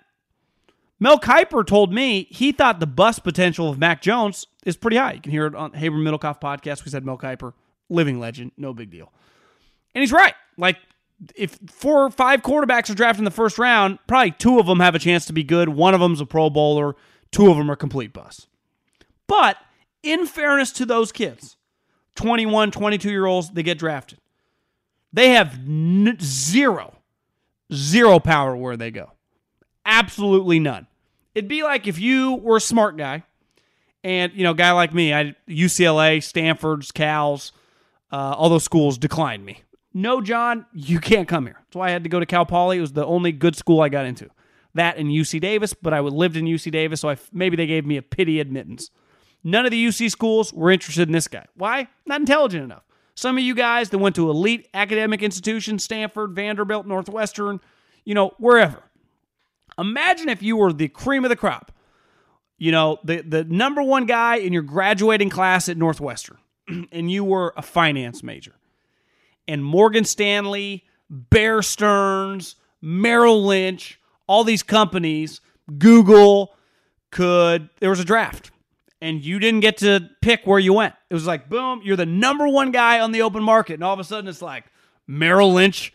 Mel 1.00 1.20
Kiper 1.20 1.66
told 1.66 1.94
me 1.94 2.28
he 2.30 2.52
thought 2.52 2.80
the 2.80 2.88
bust 2.88 3.24
potential 3.24 3.70
of 3.70 3.78
Mac 3.78 4.02
Jones 4.02 4.48
is 4.66 4.78
pretty 4.78 4.98
high. 4.98 5.14
You 5.14 5.22
can 5.22 5.32
hear 5.32 5.46
it 5.46 5.56
on 5.56 5.74
Haber 5.74 5.98
Middlekauff 5.98 6.40
podcast. 6.40 6.86
We 6.86 6.92
said 6.92 7.06
Mel 7.06 7.18
Kiper, 7.18 7.54
living 7.90 8.20
legend, 8.20 8.52
no 8.58 8.74
big 8.74 8.92
deal. 8.92 9.12
And 9.94 10.02
he's 10.02 10.12
right. 10.14 10.34
Like, 10.58 10.78
if 11.36 11.58
four 11.68 12.04
or 12.06 12.12
five 12.12 12.42
quarterbacks 12.42 12.90
are 12.90 12.96
drafted 12.96 13.20
in 13.20 13.26
the 13.26 13.32
first 13.32 13.58
round, 13.58 14.00
probably 14.08 14.32
two 14.32 14.60
of 14.60 14.68
them 14.68 14.80
have 14.80 14.96
a 14.96 15.00
chance 15.00 15.26
to 15.26 15.34
be 15.34 15.44
good. 15.44 15.70
One 15.70 15.94
of 15.94 16.00
them's 16.00 16.22
a 16.22 16.26
Pro 16.26 16.50
Bowler. 16.50 16.96
Two 17.32 17.50
of 17.50 17.58
them 17.58 17.70
are 17.70 17.76
complete 17.76 18.14
busts. 18.14 18.48
But 19.28 19.58
in 20.04 20.26
fairness 20.26 20.72
to 20.74 20.86
those 20.86 21.12
kids, 21.12 21.58
21, 22.16 22.72
22 22.72 23.10
year 23.10 23.26
olds, 23.26 23.50
they 23.52 23.64
get 23.64 23.78
drafted. 23.80 24.20
They 25.12 25.30
have 25.32 25.54
n- 25.56 26.18
zero, 26.22 26.96
zero 27.74 28.20
power 28.20 28.56
where 28.56 28.78
they 28.78 28.92
go. 28.92 29.12
Absolutely 29.86 30.60
none. 30.60 30.88
It'd 31.34 31.50
be 31.50 31.64
like 31.64 31.88
if 31.88 32.00
you 32.00 32.36
were 32.36 32.58
a 32.58 32.62
smart 32.62 32.98
guy 32.98 33.24
and, 34.04 34.32
you 34.34 34.44
know, 34.44 34.54
guy 34.54 34.72
like 34.72 34.94
me, 34.94 35.14
I 35.14 35.36
UCLA, 35.48 36.24
Stanford's, 36.24 36.92
Cal's, 36.92 37.52
uh, 38.12 38.36
all 38.38 38.50
those 38.50 38.64
schools 38.64 38.98
declined 38.98 39.46
me. 39.46 39.62
No, 39.94 40.22
John, 40.22 40.66
you 40.74 41.00
can't 41.00 41.28
come 41.28 41.46
here. 41.46 41.58
That's 41.60 41.76
why 41.76 41.88
I 41.88 41.92
had 41.92 42.04
to 42.04 42.10
go 42.10 42.20
to 42.20 42.26
Cal 42.26 42.46
Poly. 42.46 42.78
It 42.78 42.82
was 42.82 42.94
the 42.94 43.06
only 43.06 43.32
good 43.32 43.56
school 43.56 43.82
I 43.82 43.90
got 43.90 44.06
into. 44.06 44.30
That 44.74 44.98
and 44.98 45.10
UC 45.10 45.40
Davis, 45.40 45.74
but 45.74 45.94
I 45.94 46.02
lived 46.02 46.36
in 46.36 46.46
UC 46.46 46.72
Davis, 46.72 47.00
so 47.00 47.10
I, 47.10 47.18
maybe 47.32 47.56
they 47.56 47.66
gave 47.66 47.86
me 47.86 47.96
a 47.96 48.02
pity 48.02 48.42
admittance. 48.42 48.92
None 49.42 49.64
of 49.64 49.72
the 49.72 49.88
UC 49.88 50.12
schools 50.12 50.52
were 50.52 50.70
interested 50.70 51.08
in 51.08 51.14
this 51.14 51.30
guy. 51.30 51.46
Why? 51.56 51.88
Not 52.06 52.20
intelligent 52.20 52.64
enough. 52.64 52.84
Some 53.16 53.38
of 53.38 53.44
you 53.44 53.56
guys 53.56 53.90
that 53.92 54.00
went 54.00 54.16
to 54.16 54.30
elite 54.30 54.68
academic 54.74 55.24
institutions, 55.24 55.86
Stanford, 55.86 56.36
Vanderbilt, 56.36 56.86
Northwestern, 56.86 57.62
you 58.04 58.14
know, 58.14 58.34
wherever. 58.38 58.84
Imagine 59.78 60.30
if 60.30 60.42
you 60.42 60.58
were 60.58 60.72
the 60.72 60.88
cream 60.88 61.26
of 61.26 61.30
the 61.30 61.36
crop. 61.36 61.72
You 62.58 62.72
know, 62.72 63.00
the, 63.04 63.22
the 63.22 63.44
number 63.44 63.84
one 63.84 64.06
guy 64.06 64.38
in 64.38 64.54
your 64.54 64.62
graduating 64.62 65.30
class 65.30 65.68
at 65.68 65.78
Northwestern, 65.78 66.38
and 66.92 67.12
you 67.12 67.24
were 67.24 67.54
a 67.58 67.62
finance 67.62 68.24
major. 68.24 68.54
And 69.48 69.64
Morgan 69.64 70.06
Stanley, 70.06 70.86
Bear 71.10 71.62
Stearns, 71.62 72.56
Merrill 72.82 73.44
Lynch, 73.46 74.00
all 74.28 74.44
these 74.44 74.64
companies, 74.64 75.42
Google 75.78 76.56
could, 77.12 77.70
there 77.80 77.90
was 77.90 78.00
a 78.00 78.06
draft 78.06 78.52
and 79.02 79.24
you 79.24 79.40
didn't 79.40 79.60
get 79.60 79.78
to 79.78 80.10
pick 80.22 80.48
where 80.48 80.60
you 80.60 80.74
went. 80.74 80.96
It 81.10 81.14
was 81.14 81.28
like, 81.28 81.50
boom, 81.50 81.82
you're 81.84 81.96
the 81.96 82.06
number 82.06 82.48
one 82.48 82.72
guy 82.72 83.00
on 83.00 83.12
the 83.12 83.22
open 83.22 83.44
market. 83.44 83.76
And 83.76 83.84
all 83.84 83.94
of 83.94 84.00
a 84.00 84.04
sudden 84.04 84.28
it's 84.28 84.42
like 84.42 84.66
Merrill 85.08 85.54
Lynch 85.54 85.94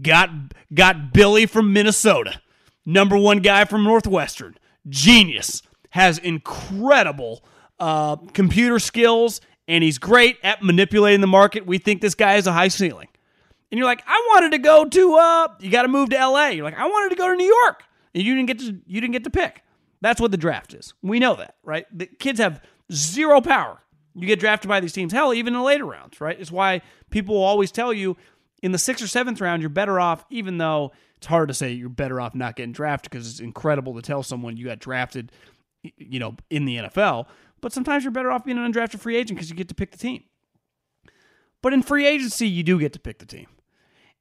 got 0.00 0.30
got 0.72 1.12
Billy 1.12 1.46
from 1.46 1.72
Minnesota 1.72 2.40
number 2.84 3.16
one 3.16 3.38
guy 3.38 3.64
from 3.64 3.84
Northwestern, 3.84 4.56
genius, 4.88 5.62
has 5.90 6.18
incredible 6.18 7.44
uh, 7.78 8.16
computer 8.32 8.78
skills, 8.78 9.40
and 9.68 9.84
he's 9.84 9.98
great 9.98 10.38
at 10.42 10.62
manipulating 10.62 11.20
the 11.20 11.26
market. 11.26 11.66
We 11.66 11.78
think 11.78 12.00
this 12.00 12.14
guy 12.14 12.32
has 12.32 12.46
a 12.46 12.52
high 12.52 12.68
ceiling. 12.68 13.08
And 13.70 13.78
you're 13.78 13.86
like, 13.86 14.02
I 14.06 14.28
wanted 14.34 14.52
to 14.52 14.58
go 14.58 14.84
to, 14.84 15.14
uh, 15.14 15.48
you 15.60 15.70
got 15.70 15.82
to 15.82 15.88
move 15.88 16.10
to 16.10 16.16
LA. 16.16 16.48
You're 16.48 16.64
like, 16.64 16.78
I 16.78 16.86
wanted 16.86 17.10
to 17.10 17.16
go 17.16 17.28
to 17.28 17.36
New 17.36 17.56
York, 17.62 17.84
and 18.14 18.22
you 18.22 18.34
didn't 18.34 18.48
get 18.48 18.58
to, 18.60 18.80
you 18.86 19.00
didn't 19.00 19.12
get 19.12 19.24
to 19.24 19.30
pick. 19.30 19.62
That's 20.00 20.20
what 20.20 20.30
the 20.30 20.36
draft 20.36 20.74
is. 20.74 20.94
We 21.02 21.18
know 21.18 21.36
that, 21.36 21.56
right? 21.62 21.86
The 21.96 22.06
kids 22.06 22.40
have 22.40 22.60
zero 22.92 23.40
power. 23.40 23.78
You 24.14 24.26
get 24.26 24.40
drafted 24.40 24.68
by 24.68 24.80
these 24.80 24.92
teams. 24.92 25.12
Hell, 25.12 25.32
even 25.32 25.54
in 25.54 25.60
the 25.60 25.64
later 25.64 25.86
rounds, 25.86 26.20
right? 26.20 26.38
It's 26.38 26.50
why 26.50 26.82
people 27.10 27.36
will 27.36 27.44
always 27.44 27.72
tell 27.72 27.92
you 27.92 28.16
in 28.62 28.72
the 28.72 28.78
sixth 28.78 29.02
or 29.04 29.08
seventh 29.08 29.40
round, 29.40 29.62
you're 29.62 29.70
better 29.70 29.98
off, 29.98 30.24
even 30.30 30.58
though 30.58 30.92
it's 31.22 31.28
hard 31.28 31.46
to 31.46 31.54
say 31.54 31.70
you're 31.70 31.88
better 31.88 32.20
off 32.20 32.34
not 32.34 32.56
getting 32.56 32.72
drafted 32.72 33.08
because 33.08 33.30
it's 33.30 33.38
incredible 33.38 33.94
to 33.94 34.02
tell 34.02 34.24
someone 34.24 34.56
you 34.56 34.64
got 34.64 34.80
drafted, 34.80 35.30
you 35.96 36.18
know, 36.18 36.34
in 36.50 36.64
the 36.64 36.78
NFL. 36.78 37.26
But 37.60 37.72
sometimes 37.72 38.02
you're 38.02 38.10
better 38.10 38.32
off 38.32 38.44
being 38.44 38.58
an 38.58 38.72
undrafted 38.72 38.98
free 38.98 39.14
agent 39.14 39.38
because 39.38 39.48
you 39.48 39.54
get 39.54 39.68
to 39.68 39.74
pick 39.76 39.92
the 39.92 39.98
team. 39.98 40.24
But 41.62 41.74
in 41.74 41.84
free 41.84 42.06
agency, 42.06 42.48
you 42.48 42.64
do 42.64 42.76
get 42.76 42.92
to 42.94 42.98
pick 42.98 43.20
the 43.20 43.24
team. 43.24 43.46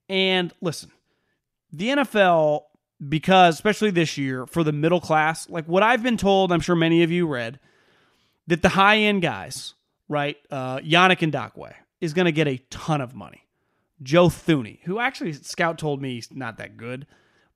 And 0.10 0.54
listen, 0.62 0.92
the 1.72 1.88
NFL, 1.88 2.66
because 3.10 3.56
especially 3.56 3.90
this 3.90 4.16
year 4.16 4.46
for 4.46 4.64
the 4.64 4.72
middle 4.72 5.02
class, 5.02 5.50
like 5.50 5.66
what 5.66 5.82
I've 5.82 6.04
been 6.04 6.18
told, 6.18 6.52
I'm 6.52 6.60
sure 6.60 6.76
many 6.76 7.02
of 7.02 7.10
you 7.10 7.26
read, 7.28 7.60
that 8.46 8.62
the 8.62 8.70
high 8.70 8.98
end 8.98 9.24
guys, 9.24 9.74
right, 10.08 10.38
uh, 10.52 10.78
Yannick 10.82 11.28
Ngakoue, 11.32 11.74
is 12.00 12.14
going 12.14 12.26
to 12.26 12.32
get 12.32 12.48
a 12.48 12.58
ton 12.70 13.02
of 13.02 13.16
money. 13.16 13.41
Joe 14.02 14.28
Thuney, 14.28 14.80
who 14.84 15.00
actually 15.00 15.34
Scout 15.34 15.78
told 15.78 16.02
me 16.02 16.16
he's 16.16 16.30
not 16.32 16.58
that 16.58 16.78
good, 16.78 17.06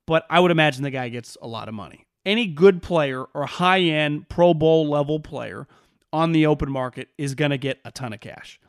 but 0.06 0.26
I 0.30 0.40
would 0.40 0.52
imagine 0.52 0.84
the 0.84 0.92
guy 0.92 1.10
gets 1.10 1.38
a 1.42 1.48
lot 1.48 1.68
of 1.68 1.74
money. 1.74 2.06
Any 2.26 2.48
good 2.48 2.82
player 2.82 3.24
or 3.24 3.46
high 3.46 3.82
end 3.82 4.30
Pro 4.30 4.54
Bowl 4.54 4.88
level 4.88 5.20
player 5.20 5.68
on 6.12 6.32
the 6.32 6.46
open 6.46 6.72
market 6.72 7.10
is 7.18 7.36
going 7.36 7.52
to 7.52 7.58
get 7.58 7.80
a 7.86 7.92
ton 7.92 8.14
of 8.14 8.20
cash. 8.20 8.60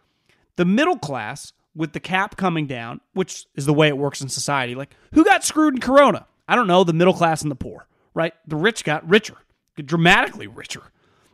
The 0.57 0.65
middle 0.65 0.99
class, 0.99 1.53
with 1.75 1.93
the 1.93 2.01
cap 2.01 2.37
coming 2.37 2.67
down, 2.67 3.01
which 3.13 3.47
is 3.55 3.67
the 3.67 3.75
way 3.75 3.89
it 3.89 3.99
works 3.99 4.21
in 4.21 4.29
society, 4.29 4.75
like 4.75 4.95
who 5.13 5.25
got 5.25 5.45
screwed 5.45 5.75
in 5.75 5.81
Corona? 5.81 6.27
I 6.49 6.57
don't 6.57 6.67
know, 6.67 6.85
the 6.85 6.93
middle 6.93 7.15
class 7.15 7.43
and 7.43 7.51
the 7.51 7.57
poor, 7.57 7.87
right? 8.15 8.33
The 8.47 8.57
rich 8.57 8.85
got 8.85 9.09
richer, 9.09 9.37
dramatically 9.77 10.47
richer. 10.47 10.83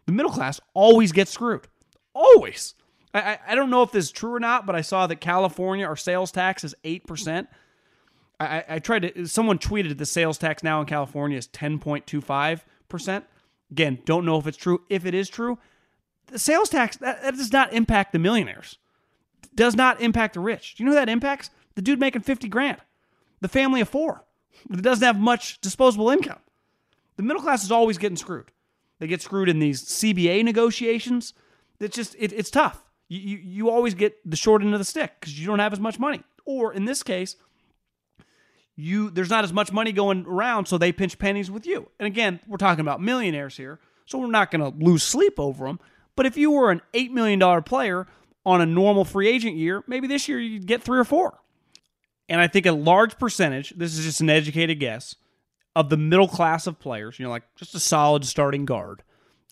The 0.06 0.12
middle 0.12 0.32
class 0.32 0.60
always 0.74 1.12
gets 1.12 1.30
screwed. 1.30 1.68
Always. 2.14 2.74
I, 3.14 3.38
I 3.46 3.54
don't 3.54 3.70
know 3.70 3.82
if 3.82 3.92
this 3.92 4.06
is 4.06 4.10
true 4.10 4.34
or 4.34 4.40
not, 4.40 4.64
but 4.66 4.74
I 4.74 4.80
saw 4.80 5.06
that 5.06 5.16
California, 5.16 5.86
our 5.86 5.96
sales 5.96 6.32
tax 6.32 6.64
is 6.64 6.74
8%. 6.84 7.46
I, 8.40 8.64
I 8.68 8.78
tried 8.78 9.02
to, 9.02 9.26
someone 9.26 9.58
tweeted 9.58 9.98
the 9.98 10.06
sales 10.06 10.38
tax 10.38 10.62
now 10.62 10.80
in 10.80 10.86
California 10.86 11.36
is 11.36 11.46
10.25%. 11.48 13.22
Again, 13.70 13.98
don't 14.04 14.24
know 14.24 14.38
if 14.38 14.46
it's 14.46 14.56
true. 14.56 14.82
If 14.88 15.04
it 15.06 15.14
is 15.14 15.28
true, 15.28 15.58
the 16.26 16.38
sales 16.38 16.68
tax, 16.68 16.96
that, 16.98 17.22
that 17.22 17.36
does 17.36 17.52
not 17.52 17.72
impact 17.72 18.12
the 18.12 18.18
millionaires, 18.18 18.78
does 19.54 19.76
not 19.76 20.00
impact 20.00 20.34
the 20.34 20.40
rich. 20.40 20.74
Do 20.74 20.82
you 20.82 20.86
know 20.86 20.92
who 20.92 21.00
that 21.00 21.08
impacts? 21.08 21.50
The 21.74 21.82
dude 21.82 22.00
making 22.00 22.22
50 22.22 22.48
grand, 22.48 22.78
the 23.40 23.48
family 23.48 23.80
of 23.80 23.88
four 23.88 24.24
that 24.70 24.82
doesn't 24.82 25.04
have 25.04 25.18
much 25.18 25.60
disposable 25.60 26.10
income. 26.10 26.40
The 27.16 27.22
middle 27.22 27.42
class 27.42 27.64
is 27.64 27.72
always 27.72 27.98
getting 27.98 28.16
screwed. 28.16 28.52
They 28.98 29.06
get 29.06 29.20
screwed 29.20 29.48
in 29.48 29.58
these 29.58 29.82
CBA 29.82 30.44
negotiations. 30.44 31.34
It's 31.80 31.96
just, 31.96 32.14
it, 32.18 32.32
it's 32.32 32.50
tough 32.50 32.82
you, 33.18 33.38
you, 33.38 33.70
always 33.70 33.94
get 33.94 34.18
the 34.28 34.36
short 34.36 34.62
end 34.62 34.72
of 34.72 34.78
the 34.78 34.84
stick 34.84 35.12
because 35.18 35.38
you 35.38 35.46
don't 35.46 35.58
have 35.58 35.72
as 35.72 35.80
much 35.80 35.98
money. 35.98 36.22
Or 36.44 36.72
in 36.72 36.84
this 36.84 37.02
case, 37.02 37.36
you 38.76 39.10
there's 39.10 39.30
not 39.30 39.44
as 39.44 39.52
much 39.52 39.72
money 39.72 39.92
going 39.92 40.24
around, 40.26 40.66
so 40.66 40.78
they 40.78 40.92
pinch 40.92 41.18
pennies 41.18 41.50
with 41.50 41.66
you. 41.66 41.88
And 41.98 42.06
again, 42.06 42.40
we're 42.46 42.56
talking 42.56 42.80
about 42.80 43.00
millionaires 43.00 43.56
here, 43.56 43.80
so 44.06 44.18
we're 44.18 44.28
not 44.28 44.50
going 44.50 44.60
to 44.60 44.84
lose 44.84 45.02
sleep 45.02 45.38
over 45.38 45.66
them. 45.66 45.78
But 46.16 46.26
if 46.26 46.36
you 46.36 46.50
were 46.50 46.70
an 46.70 46.80
eight 46.94 47.12
million 47.12 47.38
dollar 47.38 47.62
player 47.62 48.06
on 48.44 48.60
a 48.60 48.66
normal 48.66 49.04
free 49.04 49.28
agent 49.28 49.56
year, 49.56 49.84
maybe 49.86 50.06
this 50.06 50.28
year 50.28 50.40
you'd 50.40 50.66
get 50.66 50.82
three 50.82 50.98
or 50.98 51.04
four. 51.04 51.38
And 52.28 52.40
I 52.40 52.46
think 52.46 52.66
a 52.66 52.72
large 52.72 53.18
percentage, 53.18 53.74
this 53.76 53.96
is 53.96 54.04
just 54.04 54.20
an 54.20 54.30
educated 54.30 54.80
guess, 54.80 55.16
of 55.74 55.90
the 55.90 55.96
middle 55.96 56.28
class 56.28 56.66
of 56.66 56.78
players, 56.78 57.18
you 57.18 57.24
know, 57.24 57.30
like 57.30 57.44
just 57.56 57.74
a 57.74 57.80
solid 57.80 58.24
starting 58.24 58.64
guard, 58.64 59.02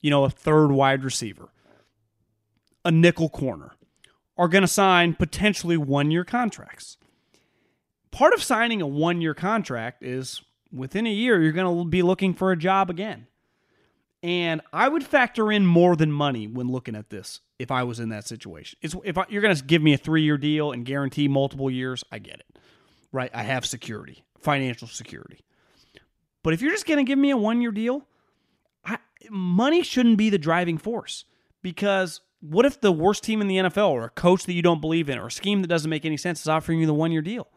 you 0.02 0.10
know, 0.10 0.24
a 0.24 0.30
third 0.30 0.68
wide 0.68 1.04
receiver, 1.04 1.50
a 2.84 2.90
nickel 2.90 3.28
corner 3.28 3.72
are 4.36 4.48
going 4.48 4.62
to 4.62 4.68
sign 4.68 5.14
potentially 5.14 5.76
one 5.76 6.10
year 6.10 6.24
contracts. 6.24 6.96
Part 8.10 8.32
of 8.32 8.42
signing 8.42 8.80
a 8.80 8.86
one 8.86 9.20
year 9.20 9.34
contract 9.34 10.02
is 10.02 10.42
within 10.72 11.06
a 11.06 11.12
year, 11.12 11.42
you're 11.42 11.52
going 11.52 11.78
to 11.78 11.88
be 11.88 12.02
looking 12.02 12.34
for 12.34 12.52
a 12.52 12.56
job 12.56 12.90
again. 12.90 13.26
And 14.22 14.60
I 14.72 14.88
would 14.88 15.04
factor 15.04 15.50
in 15.50 15.64
more 15.64 15.96
than 15.96 16.12
money 16.12 16.46
when 16.46 16.68
looking 16.68 16.94
at 16.94 17.10
this 17.10 17.40
if 17.58 17.70
I 17.70 17.84
was 17.84 18.00
in 18.00 18.10
that 18.10 18.26
situation. 18.26 18.78
It's 18.82 18.94
if 19.04 19.16
I, 19.16 19.24
you're 19.28 19.42
going 19.42 19.54
to 19.54 19.64
give 19.64 19.82
me 19.82 19.94
a 19.94 19.98
3-year 19.98 20.36
deal 20.36 20.72
and 20.72 20.84
guarantee 20.84 21.28
multiple 21.28 21.70
years, 21.70 22.04
I 22.12 22.18
get 22.18 22.40
it. 22.40 22.58
Right? 23.12 23.30
I 23.34 23.42
have 23.42 23.64
security, 23.64 24.24
financial 24.38 24.88
security. 24.88 25.40
But 26.42 26.54
if 26.54 26.62
you're 26.62 26.72
just 26.72 26.86
going 26.86 27.04
to 27.04 27.08
give 27.08 27.18
me 27.18 27.30
a 27.30 27.36
1-year 27.36 27.72
deal, 27.72 28.06
I, 28.84 28.98
money 29.30 29.82
shouldn't 29.82 30.18
be 30.18 30.30
the 30.30 30.38
driving 30.38 30.78
force 30.78 31.24
because 31.62 32.20
what 32.40 32.64
if 32.66 32.80
the 32.80 32.92
worst 32.92 33.22
team 33.22 33.40
in 33.40 33.48
the 33.48 33.56
NFL 33.56 33.90
or 33.90 34.04
a 34.04 34.10
coach 34.10 34.44
that 34.44 34.54
you 34.54 34.62
don't 34.62 34.80
believe 34.80 35.08
in 35.08 35.18
or 35.18 35.26
a 35.26 35.30
scheme 35.30 35.60
that 35.62 35.68
doesn't 35.68 35.90
make 35.90 36.04
any 36.04 36.16
sense 36.16 36.40
is 36.40 36.48
offering 36.48 36.80
you 36.80 36.86
the 36.86 36.94
1-year 36.94 37.22
deal? 37.22 37.48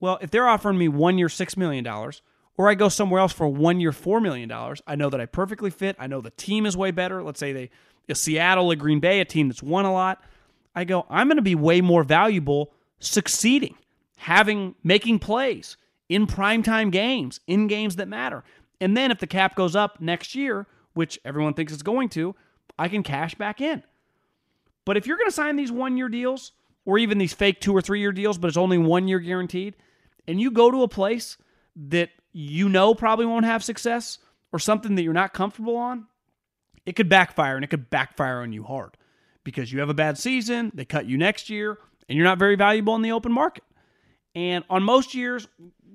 Well, 0.00 0.18
if 0.20 0.30
they're 0.30 0.48
offering 0.48 0.78
me 0.78 0.88
1 0.88 1.18
year 1.18 1.28
6 1.28 1.56
million 1.56 1.84
dollars, 1.84 2.22
or 2.58 2.70
I 2.70 2.74
go 2.74 2.88
somewhere 2.88 3.20
else 3.20 3.32
for 3.32 3.46
one 3.46 3.80
year, 3.80 3.92
$4 3.92 4.22
million, 4.22 4.50
I 4.86 4.96
know 4.96 5.10
that 5.10 5.20
I 5.20 5.26
perfectly 5.26 5.70
fit. 5.70 5.96
I 5.98 6.06
know 6.06 6.22
the 6.22 6.30
team 6.30 6.64
is 6.64 6.76
way 6.76 6.90
better. 6.90 7.22
Let's 7.22 7.38
say 7.38 7.52
they, 7.52 7.70
a 8.08 8.14
Seattle, 8.14 8.70
a 8.70 8.76
Green 8.76 9.00
Bay, 9.00 9.20
a 9.20 9.26
team 9.26 9.48
that's 9.48 9.62
won 9.62 9.84
a 9.84 9.92
lot. 9.92 10.22
I 10.74 10.84
go, 10.84 11.06
I'm 11.10 11.28
going 11.28 11.36
to 11.36 11.42
be 11.42 11.54
way 11.54 11.82
more 11.82 12.02
valuable 12.02 12.72
succeeding, 12.98 13.76
having, 14.16 14.74
making 14.82 15.18
plays 15.18 15.76
in 16.08 16.26
primetime 16.26 16.90
games, 16.90 17.40
in 17.46 17.66
games 17.66 17.96
that 17.96 18.08
matter. 18.08 18.42
And 18.80 18.96
then 18.96 19.10
if 19.10 19.18
the 19.18 19.26
cap 19.26 19.54
goes 19.54 19.76
up 19.76 20.00
next 20.00 20.34
year, 20.34 20.66
which 20.94 21.18
everyone 21.24 21.54
thinks 21.54 21.72
it's 21.72 21.82
going 21.82 22.08
to, 22.10 22.34
I 22.78 22.88
can 22.88 23.02
cash 23.02 23.34
back 23.34 23.60
in. 23.60 23.82
But 24.86 24.96
if 24.96 25.06
you're 25.06 25.18
going 25.18 25.28
to 25.28 25.34
sign 25.34 25.56
these 25.56 25.70
one 25.70 25.98
year 25.98 26.08
deals, 26.08 26.52
or 26.86 26.96
even 26.96 27.18
these 27.18 27.34
fake 27.34 27.60
two 27.60 27.76
or 27.76 27.82
three 27.82 28.00
year 28.00 28.12
deals, 28.12 28.38
but 28.38 28.48
it's 28.48 28.56
only 28.56 28.78
one 28.78 29.08
year 29.08 29.18
guaranteed, 29.18 29.74
and 30.26 30.40
you 30.40 30.50
go 30.50 30.70
to 30.70 30.82
a 30.82 30.88
place 30.88 31.36
that 31.74 32.10
you 32.32 32.68
know 32.70 32.94
probably 32.94 33.26
won't 33.26 33.44
have 33.44 33.62
success 33.62 34.18
or 34.52 34.58
something 34.58 34.94
that 34.94 35.02
you're 35.02 35.12
not 35.12 35.34
comfortable 35.34 35.76
on, 35.76 36.06
it 36.86 36.94
could 36.94 37.08
backfire 37.08 37.56
and 37.56 37.64
it 37.64 37.68
could 37.68 37.90
backfire 37.90 38.40
on 38.40 38.52
you 38.52 38.62
hard 38.62 38.96
because 39.44 39.72
you 39.72 39.80
have 39.80 39.90
a 39.90 39.94
bad 39.94 40.16
season, 40.16 40.70
they 40.74 40.84
cut 40.84 41.06
you 41.06 41.18
next 41.18 41.50
year, 41.50 41.78
and 42.08 42.16
you're 42.16 42.24
not 42.24 42.38
very 42.38 42.54
valuable 42.54 42.94
in 42.94 43.02
the 43.02 43.12
open 43.12 43.32
market. 43.32 43.64
And 44.34 44.64
on 44.70 44.82
most 44.82 45.14
years, 45.14 45.48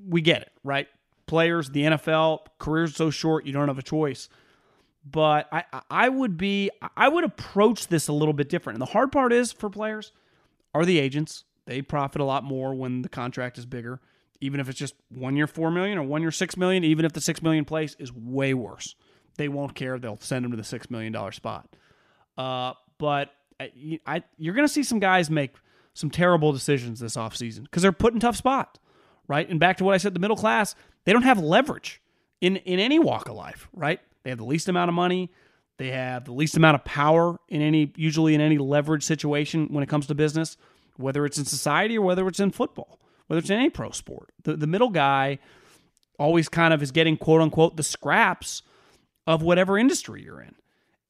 we 0.07 0.21
get 0.21 0.41
it, 0.41 0.51
right? 0.63 0.87
Players, 1.25 1.69
the 1.69 1.83
NFL, 1.83 2.39
careers 2.59 2.95
so 2.95 3.09
short, 3.09 3.45
you 3.45 3.53
don't 3.53 3.67
have 3.67 3.77
a 3.77 3.83
choice. 3.83 4.29
But 5.03 5.47
I, 5.51 5.63
I 5.89 6.09
would 6.09 6.37
be, 6.37 6.69
I 6.95 7.07
would 7.07 7.23
approach 7.23 7.87
this 7.87 8.07
a 8.07 8.13
little 8.13 8.33
bit 8.33 8.49
different. 8.49 8.75
And 8.75 8.81
the 8.81 8.91
hard 8.91 9.11
part 9.11 9.33
is 9.33 9.51
for 9.51 9.69
players 9.69 10.11
are 10.75 10.85
the 10.85 10.99
agents. 10.99 11.43
They 11.65 11.81
profit 11.81 12.21
a 12.21 12.25
lot 12.25 12.43
more 12.43 12.73
when 12.75 13.01
the 13.01 13.09
contract 13.09 13.57
is 13.57 13.65
bigger 13.65 13.99
even 14.41 14.59
if 14.59 14.67
it's 14.67 14.77
just 14.77 14.95
one 15.09 15.37
year 15.37 15.47
four 15.47 15.71
million 15.71 15.97
or 15.97 16.03
one 16.03 16.21
year 16.21 16.31
six 16.31 16.57
million, 16.57 16.83
even 16.83 17.05
if 17.05 17.13
the 17.13 17.21
six 17.21 17.41
million 17.41 17.63
place 17.63 17.95
is 17.99 18.11
way 18.11 18.53
worse, 18.53 18.95
they 19.37 19.47
won't 19.47 19.75
care. 19.75 19.97
They'll 19.99 20.19
send 20.19 20.43
them 20.43 20.51
to 20.51 20.57
the 20.57 20.63
six 20.63 20.89
million 20.89 21.13
dollar 21.13 21.31
spot. 21.31 21.69
Uh, 22.37 22.73
but 22.97 23.29
I, 23.59 23.99
I, 24.05 24.23
you're 24.37 24.55
going 24.55 24.67
to 24.67 24.73
see 24.73 24.83
some 24.83 24.99
guys 24.99 25.29
make 25.29 25.55
some 25.93 26.09
terrible 26.09 26.51
decisions 26.51 26.99
this 26.99 27.15
offseason 27.15 27.63
because 27.63 27.83
they're 27.83 27.91
put 27.91 28.13
in 28.13 28.19
tough 28.19 28.35
spots, 28.35 28.79
right? 29.27 29.47
And 29.47 29.59
back 29.59 29.77
to 29.77 29.83
what 29.83 29.93
I 29.93 29.97
said, 29.97 30.13
the 30.13 30.19
middle 30.19 30.37
class 30.37 30.75
they 31.05 31.13
don't 31.13 31.23
have 31.23 31.39
leverage 31.39 32.01
in 32.41 32.57
in 32.57 32.79
any 32.79 32.97
walk 32.97 33.29
of 33.29 33.35
life, 33.35 33.69
right? 33.73 34.01
They 34.23 34.29
have 34.29 34.39
the 34.39 34.45
least 34.45 34.69
amount 34.69 34.89
of 34.89 34.95
money. 34.95 35.31
They 35.77 35.91
have 35.91 36.25
the 36.25 36.33
least 36.33 36.55
amount 36.57 36.75
of 36.75 36.85
power 36.85 37.39
in 37.49 37.61
any, 37.61 37.91
usually 37.95 38.35
in 38.35 38.41
any 38.41 38.57
leverage 38.57 39.03
situation 39.03 39.67
when 39.71 39.83
it 39.83 39.89
comes 39.89 40.07
to 40.07 40.15
business, 40.15 40.57
whether 40.97 41.25
it's 41.25 41.37
in 41.37 41.45
society 41.45 41.97
or 41.97 42.05
whether 42.05 42.27
it's 42.27 42.39
in 42.39 42.51
football 42.51 43.01
whether 43.31 43.39
it's 43.39 43.49
in 43.49 43.55
any 43.55 43.69
pro 43.69 43.91
sport. 43.91 44.33
The, 44.43 44.57
the 44.57 44.67
middle 44.67 44.89
guy 44.89 45.39
always 46.19 46.49
kind 46.49 46.73
of 46.73 46.83
is 46.83 46.91
getting 46.91 47.15
quote 47.15 47.39
unquote 47.39 47.77
the 47.77 47.83
scraps 47.83 48.61
of 49.25 49.41
whatever 49.41 49.77
industry 49.77 50.21
you're 50.21 50.41
in. 50.41 50.53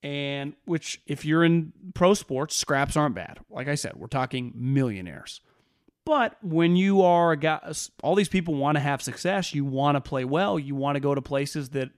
And 0.03 0.53
which, 0.65 1.01
if 1.07 1.25
you're 1.25 1.43
in 1.43 1.73
pro 1.95 2.13
sports, 2.13 2.55
scraps 2.55 2.95
aren't 2.95 3.15
bad. 3.15 3.39
Like 3.49 3.67
I 3.67 3.73
said, 3.73 3.93
we're 3.95 4.05
talking 4.05 4.53
millionaires. 4.55 5.41
But 6.05 6.37
when 6.43 6.75
you 6.75 7.01
are 7.01 7.31
a 7.31 7.37
guy, 7.37 7.73
all 8.03 8.13
these 8.13 8.29
people 8.29 8.53
want 8.53 8.75
to 8.75 8.81
have 8.81 9.01
success. 9.01 9.55
You 9.55 9.65
want 9.65 9.95
to 9.95 10.01
play 10.01 10.23
well. 10.23 10.59
You 10.59 10.75
want 10.75 10.97
to 10.97 10.99
go 10.99 11.15
to 11.15 11.23
places 11.23 11.69
that 11.69 11.89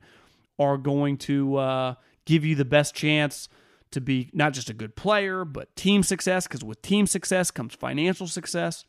are 0.60 0.78
going 0.78 1.18
to 1.18 1.56
uh, 1.58 1.95
give 2.26 2.45
you 2.45 2.56
the 2.56 2.66
best 2.66 2.93
chance 2.95 3.49
to 3.91 4.01
be 4.01 4.30
not 4.34 4.54
just 4.54 4.70
a 4.70 4.74
good 4.74 4.95
player, 4.95 5.45
but 5.45 5.76
team 5.76 6.04
success. 6.04 6.47
Because 6.47 6.64
with 6.64 6.82
team 6.82 7.08
success 7.08 7.51
comes 7.51 7.76
financial 7.76 8.28
success. 8.28 8.86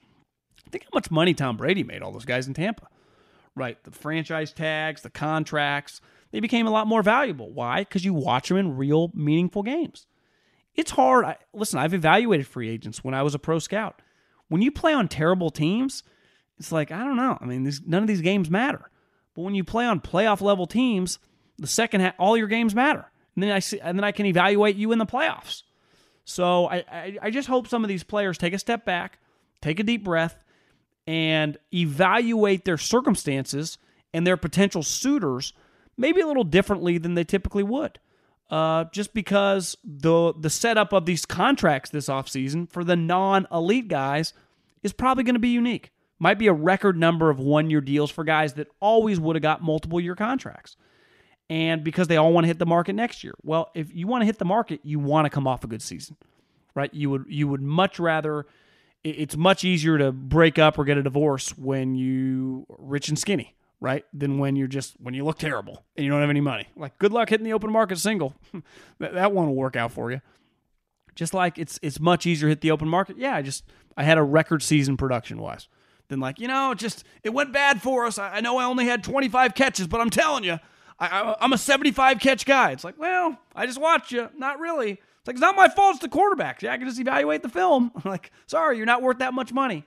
Think 0.71 0.85
how 0.85 0.91
much 0.95 1.11
money 1.11 1.35
Tom 1.35 1.57
Brady 1.57 1.85
made, 1.85 2.03
all 2.03 2.12
those 2.12 2.25
guys 2.25 2.47
in 2.47 2.55
Tampa. 2.55 2.89
Right. 3.55 3.83
The 3.85 3.93
franchise 3.93 4.53
tags, 4.53 5.03
the 5.03 5.11
contracts, 5.11 6.01
they 6.33 6.41
became 6.41 6.67
a 6.67 6.71
lot 6.71 6.89
more 6.89 7.03
valuable. 7.03 7.53
Why? 7.53 7.81
Because 7.81 8.05
you 8.05 8.12
watch 8.12 8.49
them 8.49 8.57
in 8.57 8.77
real, 8.77 9.12
meaningful 9.15 9.62
games. 9.62 10.07
It's 10.75 10.91
hard. 10.91 11.25
I, 11.25 11.37
listen, 11.53 11.79
I've 11.79 11.95
evaluated 11.95 12.47
free 12.49 12.69
agents 12.69 13.05
when 13.05 13.15
I 13.15 13.23
was 13.23 13.35
a 13.35 13.39
pro 13.39 13.61
scout. 13.61 14.03
When 14.49 14.61
you 14.61 14.73
play 14.73 14.93
on 14.93 15.07
terrible 15.07 15.51
teams, 15.51 16.03
it's 16.59 16.73
like, 16.73 16.91
I 16.91 17.05
don't 17.05 17.17
know. 17.17 17.39
I 17.41 17.45
mean, 17.45 17.71
none 17.87 18.03
of 18.03 18.09
these 18.09 18.21
games 18.21 18.51
matter. 18.51 18.91
But 19.35 19.43
when 19.43 19.55
you 19.55 19.62
play 19.62 19.85
on 19.85 20.01
playoff 20.01 20.41
level 20.41 20.67
teams, 20.67 21.19
the 21.59 21.67
second 21.67 22.01
half, 22.01 22.15
all 22.19 22.37
your 22.37 22.49
games 22.49 22.75
matter. 22.75 23.11
And 23.35 23.43
then 23.43 23.51
I 23.51 23.59
see, 23.59 23.81
and 23.81 23.99
then 23.99 24.05
I 24.05 24.13
can 24.13 24.27
evaluate 24.27 24.77
you 24.77 24.93
in 24.93 24.99
the 24.99 25.07
playoffs. 25.07 25.63
So 26.25 26.67
I, 26.67 26.77
I, 26.91 27.19
I 27.23 27.31
just 27.31 27.49
hope 27.49 27.69
some 27.69 27.85
of 27.85 27.89
these 27.89 28.05
players 28.05 28.39
take 28.39 28.55
a 28.55 28.59
step 28.59 28.85
back, 28.85 29.19
take 29.61 29.81
a 29.81 29.83
deep 29.83 30.05
breath, 30.05 30.43
and 31.07 31.59
evaluate 31.73 32.65
their 32.65 32.79
circumstances 32.79 33.79
and 34.13 34.27
their 34.27 34.37
potential 34.37 34.83
suitors 34.83 35.53
maybe 35.97 36.21
a 36.21 36.27
little 36.27 36.45
differently 36.45 36.99
than 36.99 37.15
they 37.15 37.25
typically 37.25 37.63
would. 37.63 37.99
Uh, 38.51 38.85
just 38.93 39.15
because 39.15 39.77
the 39.83 40.35
the 40.39 40.51
setup 40.51 40.93
of 40.93 41.07
these 41.07 41.25
contracts 41.25 41.91
this 41.91 42.09
offseason 42.09 42.71
for 42.71 42.85
the 42.85 42.95
non-elite 42.95 43.89
guys 43.89 44.35
is 44.83 44.93
probably 44.93 45.25
going 45.25 45.35
to 45.35 45.41
be 45.41 45.49
unique. 45.49 45.91
Might 46.19 46.39
be 46.39 46.47
a 46.47 46.53
record 46.53 46.97
number 46.97 47.31
of 47.31 47.41
one-year 47.41 47.81
deals 47.81 48.11
for 48.11 48.23
guys 48.23 48.55
that 48.55 48.69
always 48.81 49.19
would 49.19 49.35
have 49.35 49.43
got 49.43 49.63
multiple 49.63 49.99
year 49.99 50.15
contracts. 50.15 50.77
And 51.51 51.85
because 51.85 52.09
they 52.09 52.17
all 52.17 52.33
want 52.33 52.45
to 52.45 52.49
hit 52.49 52.59
the 52.59 52.67
market 52.67 52.95
next 52.95 53.23
year. 53.23 53.35
Well, 53.43 53.71
if 53.75 53.95
you 53.95 54.07
want 54.07 54.23
to 54.23 54.27
hit 54.27 54.39
the 54.39 54.47
market, 54.47 54.81
you 54.83 54.99
want 54.99 55.27
to 55.27 55.31
come 55.31 55.47
off 55.47 55.63
a 55.63 55.67
good 55.67 55.83
season. 55.83 56.17
Right? 56.75 56.93
You 56.93 57.11
would 57.11 57.27
you 57.29 57.47
would 57.49 57.61
much 57.61 58.01
rather 58.01 58.47
it's 59.05 59.37
much 59.37 59.65
easier 59.65 59.99
to 59.99 60.11
break 60.11 60.59
up 60.59 60.79
or 60.79 60.85
get 60.85 60.97
a 60.97 61.03
divorce 61.03 61.57
when 61.59 61.95
you 61.95 62.67
rich 62.79 63.11
and 63.11 63.19
skinny, 63.19 63.55
right? 63.79 64.05
Than 64.15 64.39
when 64.39 64.57
you're 64.57 64.67
just 64.67 64.95
when 64.99 65.13
you 65.13 65.25
look 65.25 65.39
terrible 65.39 65.85
and 65.95 66.05
you 66.05 66.11
don't 66.11 66.23
have 66.23 66.31
any 66.31 66.41
money. 66.41 66.69
Like 66.75 66.99
good 66.99 67.13
luck 67.13 67.29
hitting 67.29 67.45
the 67.45 67.53
open 67.53 67.71
market 67.71 67.99
single. 67.99 68.35
that, 68.99 69.33
one 69.33 69.47
will 69.47 69.55
work 69.55 69.77
out 69.77 69.93
for 69.93 70.11
you. 70.11 70.23
Just 71.15 71.35
like 71.35 71.59
it's 71.59 71.79
it's 71.83 72.01
much 72.01 72.27
easier 72.27 72.47
to 72.47 72.51
hit 72.51 72.63
the 72.63 72.71
open 72.71 72.89
market. 72.89 73.19
Yeah, 73.19 73.37
I 73.37 73.43
just 73.43 73.65
I 73.97 74.05
had 74.05 74.17
a 74.17 74.23
record 74.23 74.63
season 74.63 74.97
production 74.97 75.39
wise. 75.39 75.69
Then 76.09 76.19
like 76.19 76.41
you 76.41 76.49
know 76.49 76.73
just 76.75 77.05
it 77.23 77.31
went 77.31 77.53
bad 77.53 77.83
for 77.83 78.07
us. 78.07 78.19
I 78.19 78.41
know 78.41 78.57
I 78.57 78.65
only 78.65 78.87
had 78.87 79.05
25 79.05 79.55
catches, 79.55 79.87
but 79.87 80.01
I'm 80.01 80.11
telling 80.11 80.45
you, 80.45 80.59
I, 80.99 81.37
I'm 81.41 81.53
a 81.53 81.59
75 81.59 82.21
catch 82.21 82.47
guy. 82.47 82.73
It's 82.73 82.85
like 82.85 82.99
well 82.99 83.39
I 83.55 83.67
just 83.67 83.81
watched 83.81 84.13
you. 84.13 84.29
Not 84.37 84.59
really. 84.61 84.93
It's 84.93 85.29
like, 85.29 85.37
it's 85.37 85.41
not 85.41 85.57
my 85.57 85.69
fault. 85.69 85.95
It's 85.95 86.03
the 86.03 86.11
quarterback. 86.11 86.61
Yeah, 86.61 86.75
I 86.75 86.77
can 86.77 86.87
just 86.87 87.01
evaluate 87.01 87.43
the 87.43 87.49
film. 87.49 87.91
I'm 88.05 88.11
like, 88.11 88.31
sorry, 88.47 88.77
you're 88.77 88.85
not 88.85 89.01
worth 89.01 89.19
that 89.21 89.33
much 89.33 89.55
money. 89.55 89.87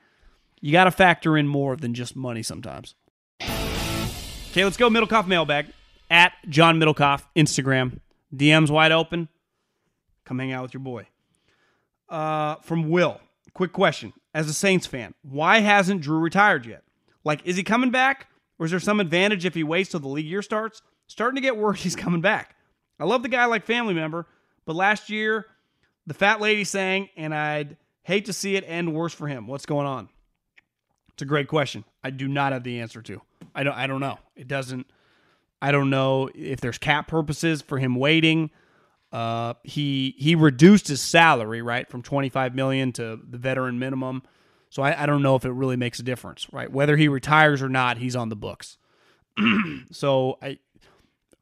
You 0.62 0.72
got 0.72 0.86
to 0.86 0.92
factor 0.92 1.38
in 1.38 1.48
more 1.48 1.76
than 1.76 1.94
just 1.94 2.16
money 2.16 2.42
sometimes. 2.42 2.96
Okay, 3.40 4.64
let's 4.64 4.78
go 4.78 4.90
Middlekauff 4.90 5.28
mailbag 5.28 5.68
at 6.10 6.34
John 6.50 6.80
Middlekauff 6.80 7.22
Instagram. 7.36 8.00
DMs 8.36 8.72
wide 8.72 8.92
open. 8.92 9.30
Come 10.26 10.40
hang 10.40 10.52
out 10.52 10.64
with 10.64 10.74
your 10.74 10.82
boy. 10.82 11.08
Uh, 12.10 12.56
from 12.64 12.90
Will. 12.90 13.22
Quick 13.54 13.74
question. 13.74 14.14
As 14.34 14.50
a 14.50 14.54
Saints 14.54 14.88
fan, 14.88 15.14
why 15.22 15.60
hasn't 15.60 16.02
Drew 16.02 16.18
retired 16.18 16.66
yet? 16.66 16.84
Like, 17.24 17.46
is 17.46 17.56
he 17.56 17.64
coming 17.64 17.92
back? 17.92 18.28
Or 18.58 18.66
is 18.66 18.72
there 18.72 18.80
some 18.80 19.00
advantage 19.00 19.46
if 19.46 19.54
he 19.54 19.64
waits 19.64 19.92
till 19.92 20.00
the 20.00 20.08
league 20.08 20.26
year 20.26 20.42
starts? 20.42 20.82
Starting 21.08 21.36
to 21.36 21.42
get 21.42 21.58
word 21.58 21.74
he's 21.78 21.96
coming 21.96 22.22
back. 22.22 22.56
I 23.00 23.06
love 23.06 23.24
the 23.24 23.30
guy 23.30 23.46
like 23.46 23.66
family 23.66 23.94
member, 23.94 24.26
but 24.66 24.76
last 24.76 25.10
year, 25.10 25.46
the 26.08 26.14
fat 26.14 26.42
lady 26.42 26.64
sang, 26.64 27.10
and 27.16 27.34
I'd 27.34 27.78
hate 28.04 28.26
to 28.26 28.34
see 28.34 28.56
it 28.56 28.64
end 28.66 28.94
worse 28.94 29.14
for 29.14 29.28
him. 29.28 29.46
What's 29.46 29.66
going 29.66 29.86
on? 29.86 30.10
It's 31.14 31.22
a 31.22 31.26
great 31.26 31.48
question. 31.48 31.84
I 32.04 32.10
do 32.10 32.28
not 32.28 32.54
have 32.54 32.64
the 32.64 32.80
answer 32.80 33.02
to. 33.04 33.22
I 33.54 33.64
don't. 33.64 33.76
I 33.76 33.88
don't 33.88 34.00
know. 34.00 34.18
It 34.36 34.48
doesn't. 34.48 34.88
I 35.62 35.72
don't 35.72 35.90
know 35.90 36.30
if 36.36 36.62
there's 36.62 36.78
cap 36.78 37.08
purposes 37.08 37.62
for 37.62 37.78
him 37.80 37.96
waiting. 37.96 38.52
Uh, 39.12 39.56
he 39.64 40.16
he 40.18 40.36
reduced 40.36 40.88
his 40.88 41.02
salary 41.02 41.62
right 41.62 41.90
from 41.90 42.02
25 42.02 42.54
million 42.56 42.92
to 42.94 43.20
the 43.28 43.38
veteran 43.38 43.80
minimum. 43.80 44.22
So 44.70 44.84
I, 44.84 45.04
I 45.04 45.06
don't 45.06 45.24
know 45.24 45.36
if 45.36 45.46
it 45.46 45.52
really 45.52 45.78
makes 45.78 46.00
a 46.00 46.04
difference, 46.04 46.48
right? 46.52 46.72
Whether 46.72 46.98
he 46.98 47.08
retires 47.08 47.62
or 47.62 47.70
not, 47.70 47.98
he's 47.98 48.16
on 48.16 48.30
the 48.30 48.36
books. 48.36 48.78
so 49.92 50.38
I 50.42 50.60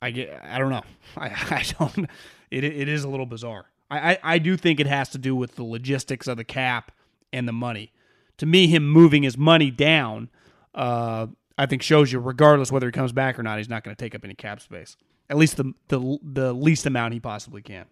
I 0.06 0.12
get 0.12 0.40
I 0.44 0.60
don't 0.60 0.70
know. 0.70 0.84
I, 1.18 1.28
I 1.30 1.66
don't 1.80 2.08
it, 2.52 2.64
it 2.64 2.88
is 2.88 3.04
a 3.04 3.10
little 3.10 3.26
bizarre. 3.26 3.66
I, 3.90 4.12
I, 4.12 4.18
I 4.24 4.40
do 4.40 4.56
think 4.58 4.80
it 4.80 4.88
has 4.88 5.10
to 5.10 5.18
do 5.18 5.36
with 5.36 5.56
the 5.56 5.64
logistics 5.64 6.28
of 6.28 6.38
the 6.38 6.44
cap 6.44 6.92
and 7.34 7.48
the 7.48 7.54
money. 7.54 7.92
To 8.38 8.46
me, 8.46 8.68
him 8.68 8.88
moving 8.90 9.24
his 9.24 9.38
money 9.38 9.72
down, 9.72 10.30
uh, 10.74 11.28
I 11.58 11.66
think 11.66 11.82
shows 11.82 12.12
you, 12.12 12.20
regardless 12.20 12.72
whether 12.72 12.88
he 12.88 12.92
comes 12.92 13.14
back 13.14 13.40
or 13.40 13.44
not, 13.44 13.58
he's 13.58 13.70
not 13.70 13.84
going 13.84 13.96
to 13.96 14.00
take 14.00 14.14
up 14.14 14.24
any 14.24 14.34
cap 14.34 14.62
space. 14.62 14.98
at 15.30 15.38
least 15.38 15.58
the 15.58 15.74
the 15.88 16.18
the 16.22 16.54
least 16.54 16.86
amount 16.86 17.14
he 17.14 17.20
possibly 17.20 17.62
can. 17.62 17.86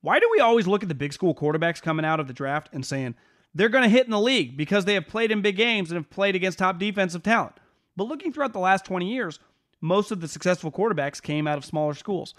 Why 0.00 0.18
do 0.18 0.28
we 0.32 0.40
always 0.40 0.66
look 0.66 0.82
at 0.82 0.88
the 0.88 0.94
big 0.96 1.12
school 1.12 1.34
quarterbacks 1.34 1.80
coming 1.80 2.04
out 2.04 2.18
of 2.18 2.26
the 2.26 2.32
draft 2.32 2.68
and 2.72 2.84
saying 2.84 3.14
they're 3.54 3.68
going 3.68 3.84
to 3.84 3.90
hit 3.90 4.06
in 4.06 4.10
the 4.10 4.20
league 4.20 4.56
because 4.56 4.84
they 4.84 4.94
have 4.94 5.06
played 5.06 5.30
in 5.30 5.42
big 5.42 5.56
games 5.56 5.90
and 5.90 5.96
have 5.96 6.10
played 6.10 6.34
against 6.34 6.58
top 6.58 6.80
defensive 6.80 7.22
talent? 7.22 7.54
But 7.96 8.04
looking 8.08 8.32
throughout 8.32 8.52
the 8.52 8.58
last 8.58 8.84
20 8.84 9.06
years, 9.12 9.38
most 9.82 10.10
of 10.10 10.22
the 10.22 10.28
successful 10.28 10.72
quarterbacks 10.72 11.20
came 11.20 11.46
out 11.46 11.58
of 11.58 11.64
smaller 11.66 11.92
schools. 11.92 12.34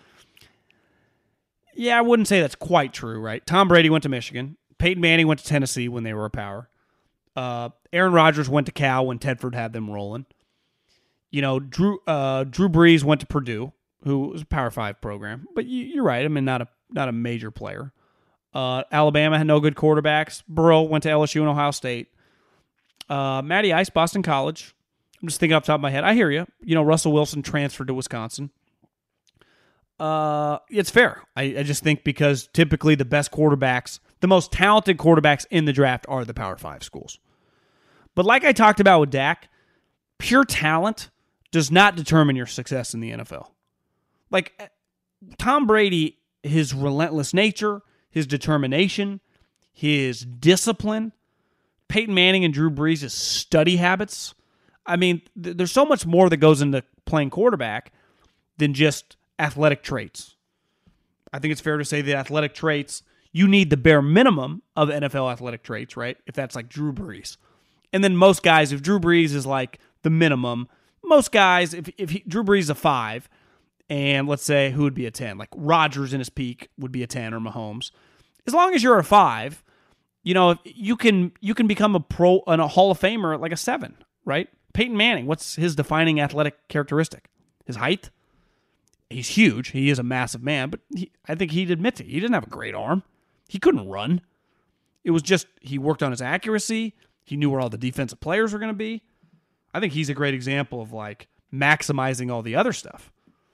Yeah, 1.76 1.98
I 1.98 2.02
wouldn't 2.02 2.28
say 2.28 2.40
that's 2.42 2.56
quite 2.56 2.94
true, 2.94 3.20
right? 3.20 3.46
Tom 3.46 3.68
Brady 3.68 3.90
went 3.90 4.04
to 4.04 4.10
Michigan. 4.10 4.58
Peyton 4.80 5.02
Manning 5.02 5.28
went 5.28 5.40
to 5.42 5.46
Tennessee 5.46 5.88
when 5.88 6.04
they 6.04 6.14
were 6.14 6.26
a 6.26 6.30
power. 6.30 6.70
Uh, 7.36 7.70
Aaron 7.92 8.14
Rodgers 8.14 8.50
went 8.50 8.68
to 8.68 8.72
Cal 8.72 9.06
when 9.06 9.20
Tedford 9.20 9.56
had 9.56 9.74
them 9.74 9.90
rolling. 9.90 10.26
You 11.32 11.42
know, 11.42 11.60
Drew 11.60 12.00
uh, 12.06 12.44
Drew 12.44 12.70
Brees 12.70 13.04
went 13.04 13.22
to 13.22 13.28
Purdue, 13.28 13.74
who 14.04 14.28
was 14.30 14.44
a 14.44 14.46
Power 14.46 14.70
Five 14.70 15.02
program. 15.02 15.48
But 15.56 15.66
you, 15.66 16.00
are 16.00 16.06
right. 16.06 16.24
I 16.24 16.28
mean, 16.28 16.46
not 16.46 16.62
a 16.62 16.68
not 16.92 17.10
a 17.10 17.12
major 17.12 17.50
player. 17.50 17.92
Uh, 18.54 18.84
Alabama 18.92 19.38
had 19.40 19.48
no 19.48 19.60
good 19.60 19.76
quarterbacks. 19.76 20.44
Burrow 20.48 20.84
went 20.84 21.04
to 21.04 21.10
LSU 21.10 21.42
and 21.42 21.50
Ohio 21.50 21.72
State. 21.72 22.10
Uh, 23.10 23.42
Matty 23.44 23.74
Ice, 23.74 23.90
Boston 23.90 24.22
College. 24.22 24.76
I'm 25.24 25.30
just 25.30 25.40
thinking 25.40 25.56
off 25.56 25.64
the 25.64 25.68
top 25.68 25.80
of 25.80 25.82
my 25.82 25.90
head. 25.90 26.04
I 26.04 26.14
hear 26.16 26.30
you. 26.30 26.46
You 26.62 26.76
know, 26.76 26.84
Russell 26.84 27.14
Wilson 27.14 27.42
transferred 27.42 27.88
to 27.88 27.94
Wisconsin. 27.94 28.52
Uh, 29.98 30.60
it's 30.70 30.90
fair. 30.90 31.24
I, 31.38 31.44
I 31.44 31.64
just 31.64 31.82
think 31.82 32.04
because 32.04 32.50
typically 32.52 32.96
the 32.96 33.06
best 33.06 33.32
quarterbacks, 33.32 34.00
the 34.20 34.28
most 34.28 34.52
talented 34.52 34.98
quarterbacks 34.98 35.46
in 35.50 35.64
the 35.64 35.72
draft 35.72 36.06
are 36.10 36.26
the 36.26 36.34
Power 36.34 36.58
Five 36.58 36.84
schools. 36.84 37.20
But 38.16 38.26
like 38.26 38.44
I 38.44 38.52
talked 38.52 38.82
about 38.82 39.00
with 39.00 39.12
Dak, 39.12 39.48
pure 40.18 40.44
talent 40.44 41.10
does 41.52 41.72
not 41.72 41.96
determine 41.96 42.36
your 42.36 42.46
success 42.46 42.94
in 42.94 43.00
the 43.00 43.12
NFL. 43.12 43.52
Like 44.30 44.72
Tom 45.38 45.66
Brady, 45.66 46.18
his 46.42 46.74
relentless 46.74 47.34
nature, 47.34 47.82
his 48.10 48.28
determination, 48.28 49.22
his 49.72 50.22
discipline, 50.26 51.14
Peyton 51.88 52.14
Manning 52.14 52.44
and 52.44 52.54
Drew 52.54 52.70
Brees' 52.70 53.12
study 53.12 53.78
habits. 53.78 54.34
I 54.86 54.96
mean, 54.96 55.22
th- 55.42 55.58
there's 55.58 55.72
so 55.72 55.86
much 55.86 56.06
more 56.06 56.30
that 56.30 56.38
goes 56.38 56.62
into 56.62 56.84
playing 57.06 57.30
quarterback 57.30 57.92
than 58.58 58.74
just 58.74 59.18
athletic 59.40 59.84
traits. 59.84 60.36
I 61.32 61.40
think 61.40 61.52
it's 61.52 61.62
fair 61.62 61.78
to 61.78 61.86
say 61.86 62.02
that 62.02 62.16
athletic 62.16 62.54
traits, 62.54 63.02
you 63.32 63.48
need 63.48 63.70
the 63.70 63.78
bare 63.78 64.02
minimum 64.02 64.62
of 64.76 64.90
NFL 64.90 65.32
athletic 65.32 65.64
traits, 65.64 65.98
right? 65.98 66.18
If 66.28 66.36
that's 66.36 66.56
like 66.56 66.70
Drew 66.70 66.94
Brees. 66.94 67.38
And 67.92 68.04
then 68.04 68.16
most 68.16 68.44
guys, 68.44 68.72
if 68.72 68.82
Drew 68.82 69.00
Brees 69.00 69.34
is 69.34 69.46
like 69.46 69.80
the 70.04 70.10
minimum, 70.10 70.68
most 71.04 71.32
guys, 71.32 71.74
if, 71.74 71.90
if 71.98 72.12
he, 72.12 72.24
Drew 72.28 72.44
Brees 72.44 72.60
is 72.60 72.70
a 72.70 72.76
five, 72.76 73.30
and 73.90 74.28
let's 74.28 74.44
say 74.44 74.72
who 74.72 74.84
would 74.84 74.94
be 74.94 75.06
a 75.06 75.12
10, 75.12 75.38
like 75.38 75.50
Rodgers 75.56 76.14
in 76.14 76.20
his 76.20 76.30
peak 76.30 76.70
would 76.78 76.92
be 76.92 77.04
a 77.04 77.08
10 77.08 77.34
or 77.34 77.40
Mahomes. 77.40 77.92
As 78.48 78.54
long 78.54 78.74
as 78.74 78.84
you're 78.84 78.98
a 78.98 79.04
five, 79.04 79.64
you 80.24 80.34
know, 80.34 80.56
you 80.64 80.96
can 80.96 81.32
you 81.42 81.54
can 81.54 81.68
become 81.68 81.96
a 81.96 82.00
pro 82.00 82.42
and 82.48 82.62
a 82.62 82.68
Hall 82.68 82.92
of 82.92 83.00
Famer 83.00 83.40
like 83.40 83.52
a 83.52 83.58
seven, 83.58 83.96
right? 84.26 84.50
Peyton 84.74 84.98
Manning, 84.98 85.28
what's 85.28 85.56
his 85.56 85.76
defining 85.76 86.20
athletic 86.20 86.68
characteristic? 86.68 87.30
His 87.66 87.78
height? 87.78 88.10
he's 89.14 89.30
huge. 89.30 89.70
He 89.70 89.90
is 89.90 90.00
a 90.00 90.04
massive 90.04 90.44
man, 90.44 90.70
but 90.70 90.82
he, 90.94 91.12
I 91.28 91.36
think 91.36 91.52
he'd 91.52 91.72
admit 91.72 92.00
it. 92.02 92.08
He 92.08 92.20
didn't 92.20 92.34
have 92.34 92.48
a 92.48 92.50
great 92.50 92.76
arm. 92.76 93.04
He 93.48 93.60
couldn't 93.60 93.88
run. 93.88 94.22
It 95.04 95.12
was 95.12 95.22
just 95.22 95.48
he 95.62 95.78
worked 95.78 96.04
on 96.04 96.12
his 96.12 96.22
accuracy. 96.22 96.94
He 97.24 97.38
knew 97.38 97.50
where 97.50 97.62
all 97.62 97.70
the 97.70 97.78
defensive 97.78 98.20
players 98.20 98.54
were 98.54 98.60
going 98.60 98.72
to 98.72 98.78
be. 98.78 99.04
I 99.74 99.80
think 99.80 99.94
he's 99.94 100.10
a 100.10 100.14
great 100.14 100.34
example 100.34 100.82
of 100.82 100.92
like 100.92 101.28
maximizing 101.54 102.32
all 102.32 102.42
the 102.42 102.56
other 102.56 102.74
stuff. 102.74 103.12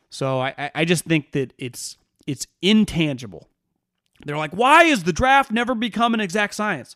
So 0.09 0.39
I, 0.39 0.71
I 0.73 0.85
just 0.85 1.05
think 1.05 1.31
that 1.33 1.53
it's 1.57 1.97
it's 2.25 2.47
intangible. 2.61 3.47
They're 4.25 4.37
like, 4.37 4.51
why 4.51 4.83
is 4.83 5.03
the 5.03 5.13
draft 5.13 5.51
never 5.51 5.73
become 5.73 6.13
an 6.13 6.19
exact 6.19 6.53
science? 6.53 6.95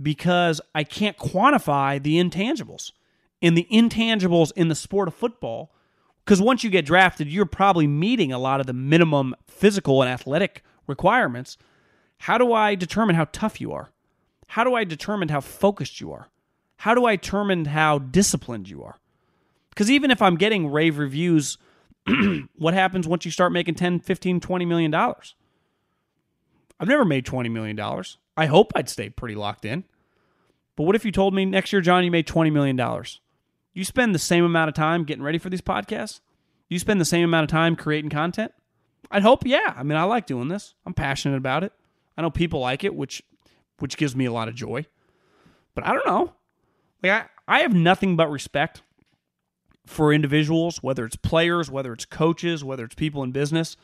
Because 0.00 0.60
I 0.74 0.84
can't 0.84 1.16
quantify 1.16 2.02
the 2.02 2.16
intangibles. 2.22 2.92
And 3.42 3.56
the 3.56 3.66
intangibles 3.70 4.52
in 4.56 4.68
the 4.68 4.74
sport 4.74 5.08
of 5.08 5.14
football 5.14 5.72
because 6.26 6.42
once 6.42 6.64
you 6.64 6.70
get 6.70 6.84
drafted, 6.84 7.28
you're 7.28 7.46
probably 7.46 7.86
meeting 7.86 8.32
a 8.32 8.38
lot 8.38 8.58
of 8.58 8.66
the 8.66 8.72
minimum 8.72 9.36
physical 9.46 10.02
and 10.02 10.10
athletic 10.10 10.64
requirements. 10.88 11.56
How 12.18 12.36
do 12.36 12.52
I 12.52 12.74
determine 12.74 13.14
how 13.14 13.26
tough 13.30 13.60
you 13.60 13.72
are? 13.72 13.90
How 14.48 14.64
do 14.64 14.74
I 14.74 14.82
determine 14.82 15.28
how 15.28 15.40
focused 15.40 16.00
you 16.00 16.12
are? 16.12 16.28
How 16.78 16.94
do 16.94 17.04
I 17.04 17.14
determine 17.14 17.66
how 17.66 17.98
disciplined 17.98 18.68
you 18.68 18.82
are? 18.82 18.98
Because 19.70 19.88
even 19.88 20.10
if 20.10 20.20
I'm 20.20 20.36
getting 20.36 20.68
rave 20.68 20.98
reviews, 20.98 21.58
what 22.56 22.74
happens 22.74 23.06
once 23.06 23.24
you 23.24 23.30
start 23.30 23.52
making 23.52 23.76
10, 23.76 24.00
15, 24.00 24.40
20 24.40 24.64
million 24.64 24.90
dollars? 24.90 25.36
I've 26.80 26.88
never 26.88 27.04
made 27.04 27.24
20 27.24 27.48
million 27.50 27.76
dollars. 27.76 28.18
I 28.36 28.46
hope 28.46 28.72
I'd 28.74 28.88
stay 28.88 29.10
pretty 29.10 29.34
locked 29.36 29.64
in. 29.64 29.84
But 30.76 30.84
what 30.84 30.96
if 30.96 31.04
you 31.04 31.12
told 31.12 31.34
me 31.34 31.44
next 31.44 31.72
year, 31.72 31.80
John, 31.80 32.04
you 32.04 32.10
made 32.10 32.26
20 32.26 32.50
million 32.50 32.76
dollars? 32.76 33.20
You 33.76 33.84
spend 33.84 34.14
the 34.14 34.18
same 34.18 34.42
amount 34.42 34.70
of 34.70 34.74
time 34.74 35.04
getting 35.04 35.22
ready 35.22 35.36
for 35.36 35.50
these 35.50 35.60
podcasts? 35.60 36.20
You 36.70 36.78
spend 36.78 36.98
the 36.98 37.04
same 37.04 37.24
amount 37.24 37.44
of 37.44 37.50
time 37.50 37.76
creating 37.76 38.08
content? 38.08 38.52
I'd 39.10 39.22
hope, 39.22 39.44
yeah. 39.44 39.74
I 39.76 39.82
mean, 39.82 39.98
I 39.98 40.04
like 40.04 40.24
doing 40.24 40.48
this. 40.48 40.72
I'm 40.86 40.94
passionate 40.94 41.36
about 41.36 41.62
it. 41.62 41.72
I 42.16 42.22
know 42.22 42.30
people 42.30 42.60
like 42.60 42.84
it, 42.84 42.94
which 42.94 43.22
which 43.78 43.98
gives 43.98 44.16
me 44.16 44.24
a 44.24 44.32
lot 44.32 44.48
of 44.48 44.54
joy. 44.54 44.86
But 45.74 45.86
I 45.86 45.92
don't 45.92 46.06
know. 46.06 46.32
Like 47.02 47.12
I, 47.12 47.56
I 47.56 47.60
have 47.60 47.74
nothing 47.74 48.16
but 48.16 48.30
respect 48.30 48.80
for 49.84 50.10
individuals, 50.10 50.82
whether 50.82 51.04
it's 51.04 51.16
players, 51.16 51.70
whether 51.70 51.92
it's 51.92 52.06
coaches, 52.06 52.64
whether 52.64 52.82
it's 52.82 52.94
people 52.94 53.22
in 53.22 53.30
business, 53.30 53.76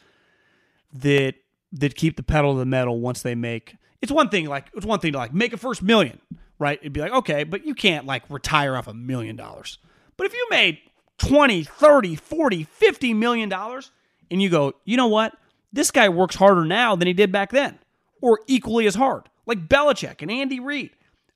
that 0.95 1.35
that 1.71 1.97
keep 1.97 2.17
the 2.17 2.23
pedal 2.23 2.55
to 2.55 2.59
the 2.59 2.65
metal 2.65 2.99
once 2.99 3.21
they 3.21 3.35
make 3.35 3.77
it's 4.01 4.13
one 4.13 4.29
thing 4.29 4.47
like 4.47 4.71
it's 4.75 4.85
one 4.85 5.01
thing 5.01 5.13
to 5.13 5.19
like 5.19 5.33
make 5.33 5.53
a 5.53 5.57
first 5.57 5.83
million 5.83 6.19
right? 6.63 6.79
It'd 6.81 6.93
be 6.93 7.01
like, 7.01 7.13
okay, 7.13 7.43
but 7.43 7.67
you 7.67 7.75
can't 7.75 8.07
like 8.07 8.23
retire 8.31 8.77
off 8.77 8.87
a 8.87 8.95
million 8.95 9.35
dollars. 9.35 9.79
But 10.17 10.27
if 10.27 10.33
you 10.33 10.47
made 10.49 10.79
20, 11.19 11.65
30, 11.65 12.15
40, 12.15 12.63
50 12.65 13.15
million 13.15 13.49
dollars 13.49 13.91
and 14.31 14.41
you 14.41 14.49
go, 14.49 14.75
you 14.85 14.97
know 14.97 15.09
what? 15.09 15.35
This 15.73 15.91
guy 15.91 16.09
works 16.09 16.37
harder 16.37 16.65
now 16.65 16.95
than 16.95 17.09
he 17.09 17.15
did 17.15 17.33
back 17.33 17.51
then, 17.51 17.81
or 18.21 18.41
equally 18.47 18.87
as 18.87 18.95
hard. 18.95 19.29
Like 19.45 19.69
Belichick 19.69 20.23
and 20.23 20.31
Andy 20.31 20.61
Reid. 20.61 20.91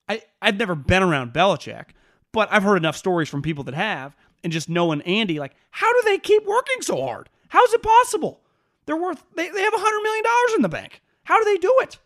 I, 0.09 0.23
I've 0.41 0.59
never 0.59 0.77
been 0.77 1.03
around 1.03 1.33
Belichick, 1.33 1.87
but 2.31 2.49
I've 2.53 2.63
heard 2.63 2.77
enough 2.77 2.97
stories 2.97 3.29
from 3.29 3.43
people 3.43 3.65
that 3.65 3.75
have, 3.75 4.15
and 4.45 4.53
just 4.53 4.69
knowing 4.69 5.01
Andy, 5.03 5.41
like, 5.41 5.57
how 5.73 5.93
do 5.93 6.03
they 6.09 6.19
keep 6.19 6.47
working 6.47 6.83
so 6.83 7.03
hard? 7.03 7.29
How's 7.49 7.73
it 7.73 7.83
possible? 7.83 8.41
They're 8.85 8.97
worth 8.97 9.25
they, 9.35 9.49
they 9.49 9.63
have 9.63 9.75
a 9.75 9.79
hundred 9.79 10.03
million 10.03 10.25
dollars 10.25 10.57
in 10.57 10.63
the 10.63 10.69
bank. 10.69 11.03
How 11.25 11.43
do 11.43 11.45
they 11.45 11.59
do 11.59 11.75
it? 11.81 11.99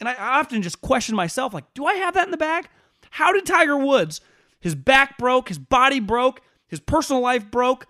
And 0.00 0.08
I 0.08 0.14
often 0.14 0.62
just 0.62 0.80
question 0.80 1.16
myself, 1.16 1.52
like, 1.52 1.72
do 1.74 1.84
I 1.84 1.94
have 1.94 2.14
that 2.14 2.26
in 2.26 2.30
the 2.30 2.36
bag? 2.36 2.68
How 3.10 3.32
did 3.32 3.46
Tiger 3.46 3.76
Woods, 3.76 4.20
his 4.60 4.74
back 4.74 5.18
broke, 5.18 5.48
his 5.48 5.58
body 5.58 6.00
broke, 6.00 6.40
his 6.68 6.80
personal 6.80 7.22
life 7.22 7.50
broke, 7.50 7.86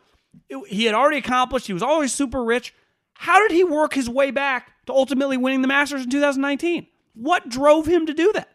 he 0.69 0.85
had 0.85 0.95
already 0.95 1.19
accomplished, 1.19 1.67
he 1.67 1.73
was 1.73 1.83
always 1.83 2.13
super 2.13 2.43
rich. 2.43 2.75
How 3.15 3.41
did 3.41 3.55
he 3.55 3.65
work 3.65 3.95
his 3.95 4.09
way 4.09 4.31
back 4.31 4.73
to 4.87 4.93
ultimately 4.93 5.37
winning 5.37 5.63
the 5.63 5.69
Masters 5.69 6.05
in 6.05 6.11
2019? 6.11 6.87
What 7.15 7.49
drove 7.49 7.87
him 7.87 8.07
to 8.07 8.15
do 8.15 8.33
that? 8.35 8.49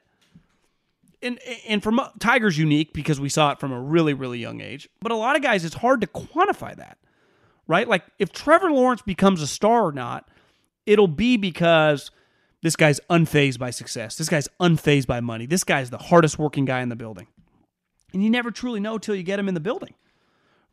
And, 1.21 1.39
and 1.67 1.83
from 1.83 2.01
Tiger's 2.19 2.57
unique 2.57 2.93
because 2.93 3.19
we 3.19 3.29
saw 3.29 3.51
it 3.51 3.59
from 3.59 3.71
a 3.71 3.79
really, 3.79 4.13
really 4.13 4.39
young 4.39 4.61
age. 4.61 4.89
But 5.01 5.11
a 5.11 5.15
lot 5.15 5.35
of 5.35 5.41
guys, 5.41 5.63
it's 5.63 5.75
hard 5.75 6.01
to 6.01 6.07
quantify 6.07 6.75
that, 6.75 6.97
right? 7.67 7.87
Like 7.87 8.03
if 8.19 8.31
Trevor 8.31 8.71
Lawrence 8.71 9.01
becomes 9.01 9.41
a 9.41 9.47
star 9.47 9.85
or 9.85 9.91
not, 9.91 10.27
it'll 10.85 11.07
be 11.07 11.37
because– 11.37 12.09
this 12.63 12.77
guy's 12.77 12.99
unfazed 13.09 13.59
by 13.59 13.69
success. 13.69 14.15
This 14.15 14.29
guy's 14.29 14.47
unfazed 14.59 15.05
by 15.05 15.19
money. 15.19 15.45
This 15.45 15.65
guy's 15.65 15.89
the 15.89 15.97
hardest 15.97 16.39
working 16.39 16.63
guy 16.65 16.81
in 16.81 16.89
the 16.89 16.95
building. 16.95 17.27
And 18.13 18.23
you 18.23 18.29
never 18.29 18.51
truly 18.51 18.79
know 18.79 18.97
till 18.97 19.15
you 19.15 19.23
get 19.23 19.37
him 19.37 19.49
in 19.49 19.53
the 19.53 19.59
building. 19.59 19.93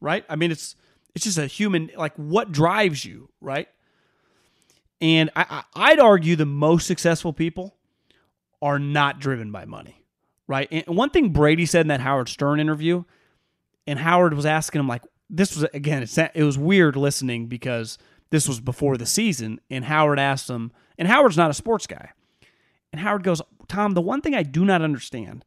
Right? 0.01 0.24
I 0.28 0.36
mean, 0.36 0.53
it's 0.53 0.76
it's 1.14 1.24
just 1.24 1.36
a 1.36 1.47
human 1.47 1.91
like 1.97 2.14
what 2.14 2.53
drives 2.53 3.05
you, 3.05 3.28
right? 3.41 3.68
And 5.01 5.30
I, 5.34 5.64
I 5.74 5.91
would 5.91 6.01
argue 6.01 6.36
the 6.36 6.47
most 6.47 6.86
successful 6.86 7.32
people 7.32 7.74
are 8.62 8.78
not 8.78 9.18
driven 9.18 9.51
by 9.51 9.64
money, 9.64 10.05
right? 10.47 10.68
And 10.70 10.97
one 10.97 11.11
thing 11.11 11.30
Brady 11.30 11.66
said 11.66 11.82
in 11.82 11.88
that 11.88 12.01
Howard 12.01 12.28
Stern 12.28 12.61
interview, 12.61 13.05
and 13.86 13.99
Howard 13.99 14.34
was 14.34 14.47
asking 14.47 14.80
him 14.80 14.88
like, 14.88 15.03
this 15.28 15.57
was 15.57 15.66
again, 15.74 16.07
it 16.34 16.45
was 16.45 16.57
weird 16.57 16.97
listening 16.97 17.47
because 17.47 17.99
this 18.30 18.47
was 18.47 18.61
before 18.61 18.97
the 18.97 19.07
season, 19.07 19.61
and 19.70 19.86
Howard 19.86 20.18
asked 20.18 20.49
him, 20.49 20.70
and 21.01 21.09
Howard's 21.09 21.38
not 21.38 21.51
a 21.51 21.55
sports 21.55 21.86
guy. 21.86 22.11
And 22.92 23.01
Howard 23.01 23.24
goes, 23.24 23.40
Tom, 23.68 23.94
the 23.94 24.03
one 24.03 24.20
thing 24.20 24.34
I 24.34 24.42
do 24.42 24.64
not 24.64 24.82
understand 24.82 25.44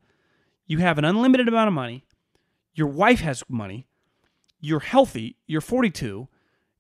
you 0.66 0.80
have 0.80 0.98
an 0.98 1.06
unlimited 1.06 1.48
amount 1.48 1.68
of 1.68 1.74
money, 1.74 2.06
your 2.74 2.88
wife 2.88 3.20
has 3.20 3.44
money, 3.48 3.86
you're 4.60 4.80
healthy, 4.80 5.38
you're 5.46 5.62
42, 5.62 6.28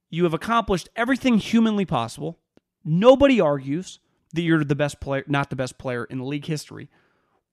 you 0.09 0.23
have 0.23 0.33
accomplished 0.33 0.89
everything 0.95 1.37
humanly 1.37 1.85
possible. 1.85 2.39
Nobody 2.83 3.39
argues 3.39 3.99
that 4.33 4.41
you're 4.41 4.63
the 4.63 4.73
best 4.73 4.99
player, 4.99 5.23
not 5.27 5.49
the 5.49 5.55
best 5.55 5.77
player 5.77 6.05
in 6.05 6.25
league 6.25 6.45
history. 6.45 6.89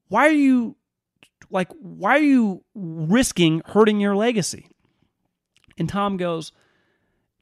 Why 0.08 0.26
are 0.26 0.32
you 0.32 0.76
like 1.50 1.68
why 1.80 2.16
are 2.16 2.22
you 2.22 2.64
risking 2.74 3.60
hurting 3.66 4.00
your 4.00 4.16
legacy? 4.16 4.68
And 5.76 5.88
Tom 5.88 6.16
goes, 6.16 6.52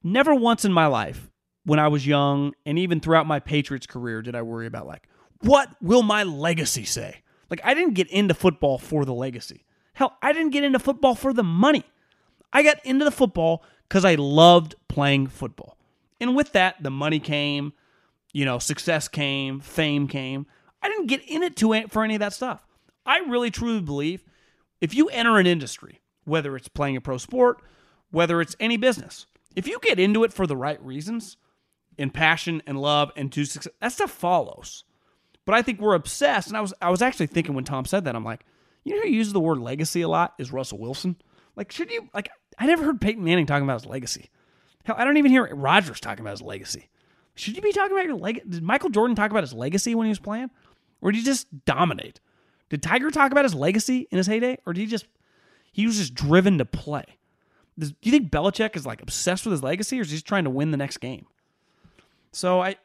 never 0.03 0.35
once 0.35 0.65
in 0.65 0.73
my 0.73 0.87
life 0.87 1.31
when 1.69 1.79
I 1.79 1.89
was 1.89 2.07
young 2.07 2.55
and 2.65 2.79
even 2.79 2.99
throughout 2.99 3.27
my 3.27 3.41
Patriots 3.41 3.87
career 3.87 4.23
did 4.23 4.35
I 4.35 4.41
worry 4.41 4.67
about 4.67 4.87
like 4.87 5.07
what 5.41 5.69
will 5.83 6.03
my 6.03 6.23
legacy 6.23 6.85
say? 6.85 7.23
Like 7.51 7.61
I 7.63 7.75
didn't 7.75 7.93
get 7.93 8.09
into 8.09 8.33
football 8.33 8.79
for 8.79 9.05
the 9.05 9.13
legacy. 9.13 9.67
Hell, 9.93 10.17
I 10.23 10.33
didn't 10.33 10.53
get 10.53 10.65
into 10.65 10.79
football 10.79 11.15
for 11.15 11.35
the 11.35 11.45
money. 11.45 11.85
I 12.55 12.63
got 12.63 12.85
into 12.87 13.05
the 13.05 13.11
football 13.11 13.63
cuz 13.91 14.03
I 14.03 14.15
loved 14.15 14.77
playing 14.89 15.27
football. 15.27 15.77
And 16.19 16.35
with 16.35 16.53
that, 16.53 16.83
the 16.83 16.91
money 16.91 17.21
came, 17.21 17.75
you 18.33 18.47
know, 18.47 18.59
success 18.59 19.07
came, 19.07 19.61
fame 19.61 20.09
came. 20.09 20.47
I 20.83 20.89
didn't 20.89 21.07
get 21.07 21.23
in 21.29 21.43
it 21.43 21.55
to 21.57 21.87
for 21.89 22.03
any 22.03 22.15
of 22.15 22.21
that 22.21 22.33
stuff. 22.33 22.67
I 23.05 23.19
really 23.19 23.51
truly 23.51 23.83
believe 23.83 24.25
if 24.81 24.95
you 24.95 25.11
enter 25.11 25.37
an 25.37 25.47
industry, 25.47 26.01
whether 26.25 26.57
it's 26.57 26.69
playing 26.69 26.97
a 26.97 27.03
pro 27.03 27.19
sport, 27.19 27.61
whether 28.11 28.41
it's 28.41 28.57
any 28.59 28.79
business, 28.79 29.27
if 29.55 29.69
you 29.69 29.79
get 29.83 29.99
into 29.99 30.25
it 30.25 30.33
for 30.33 30.47
the 30.47 30.57
right 30.57 30.83
reasons, 30.83 31.37
in 31.99 32.11
passion 32.11 32.63
and 32.67 32.81
love 32.81 33.11
and 33.17 33.31
to 33.33 33.45
success, 33.45 33.73
that 33.81 33.93
stuff 33.93 34.11
follows. 34.11 34.85
But 35.45 35.55
I 35.55 35.63
think 35.63 35.81
we're 35.81 35.95
obsessed. 35.95 36.49
And 36.49 36.57
I 36.57 36.61
was 36.61 36.73
I 36.81 36.91
was 36.91 37.03
actually 37.03 37.27
thinking 37.27 37.55
when 37.55 37.65
Tom 37.65 37.85
said 37.85 38.05
that, 38.05 38.15
I'm 38.15 38.25
like, 38.25 38.45
you 38.85 38.95
know 38.95 39.03
who 39.03 39.09
uses 39.09 39.33
the 39.33 39.41
word 39.41 39.59
legacy 39.59 40.03
a 40.03 40.09
lot 40.09 40.35
is 40.39 40.53
Russell 40.53 40.79
Wilson. 40.79 41.17
Like, 41.57 41.73
should 41.73 41.91
you 41.91 42.09
like 42.15 42.31
I 42.59 42.67
never 42.67 42.85
heard 42.85 43.01
Peyton 43.01 43.23
Manning 43.23 43.47
talking 43.47 43.65
about 43.65 43.81
his 43.81 43.91
legacy. 43.91 44.31
Hell, 44.85 44.97
I 44.99 45.05
don't 45.05 45.17
even 45.17 45.31
hear 45.31 45.55
Rodgers 45.55 46.01
talking 46.01 46.25
about 46.25 46.33
his 46.33 46.43
legacy. 46.43 46.89
Should 47.35 47.57
you 47.57 47.63
be 47.63 47.73
talking 47.73 47.93
about 47.93 48.07
your 48.07 48.17
legacy? 48.17 48.49
Did 48.49 48.63
Michael 48.63 48.91
Jordan 48.91 49.15
talk 49.15 49.31
about 49.31 49.43
his 49.43 49.53
legacy 49.53 49.95
when 49.95 50.07
he 50.07 50.11
was 50.11 50.19
playing? 50.19 50.51
Or 51.01 51.13
did 51.13 51.19
he 51.19 51.25
just 51.25 51.65
dominate? 51.65 52.21
Did 52.69 52.83
Tiger 52.83 53.11
talk 53.11 53.31
about 53.31 53.45
his 53.45 53.55
legacy 53.55 54.09
in 54.11 54.19
his 54.19 54.27
heyday? 54.27 54.59
Or 54.67 54.73
did 54.73 54.81
he 54.81 54.87
just 54.87 55.07
he 55.73 55.87
was 55.87 55.99
just 55.99 56.15
driven 56.15 56.59
to 56.59 56.65
play? 56.65 57.05
Does, 57.79 57.93
do 57.93 57.97
you 58.03 58.11
think 58.11 58.31
Belichick 58.31 58.77
is 58.77 58.85
like 58.85 59.01
obsessed 59.01 59.47
with 59.47 59.53
his 59.53 59.63
legacy 59.63 59.99
or 59.99 60.03
is 60.03 60.11
he 60.11 60.17
just 60.17 60.27
trying 60.27 60.45
to 60.45 60.51
win 60.51 60.73
the 60.73 60.77
next 60.77 60.99
game? 60.99 61.27
So 62.33 62.61
I 62.61 62.77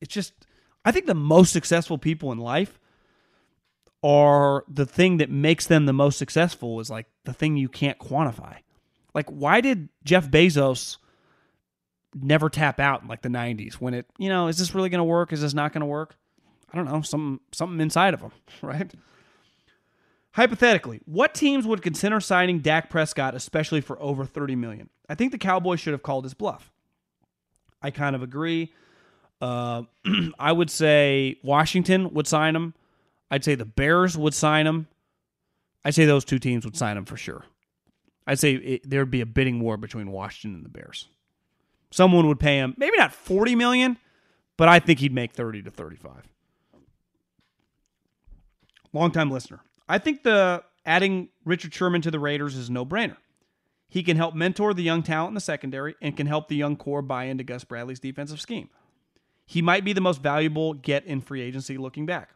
it's 0.00 0.12
just 0.12 0.32
I 0.84 0.92
think 0.92 1.06
the 1.06 1.14
most 1.14 1.52
successful 1.52 1.98
people 1.98 2.32
in 2.32 2.38
life 2.38 2.78
are 4.02 4.64
the 4.68 4.84
thing 4.84 5.16
that 5.16 5.30
makes 5.30 5.66
them 5.66 5.86
the 5.86 5.92
most 5.92 6.18
successful 6.18 6.78
is 6.80 6.90
like 6.90 7.06
the 7.24 7.32
thing 7.32 7.56
you 7.56 7.68
can't 7.68 7.98
quantify. 7.98 8.56
Like 9.14 9.28
why 9.30 9.60
did 9.60 9.88
Jeff 10.04 10.28
Bezos 10.28 10.98
never 12.14 12.48
tap 12.48 12.78
out 12.78 13.02
in 13.02 13.08
like 13.08 13.22
the 13.22 13.28
90s 13.28 13.74
when 13.74 13.94
it, 13.94 14.06
you 14.18 14.28
know, 14.28 14.48
is 14.48 14.58
this 14.58 14.74
really 14.74 14.88
going 14.88 14.98
to 14.98 15.04
work? 15.04 15.32
Is 15.32 15.40
this 15.40 15.54
not 15.54 15.72
going 15.72 15.80
to 15.80 15.86
work? 15.86 16.16
I 16.72 16.76
don't 16.76 16.86
know, 16.86 17.02
something 17.02 17.40
something 17.52 17.80
inside 17.80 18.14
of 18.14 18.20
him, 18.20 18.32
right? 18.62 18.92
Hypothetically, 20.32 21.00
what 21.04 21.32
teams 21.32 21.64
would 21.64 21.82
consider 21.82 22.18
signing 22.20 22.58
Dak 22.58 22.90
Prescott 22.90 23.36
especially 23.36 23.80
for 23.80 24.00
over 24.02 24.24
30 24.24 24.56
million? 24.56 24.90
I 25.08 25.14
think 25.14 25.30
the 25.30 25.38
Cowboys 25.38 25.78
should 25.78 25.92
have 25.92 26.02
called 26.02 26.24
his 26.24 26.34
bluff. 26.34 26.72
I 27.84 27.90
kind 27.90 28.16
of 28.16 28.22
agree. 28.22 28.72
Uh, 29.42 29.82
I 30.38 30.52
would 30.52 30.70
say 30.70 31.36
Washington 31.44 32.14
would 32.14 32.26
sign 32.26 32.56
him. 32.56 32.72
I'd 33.30 33.44
say 33.44 33.54
the 33.54 33.66
Bears 33.66 34.16
would 34.16 34.32
sign 34.32 34.66
him. 34.66 34.88
I'd 35.84 35.94
say 35.94 36.06
those 36.06 36.24
two 36.24 36.38
teams 36.38 36.64
would 36.64 36.76
sign 36.76 36.96
him 36.96 37.04
for 37.04 37.18
sure. 37.18 37.44
I'd 38.26 38.38
say 38.38 38.54
it, 38.54 38.88
there'd 38.88 39.10
be 39.10 39.20
a 39.20 39.26
bidding 39.26 39.60
war 39.60 39.76
between 39.76 40.10
Washington 40.10 40.56
and 40.56 40.64
the 40.64 40.70
Bears. 40.70 41.08
Someone 41.90 42.26
would 42.26 42.40
pay 42.40 42.56
him 42.56 42.74
maybe 42.78 42.96
not 42.96 43.12
40 43.12 43.54
million, 43.54 43.98
but 44.56 44.70
I 44.70 44.78
think 44.78 45.00
he'd 45.00 45.12
make 45.12 45.32
30 45.32 45.64
to 45.64 45.70
35. 45.70 46.26
Longtime 48.94 49.30
listener. 49.30 49.60
I 49.90 49.98
think 49.98 50.22
the 50.22 50.64
adding 50.86 51.28
Richard 51.44 51.74
Sherman 51.74 52.00
to 52.00 52.10
the 52.10 52.18
Raiders 52.18 52.56
is 52.56 52.70
no 52.70 52.86
brainer. 52.86 53.16
He 53.94 54.02
can 54.02 54.16
help 54.16 54.34
mentor 54.34 54.74
the 54.74 54.82
young 54.82 55.04
talent 55.04 55.28
in 55.28 55.34
the 55.34 55.40
secondary 55.40 55.94
and 56.02 56.16
can 56.16 56.26
help 56.26 56.48
the 56.48 56.56
young 56.56 56.74
core 56.74 57.00
buy 57.00 57.26
into 57.26 57.44
Gus 57.44 57.62
Bradley's 57.62 58.00
defensive 58.00 58.40
scheme. 58.40 58.68
He 59.46 59.62
might 59.62 59.84
be 59.84 59.92
the 59.92 60.00
most 60.00 60.20
valuable 60.20 60.74
get 60.74 61.04
in 61.04 61.20
free 61.20 61.40
agency 61.40 61.78
looking 61.78 62.04
back. 62.04 62.30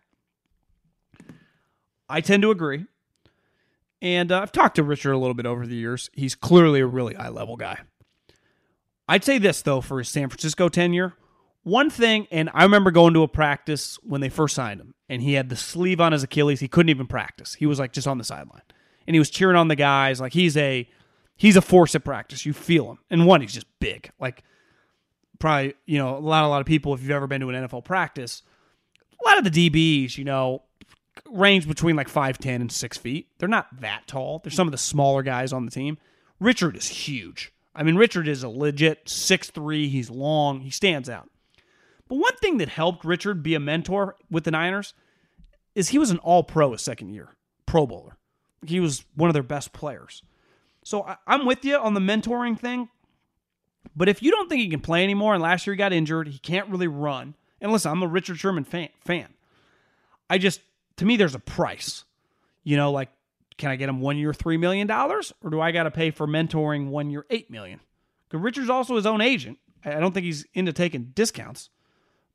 I 2.08 2.20
tend 2.20 2.44
to 2.44 2.52
agree. 2.52 2.84
And 4.00 4.30
uh, 4.30 4.40
I've 4.40 4.52
talked 4.52 4.76
to 4.76 4.84
Richard 4.84 5.10
a 5.10 5.18
little 5.18 5.34
bit 5.34 5.46
over 5.46 5.66
the 5.66 5.74
years. 5.74 6.10
He's 6.12 6.36
clearly 6.36 6.78
a 6.78 6.86
really 6.86 7.14
high 7.14 7.30
level 7.30 7.56
guy. 7.56 7.80
I'd 9.08 9.24
say 9.24 9.38
this, 9.38 9.60
though, 9.62 9.80
for 9.80 9.98
his 9.98 10.08
San 10.08 10.28
Francisco 10.28 10.68
tenure. 10.68 11.14
One 11.64 11.90
thing, 11.90 12.28
and 12.30 12.50
I 12.54 12.62
remember 12.62 12.92
going 12.92 13.14
to 13.14 13.24
a 13.24 13.28
practice 13.28 13.98
when 14.04 14.20
they 14.20 14.28
first 14.28 14.54
signed 14.54 14.80
him, 14.80 14.94
and 15.08 15.22
he 15.22 15.32
had 15.32 15.48
the 15.48 15.56
sleeve 15.56 16.00
on 16.00 16.12
his 16.12 16.22
Achilles. 16.22 16.60
He 16.60 16.68
couldn't 16.68 16.90
even 16.90 17.08
practice. 17.08 17.54
He 17.54 17.66
was 17.66 17.80
like 17.80 17.92
just 17.92 18.06
on 18.06 18.18
the 18.18 18.22
sideline. 18.22 18.62
And 19.08 19.16
he 19.16 19.18
was 19.18 19.28
cheering 19.28 19.56
on 19.56 19.66
the 19.66 19.74
guys. 19.74 20.20
Like 20.20 20.34
he's 20.34 20.56
a 20.56 20.88
he's 21.38 21.56
a 21.56 21.62
force 21.62 21.94
at 21.94 22.04
practice. 22.04 22.44
You 22.44 22.52
feel 22.52 22.90
him. 22.90 22.98
And 23.08 23.26
one, 23.26 23.40
he's 23.40 23.54
just 23.54 23.66
big. 23.80 24.10
Like 24.20 24.42
probably, 25.38 25.74
you 25.86 25.96
know, 25.96 26.16
a 26.16 26.20
lot, 26.20 26.44
a 26.44 26.48
lot 26.48 26.60
of 26.60 26.66
people, 26.66 26.92
if 26.92 27.00
you've 27.00 27.10
ever 27.10 27.26
been 27.26 27.40
to 27.40 27.48
an 27.48 27.66
NFL 27.66 27.84
practice, 27.84 28.42
a 29.24 29.26
lot 29.26 29.38
of 29.38 29.50
the 29.50 29.70
DBs, 29.70 30.18
you 30.18 30.24
know, 30.24 30.62
range 31.30 31.66
between 31.66 31.96
like 31.96 32.10
5'10 32.10 32.56
and 32.56 32.72
6 32.72 32.98
feet. 32.98 33.28
They're 33.38 33.48
not 33.48 33.80
that 33.80 34.06
tall. 34.06 34.40
They're 34.42 34.50
some 34.50 34.68
of 34.68 34.72
the 34.72 34.78
smaller 34.78 35.22
guys 35.22 35.52
on 35.52 35.64
the 35.64 35.70
team. 35.70 35.96
Richard 36.40 36.76
is 36.76 36.88
huge. 36.88 37.52
I 37.74 37.82
mean, 37.82 37.96
Richard 37.96 38.28
is 38.28 38.42
a 38.42 38.48
legit 38.48 39.06
6'3. 39.06 39.88
He's 39.88 40.10
long. 40.10 40.60
He 40.60 40.70
stands 40.70 41.08
out. 41.08 41.30
But 42.08 42.16
one 42.16 42.36
thing 42.36 42.58
that 42.58 42.68
helped 42.68 43.04
Richard 43.04 43.42
be 43.42 43.54
a 43.54 43.60
mentor 43.60 44.16
with 44.30 44.44
the 44.44 44.50
Niners 44.50 44.94
is 45.74 45.90
he 45.90 45.98
was 45.98 46.10
an 46.10 46.18
all 46.18 46.42
pro 46.42 46.72
his 46.72 46.82
second 46.82 47.10
year, 47.10 47.36
pro 47.66 47.86
bowler. 47.86 48.16
He 48.66 48.80
was 48.80 49.04
one 49.14 49.30
of 49.30 49.34
their 49.34 49.42
best 49.42 49.72
players. 49.72 50.22
So 50.84 51.02
I, 51.02 51.16
I'm 51.26 51.46
with 51.46 51.64
you 51.64 51.76
on 51.76 51.94
the 51.94 52.00
mentoring 52.00 52.58
thing. 52.58 52.88
But 53.96 54.08
if 54.08 54.22
you 54.22 54.30
don't 54.30 54.48
think 54.48 54.60
he 54.60 54.68
can 54.68 54.80
play 54.80 55.02
anymore, 55.02 55.34
and 55.34 55.42
last 55.42 55.66
year 55.66 55.74
he 55.74 55.78
got 55.78 55.92
injured, 55.92 56.28
he 56.28 56.38
can't 56.38 56.68
really 56.68 56.86
run. 56.86 57.34
And 57.60 57.72
listen, 57.72 57.90
I'm 57.90 58.02
a 58.02 58.06
Richard 58.06 58.38
Sherman 58.38 58.64
fan. 58.64 58.90
fan. 59.00 59.28
I 60.30 60.38
just, 60.38 60.60
to 60.96 61.04
me, 61.04 61.16
there's 61.16 61.34
a 61.34 61.40
price. 61.40 62.04
You 62.62 62.76
know, 62.76 62.92
like, 62.92 63.08
can 63.56 63.70
I 63.70 63.76
get 63.76 63.88
him 63.88 64.00
one 64.00 64.16
year, 64.16 64.32
$3 64.32 64.58
million? 64.58 64.88
Or 64.90 65.50
do 65.50 65.60
I 65.60 65.72
got 65.72 65.84
to 65.84 65.90
pay 65.90 66.10
for 66.10 66.26
mentoring 66.26 66.88
one 66.88 67.10
year, 67.10 67.26
$8 67.30 67.50
million? 67.50 67.80
Because 68.28 68.42
Richard's 68.42 68.70
also 68.70 68.94
his 68.94 69.06
own 69.06 69.20
agent. 69.20 69.58
I 69.84 70.00
don't 70.00 70.12
think 70.12 70.24
he's 70.24 70.46
into 70.54 70.72
taking 70.72 71.12
discounts. 71.14 71.70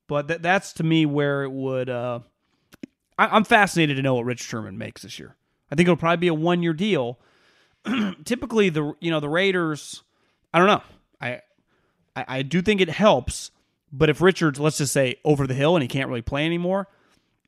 But 0.08 0.28
that, 0.28 0.42
that's 0.42 0.74
to 0.74 0.84
me 0.84 1.06
where 1.06 1.44
it 1.44 1.52
would. 1.52 1.90
Uh, 1.90 2.20
I, 3.18 3.36
am 3.36 3.46
fascinated 3.46 3.96
to 3.96 4.02
know 4.02 4.16
what 4.16 4.26
Richard 4.26 4.46
Sherman 4.46 4.78
makes 4.78 5.04
this 5.04 5.18
year. 5.18 5.36
I 5.72 5.76
think 5.76 5.88
it'll 5.88 5.98
probably 5.98 6.18
be 6.18 6.28
a 6.28 6.34
one 6.34 6.62
year 6.62 6.74
deal 6.74 7.20
typically 8.26 8.70
the 8.70 8.94
you 9.00 9.12
know 9.12 9.20
the 9.20 9.30
Raiders. 9.30 10.04
I 10.54 10.60
don't 10.60 10.68
know. 10.68 10.84
I, 11.20 11.42
I 12.16 12.26
I 12.28 12.42
do 12.42 12.62
think 12.62 12.82
it 12.82 12.90
helps, 12.90 13.52
but 13.92 14.10
if 14.10 14.22
Richards, 14.22 14.60
let's 14.60 14.78
just 14.78 14.94
say, 14.94 15.18
over 15.24 15.48
the 15.48 15.54
hill 15.54 15.76
and 15.76 15.82
he 15.82 15.88
can't 15.88 16.10
really 16.10 16.22
play 16.22 16.46
anymore, 16.46 16.88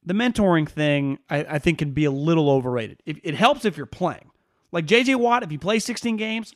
the 0.06 0.14
mentoring 0.14 0.68
thing 0.70 1.20
I, 1.30 1.40
I 1.40 1.60
think 1.60 1.80
can 1.80 1.92
be 1.92 2.06
a 2.06 2.12
little 2.12 2.50
overrated. 2.50 3.02
It, 3.06 3.18
it 3.24 3.36
helps 3.36 3.66
if 3.66 3.78
you're 3.78 3.86
playing. 3.86 4.32
Like 4.72 4.86
JJ 4.86 5.16
Watt, 5.18 5.44
if 5.44 5.50
he 5.50 5.58
plays 5.58 5.86
16 5.86 6.18
games, 6.18 6.54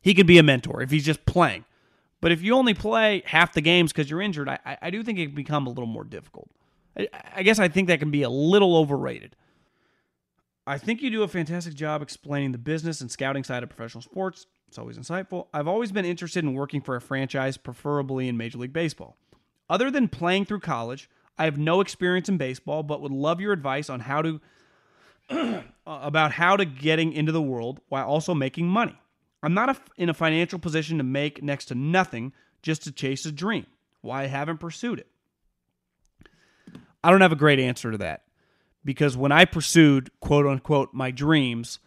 he 0.00 0.14
could 0.14 0.26
be 0.26 0.38
a 0.38 0.42
mentor 0.42 0.82
if 0.82 0.90
he's 0.90 1.04
just 1.04 1.24
playing. 1.24 1.64
But 2.20 2.32
if 2.32 2.42
you 2.42 2.54
only 2.54 2.74
play 2.74 3.22
half 3.26 3.52
the 3.52 3.60
games 3.60 3.92
because 3.92 4.08
you're 4.10 4.22
injured, 4.22 4.48
I, 4.48 4.78
I 4.80 4.90
do 4.90 5.02
think 5.02 5.18
it 5.18 5.26
can 5.26 5.34
become 5.34 5.66
a 5.66 5.70
little 5.70 5.86
more 5.86 6.04
difficult. 6.04 6.50
I, 6.96 7.08
I 7.36 7.42
guess 7.42 7.58
I 7.58 7.68
think 7.68 7.88
that 7.88 7.98
can 7.98 8.10
be 8.10 8.22
a 8.22 8.30
little 8.30 8.76
overrated. 8.76 9.34
I 10.66 10.78
think 10.78 11.02
you 11.02 11.10
do 11.10 11.22
a 11.22 11.28
fantastic 11.28 11.74
job 11.74 12.02
explaining 12.02 12.52
the 12.52 12.58
business 12.58 13.00
and 13.00 13.10
scouting 13.10 13.42
side 13.42 13.62
of 13.62 13.68
professional 13.68 14.02
sports. 14.02 14.46
It's 14.68 14.78
always 14.78 14.96
insightful. 14.96 15.48
I've 15.52 15.66
always 15.66 15.90
been 15.90 16.04
interested 16.04 16.44
in 16.44 16.54
working 16.54 16.80
for 16.80 16.94
a 16.94 17.00
franchise, 17.00 17.56
preferably 17.56 18.28
in 18.28 18.36
Major 18.36 18.58
League 18.58 18.72
Baseball. 18.72 19.16
Other 19.68 19.90
than 19.90 20.08
playing 20.08 20.44
through 20.44 20.60
college, 20.60 21.10
I 21.36 21.44
have 21.44 21.58
no 21.58 21.80
experience 21.80 22.28
in 22.28 22.36
baseball, 22.36 22.82
but 22.82 23.00
would 23.02 23.12
love 23.12 23.40
your 23.40 23.52
advice 23.52 23.90
on 23.90 24.00
how 24.00 24.22
to 24.22 24.40
uh, 25.30 25.62
about 25.84 26.32
how 26.32 26.56
to 26.56 26.64
getting 26.64 27.12
into 27.12 27.32
the 27.32 27.42
world 27.42 27.80
while 27.88 28.06
also 28.06 28.32
making 28.32 28.68
money. 28.68 28.98
I'm 29.42 29.54
not 29.54 29.70
a, 29.70 29.76
in 29.96 30.08
a 30.08 30.14
financial 30.14 30.58
position 30.58 30.98
to 30.98 31.04
make 31.04 31.42
next 31.42 31.66
to 31.66 31.74
nothing 31.74 32.32
just 32.62 32.84
to 32.84 32.92
chase 32.92 33.26
a 33.26 33.32
dream. 33.32 33.66
Why 34.00 34.22
I 34.22 34.26
haven't 34.26 34.58
pursued 34.58 35.00
it. 35.00 35.08
I 37.02 37.10
don't 37.10 37.20
have 37.20 37.32
a 37.32 37.36
great 37.36 37.58
answer 37.58 37.90
to 37.90 37.98
that 37.98 38.22
because 38.84 39.16
when 39.16 39.32
I 39.32 39.44
pursued 39.44 40.10
quote 40.20 40.46
unquote 40.46 40.92
my 40.92 41.10
dreams, 41.10 41.78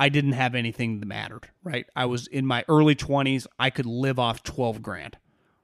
I 0.00 0.08
didn't 0.08 0.32
have 0.32 0.54
anything 0.54 1.00
that 1.00 1.06
mattered, 1.06 1.48
right? 1.62 1.86
I 1.96 2.06
was 2.06 2.26
in 2.26 2.46
my 2.46 2.64
early 2.68 2.94
20s. 2.94 3.46
I 3.58 3.70
could 3.70 3.86
live 3.86 4.18
off 4.18 4.42
12 4.42 4.80
grand, 4.82 5.18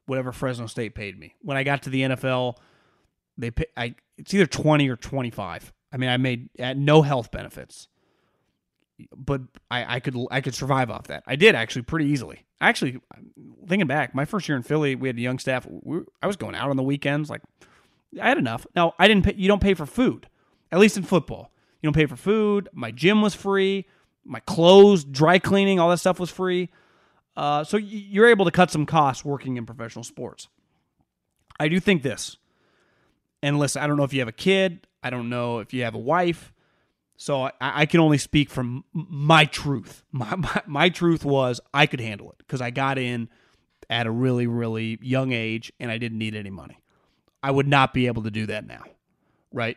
whatever 0.06 0.32
Fresno 0.32 0.66
State 0.66 0.94
paid 0.94 1.18
me. 1.18 1.34
When 1.42 1.56
I 1.56 1.62
got 1.62 1.82
to 1.84 1.90
the 1.90 2.02
NFL, 2.02 2.56
they 3.38 3.50
pay, 3.50 3.66
I 3.76 3.94
it's 4.16 4.34
either 4.34 4.46
20 4.46 4.88
or 4.88 4.96
25. 4.96 5.72
I 5.92 5.96
mean, 5.96 6.10
I 6.10 6.16
made 6.16 6.48
at 6.58 6.76
no 6.76 7.02
health 7.02 7.30
benefits. 7.30 7.88
But 9.16 9.42
I, 9.70 9.96
I 9.96 10.00
could 10.00 10.16
I 10.30 10.40
could 10.40 10.54
survive 10.54 10.88
off 10.88 11.08
that. 11.08 11.24
I 11.26 11.34
did 11.34 11.56
actually 11.56 11.82
pretty 11.82 12.06
easily. 12.06 12.44
Actually, 12.60 13.00
thinking 13.66 13.88
back, 13.88 14.14
my 14.14 14.24
first 14.24 14.48
year 14.48 14.56
in 14.56 14.62
Philly, 14.62 14.94
we 14.94 15.08
had 15.08 15.16
a 15.16 15.20
young 15.20 15.40
staff. 15.40 15.66
We, 15.68 16.00
I 16.22 16.28
was 16.28 16.36
going 16.36 16.54
out 16.54 16.70
on 16.70 16.76
the 16.76 16.82
weekends. 16.82 17.28
Like, 17.28 17.42
I 18.20 18.28
had 18.28 18.38
enough. 18.38 18.68
Now, 18.76 18.94
I 18.98 19.08
didn't 19.08 19.24
pay. 19.24 19.34
You 19.36 19.48
don't 19.48 19.60
pay 19.60 19.74
for 19.74 19.84
food 19.84 20.28
at 20.74 20.80
least 20.80 20.96
in 20.96 21.04
football. 21.04 21.52
You 21.80 21.86
don't 21.86 21.94
pay 21.94 22.06
for 22.06 22.16
food. 22.16 22.68
My 22.72 22.90
gym 22.90 23.22
was 23.22 23.32
free. 23.32 23.86
My 24.24 24.40
clothes, 24.40 25.04
dry 25.04 25.38
cleaning, 25.38 25.78
all 25.78 25.88
that 25.90 25.98
stuff 25.98 26.18
was 26.18 26.30
free. 26.30 26.68
Uh, 27.36 27.62
so 27.62 27.76
you're 27.76 28.26
able 28.26 28.44
to 28.44 28.50
cut 28.50 28.72
some 28.72 28.84
costs 28.84 29.24
working 29.24 29.56
in 29.56 29.66
professional 29.66 30.02
sports. 30.02 30.48
I 31.60 31.68
do 31.68 31.78
think 31.78 32.02
this. 32.02 32.38
And 33.40 33.60
listen, 33.60 33.82
I 33.82 33.86
don't 33.86 33.96
know 33.96 34.02
if 34.02 34.12
you 34.12 34.18
have 34.20 34.28
a 34.28 34.32
kid. 34.32 34.88
I 35.00 35.10
don't 35.10 35.28
know 35.28 35.60
if 35.60 35.72
you 35.72 35.84
have 35.84 35.94
a 35.94 35.98
wife. 35.98 36.52
So 37.16 37.42
I, 37.42 37.52
I 37.60 37.86
can 37.86 38.00
only 38.00 38.18
speak 38.18 38.50
from 38.50 38.82
my 38.92 39.44
truth. 39.44 40.02
My, 40.12 40.34
my, 40.34 40.62
my 40.66 40.88
truth 40.88 41.24
was 41.24 41.60
I 41.72 41.86
could 41.86 42.00
handle 42.00 42.30
it 42.30 42.38
because 42.38 42.60
I 42.60 42.70
got 42.70 42.98
in 42.98 43.28
at 43.88 44.06
a 44.06 44.10
really, 44.10 44.48
really 44.48 44.98
young 45.02 45.30
age 45.30 45.72
and 45.78 45.90
I 45.92 45.98
didn't 45.98 46.18
need 46.18 46.34
any 46.34 46.50
money. 46.50 46.78
I 47.44 47.52
would 47.52 47.68
not 47.68 47.94
be 47.94 48.08
able 48.08 48.24
to 48.24 48.30
do 48.30 48.46
that 48.46 48.66
now, 48.66 48.82
right? 49.52 49.76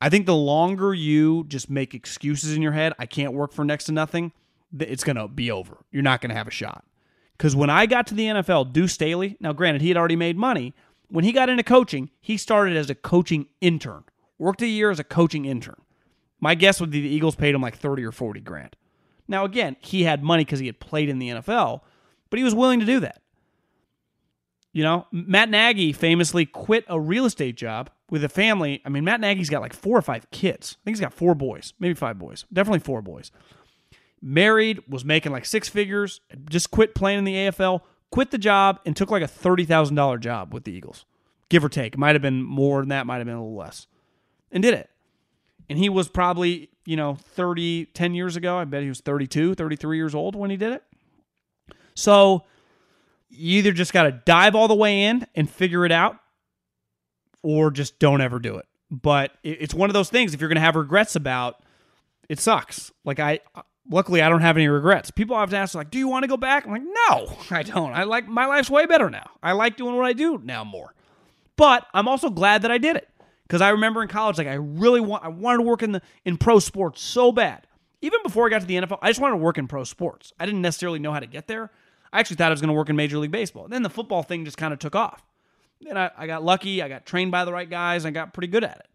I 0.00 0.08
think 0.08 0.26
the 0.26 0.34
longer 0.34 0.94
you 0.94 1.44
just 1.48 1.68
make 1.68 1.94
excuses 1.94 2.54
in 2.54 2.62
your 2.62 2.72
head, 2.72 2.92
I 2.98 3.06
can't 3.06 3.32
work 3.32 3.52
for 3.52 3.64
next 3.64 3.84
to 3.84 3.92
nothing, 3.92 4.32
it's 4.78 5.04
going 5.04 5.16
to 5.16 5.28
be 5.28 5.50
over. 5.50 5.78
You're 5.90 6.02
not 6.02 6.20
going 6.20 6.30
to 6.30 6.36
have 6.36 6.46
a 6.46 6.52
shot. 6.52 6.84
Because 7.36 7.56
when 7.56 7.70
I 7.70 7.86
got 7.86 8.06
to 8.08 8.14
the 8.14 8.26
NFL, 8.26 8.72
Deuce 8.72 8.92
Staley, 8.92 9.36
now 9.40 9.52
granted, 9.52 9.82
he 9.82 9.88
had 9.88 9.96
already 9.96 10.16
made 10.16 10.36
money. 10.36 10.74
When 11.08 11.24
he 11.24 11.32
got 11.32 11.48
into 11.48 11.62
coaching, 11.62 12.10
he 12.20 12.36
started 12.36 12.76
as 12.76 12.90
a 12.90 12.94
coaching 12.94 13.46
intern, 13.60 14.04
worked 14.38 14.62
a 14.62 14.66
year 14.66 14.90
as 14.90 14.98
a 15.00 15.04
coaching 15.04 15.44
intern. 15.46 15.80
My 16.40 16.54
guess 16.54 16.80
would 16.80 16.90
be 16.90 17.00
the 17.00 17.08
Eagles 17.08 17.34
paid 17.34 17.54
him 17.54 17.62
like 17.62 17.76
30 17.76 18.04
or 18.04 18.12
40 18.12 18.40
grand. 18.40 18.76
Now, 19.26 19.44
again, 19.44 19.76
he 19.80 20.04
had 20.04 20.22
money 20.22 20.44
because 20.44 20.60
he 20.60 20.66
had 20.66 20.80
played 20.80 21.08
in 21.08 21.18
the 21.18 21.28
NFL, 21.28 21.80
but 22.30 22.38
he 22.38 22.44
was 22.44 22.54
willing 22.54 22.80
to 22.80 22.86
do 22.86 23.00
that. 23.00 23.20
You 24.72 24.84
know, 24.84 25.06
Matt 25.10 25.48
Nagy 25.48 25.92
famously 25.92 26.46
quit 26.46 26.84
a 26.88 27.00
real 27.00 27.24
estate 27.24 27.56
job 27.56 27.90
with 28.10 28.24
a 28.24 28.28
family. 28.28 28.80
I 28.84 28.88
mean, 28.88 29.04
Matt 29.04 29.20
Nagy's 29.20 29.50
got 29.50 29.60
like 29.60 29.74
four 29.74 29.96
or 29.96 30.02
five 30.02 30.30
kids. 30.30 30.76
I 30.80 30.84
think 30.84 30.96
he's 30.96 31.00
got 31.00 31.14
four 31.14 31.34
boys, 31.34 31.74
maybe 31.78 31.94
five 31.94 32.18
boys, 32.18 32.44
definitely 32.52 32.80
four 32.80 33.02
boys. 33.02 33.30
Married, 34.20 34.82
was 34.88 35.04
making 35.04 35.32
like 35.32 35.44
six 35.44 35.68
figures, 35.68 36.20
just 36.50 36.70
quit 36.70 36.94
playing 36.94 37.18
in 37.18 37.24
the 37.24 37.34
AFL, 37.34 37.82
quit 38.10 38.30
the 38.30 38.38
job, 38.38 38.80
and 38.84 38.96
took 38.96 39.10
like 39.10 39.22
a 39.22 39.28
$30,000 39.28 40.20
job 40.20 40.52
with 40.52 40.64
the 40.64 40.72
Eagles, 40.72 41.04
give 41.48 41.64
or 41.64 41.68
take. 41.68 41.96
Might 41.96 42.14
have 42.14 42.22
been 42.22 42.42
more 42.42 42.80
than 42.80 42.88
that, 42.88 43.06
might 43.06 43.18
have 43.18 43.26
been 43.26 43.36
a 43.36 43.42
little 43.42 43.56
less, 43.56 43.86
and 44.50 44.62
did 44.62 44.74
it. 44.74 44.90
And 45.68 45.78
he 45.78 45.88
was 45.88 46.08
probably, 46.08 46.70
you 46.86 46.96
know, 46.96 47.14
30, 47.14 47.86
10 47.86 48.14
years 48.14 48.36
ago. 48.36 48.56
I 48.56 48.64
bet 48.64 48.82
he 48.82 48.88
was 48.88 49.00
32, 49.00 49.54
33 49.54 49.96
years 49.98 50.14
old 50.14 50.34
when 50.34 50.50
he 50.50 50.56
did 50.56 50.72
it. 50.72 50.82
So 51.94 52.44
you 53.28 53.58
either 53.58 53.72
just 53.72 53.92
got 53.92 54.04
to 54.04 54.12
dive 54.12 54.54
all 54.54 54.66
the 54.66 54.74
way 54.74 55.04
in 55.04 55.26
and 55.34 55.48
figure 55.48 55.84
it 55.84 55.92
out 55.92 56.18
or 57.42 57.70
just 57.70 57.98
don't 57.98 58.20
ever 58.20 58.38
do 58.38 58.56
it. 58.56 58.66
But 58.90 59.32
it's 59.42 59.74
one 59.74 59.90
of 59.90 59.94
those 59.94 60.08
things 60.10 60.34
if 60.34 60.40
you're 60.40 60.48
going 60.48 60.56
to 60.56 60.62
have 60.62 60.76
regrets 60.76 61.14
about, 61.14 61.62
it 62.28 62.38
sucks. 62.40 62.90
Like 63.04 63.20
I 63.20 63.40
uh, 63.54 63.62
luckily 63.90 64.22
I 64.22 64.28
don't 64.28 64.40
have 64.40 64.56
any 64.56 64.68
regrets. 64.68 65.10
People 65.10 65.36
often 65.36 65.56
ask 65.56 65.74
like, 65.74 65.90
"Do 65.90 65.98
you 65.98 66.08
want 66.08 66.22
to 66.24 66.28
go 66.28 66.36
back?" 66.36 66.64
I'm 66.66 66.72
like, 66.72 66.82
"No, 66.82 67.36
I 67.50 67.62
don't. 67.62 67.92
I 67.92 68.04
like 68.04 68.26
my 68.28 68.46
life's 68.46 68.70
way 68.70 68.86
better 68.86 69.10
now. 69.10 69.30
I 69.42 69.52
like 69.52 69.76
doing 69.76 69.96
what 69.96 70.06
I 70.06 70.12
do 70.12 70.40
now 70.42 70.64
more." 70.64 70.94
But 71.56 71.86
I'm 71.92 72.08
also 72.08 72.30
glad 72.30 72.62
that 72.62 72.70
I 72.70 72.78
did 72.78 72.96
it 72.96 73.08
because 73.42 73.60
I 73.60 73.70
remember 73.70 74.02
in 74.02 74.08
college, 74.08 74.38
like 74.38 74.46
I 74.46 74.54
really 74.54 75.00
want, 75.00 75.24
I 75.24 75.28
wanted 75.28 75.58
to 75.58 75.64
work 75.64 75.82
in 75.82 75.92
the 75.92 76.02
in 76.24 76.36
pro 76.36 76.60
sports 76.60 77.02
so 77.02 77.32
bad. 77.32 77.66
Even 78.00 78.20
before 78.22 78.46
I 78.46 78.50
got 78.50 78.60
to 78.60 78.66
the 78.66 78.76
NFL, 78.76 78.98
I 79.02 79.08
just 79.08 79.20
wanted 79.20 79.32
to 79.32 79.42
work 79.42 79.58
in 79.58 79.66
pro 79.66 79.82
sports. 79.84 80.32
I 80.38 80.46
didn't 80.46 80.62
necessarily 80.62 81.00
know 81.00 81.12
how 81.12 81.18
to 81.18 81.26
get 81.26 81.48
there. 81.48 81.70
I 82.12 82.20
actually 82.20 82.36
thought 82.36 82.46
I 82.46 82.50
was 82.50 82.60
going 82.60 82.68
to 82.68 82.74
work 82.74 82.88
in 82.88 82.96
Major 82.96 83.18
League 83.18 83.32
Baseball. 83.32 83.64
And 83.64 83.72
Then 83.72 83.82
the 83.82 83.90
football 83.90 84.22
thing 84.22 84.44
just 84.44 84.56
kind 84.56 84.72
of 84.72 84.78
took 84.78 84.94
off. 84.94 85.24
Then 85.80 85.96
I, 85.96 86.10
I 86.16 86.26
got 86.26 86.44
lucky. 86.44 86.82
I 86.82 86.88
got 86.88 87.06
trained 87.06 87.30
by 87.30 87.44
the 87.44 87.52
right 87.52 87.68
guys. 87.68 88.04
I 88.04 88.10
got 88.10 88.32
pretty 88.32 88.48
good 88.48 88.64
at 88.64 88.78
it. 88.78 88.88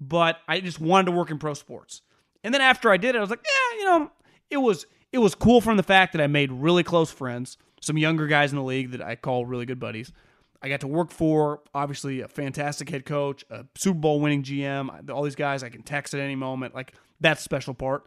But 0.00 0.38
I 0.48 0.60
just 0.60 0.80
wanted 0.80 1.06
to 1.06 1.12
work 1.12 1.30
in 1.30 1.38
pro 1.38 1.54
sports. 1.54 2.02
And 2.42 2.52
then 2.52 2.60
after 2.60 2.90
I 2.90 2.96
did 2.96 3.14
it, 3.14 3.18
I 3.18 3.20
was 3.20 3.30
like, 3.30 3.44
yeah, 3.44 3.78
you 3.78 3.84
know, 3.86 4.10
it 4.50 4.58
was 4.58 4.86
it 5.12 5.18
was 5.18 5.34
cool 5.34 5.60
from 5.60 5.76
the 5.76 5.82
fact 5.82 6.12
that 6.12 6.20
I 6.20 6.26
made 6.26 6.50
really 6.50 6.82
close 6.82 7.10
friends, 7.10 7.56
some 7.80 7.96
younger 7.96 8.26
guys 8.26 8.52
in 8.52 8.56
the 8.56 8.64
league 8.64 8.90
that 8.90 9.02
I 9.02 9.14
call 9.16 9.46
really 9.46 9.66
good 9.66 9.78
buddies. 9.80 10.12
I 10.60 10.68
got 10.68 10.80
to 10.80 10.88
work 10.88 11.10
for 11.10 11.60
obviously 11.74 12.20
a 12.20 12.28
fantastic 12.28 12.88
head 12.88 13.04
coach, 13.04 13.44
a 13.50 13.66
Super 13.76 13.98
Bowl 13.98 14.20
winning 14.20 14.42
GM, 14.42 15.10
all 15.10 15.22
these 15.22 15.34
guys 15.34 15.62
I 15.62 15.68
can 15.68 15.82
text 15.82 16.14
at 16.14 16.20
any 16.20 16.34
moment. 16.34 16.74
Like 16.74 16.94
that's 17.20 17.42
special 17.42 17.74
part. 17.74 18.04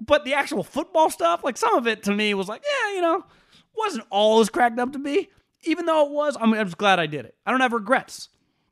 But 0.00 0.24
the 0.24 0.34
actual 0.34 0.62
football 0.64 1.10
stuff, 1.10 1.44
like 1.44 1.56
some 1.56 1.74
of 1.74 1.86
it 1.86 2.02
to 2.04 2.12
me 2.12 2.34
was 2.34 2.48
like, 2.48 2.64
yeah, 2.64 2.94
you 2.94 3.00
know, 3.02 3.24
wasn't 3.76 4.04
all 4.10 4.40
as 4.40 4.50
cracked 4.50 4.78
up 4.78 4.92
to 4.92 4.98
be. 4.98 5.30
Even 5.64 5.86
though 5.86 6.06
it 6.06 6.12
was, 6.12 6.36
I 6.40 6.46
mean, 6.46 6.56
I'm 6.56 6.66
just 6.66 6.78
glad 6.78 6.98
I 6.98 7.06
did 7.06 7.24
it. 7.24 7.36
I 7.46 7.50
don't 7.50 7.60
have 7.60 7.72
regrets. 7.72 8.28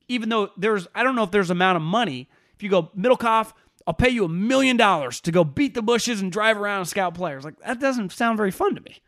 Even 0.09 0.29
though 0.29 0.51
there's, 0.57 0.89
I 0.95 1.03
don't 1.03 1.15
know 1.15 1.23
if 1.23 1.31
there's 1.31 1.51
amount 1.51 1.77
of 1.77 1.83
money. 1.83 2.29
If 2.55 2.63
you 2.63 2.69
go 2.69 2.91
Middlekauff, 2.97 3.53
I'll 3.87 3.95
pay 3.95 4.09
you 4.09 4.25
a 4.25 4.29
million 4.29 4.77
dollars 4.77 5.21
to 5.23 5.33
go 5.33 5.45
beat 5.45 5.75
the 5.75 5.83
bushes 5.83 6.21
and 6.21 6.31
drive 6.31 6.57
around 6.57 6.81
and 6.81 6.89
scout 6.89 7.15
players. 7.15 7.45
Like 7.45 7.59
that 7.61 7.81
doesn't 7.81 8.13
sound 8.13 8.37
very 8.37 8.51
fun 8.51 8.75
to 8.75 8.81
me. 8.81 9.03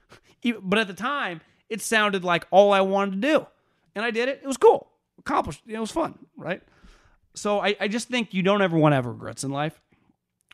But 0.60 0.80
at 0.80 0.88
the 0.88 0.94
time, 0.94 1.40
it 1.68 1.80
sounded 1.80 2.24
like 2.24 2.48
all 2.50 2.72
I 2.72 2.80
wanted 2.80 3.22
to 3.22 3.28
do, 3.28 3.46
and 3.94 4.04
I 4.04 4.10
did 4.10 4.28
it. 4.28 4.40
It 4.42 4.46
was 4.46 4.56
cool, 4.56 4.90
accomplished. 5.20 5.62
It 5.68 5.78
was 5.78 5.92
fun, 5.92 6.18
right? 6.36 6.60
So 7.34 7.60
I, 7.60 7.76
I 7.78 7.86
just 7.86 8.08
think 8.08 8.34
you 8.34 8.42
don't 8.42 8.60
ever 8.60 8.76
want 8.76 8.90
to 8.90 8.96
have 8.96 9.06
regrets 9.06 9.44
in 9.44 9.52
life. 9.52 9.80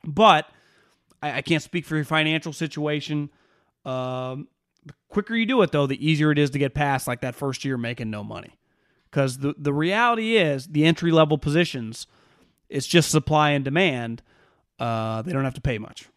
But 0.05 0.47
I, 1.23 1.39
I 1.39 1.41
can't 1.41 1.63
speak 1.63 1.87
for 1.87 1.97
your 1.97 2.05
financial 2.05 2.53
situation. 2.53 3.31
Um, 3.87 4.49
the 4.85 4.95
quicker 5.09 5.35
you 5.35 5.47
do 5.47 5.63
it, 5.63 5.73
though, 5.73 5.87
the 5.87 6.05
easier 6.05 6.31
it 6.31 6.39
is 6.39 6.51
to 6.51 6.59
get 6.59 6.75
past 6.75 7.07
like 7.07 7.21
that 7.21 7.35
first 7.35 7.65
year 7.65 7.77
making 7.77 8.11
no 8.11 8.23
money. 8.23 8.59
Because 9.11 9.39
the, 9.39 9.55
the 9.57 9.73
reality 9.73 10.37
is, 10.37 10.67
the 10.67 10.85
entry 10.85 11.11
level 11.11 11.39
positions, 11.39 12.07
it's 12.69 12.87
just 12.87 13.11
supply 13.11 13.51
and 13.51 13.65
demand. 13.65 14.23
Uh, 14.79 15.23
they 15.23 15.33
don't 15.33 15.45
have 15.45 15.55
to 15.55 15.61
pay 15.61 15.79
much. 15.79 16.09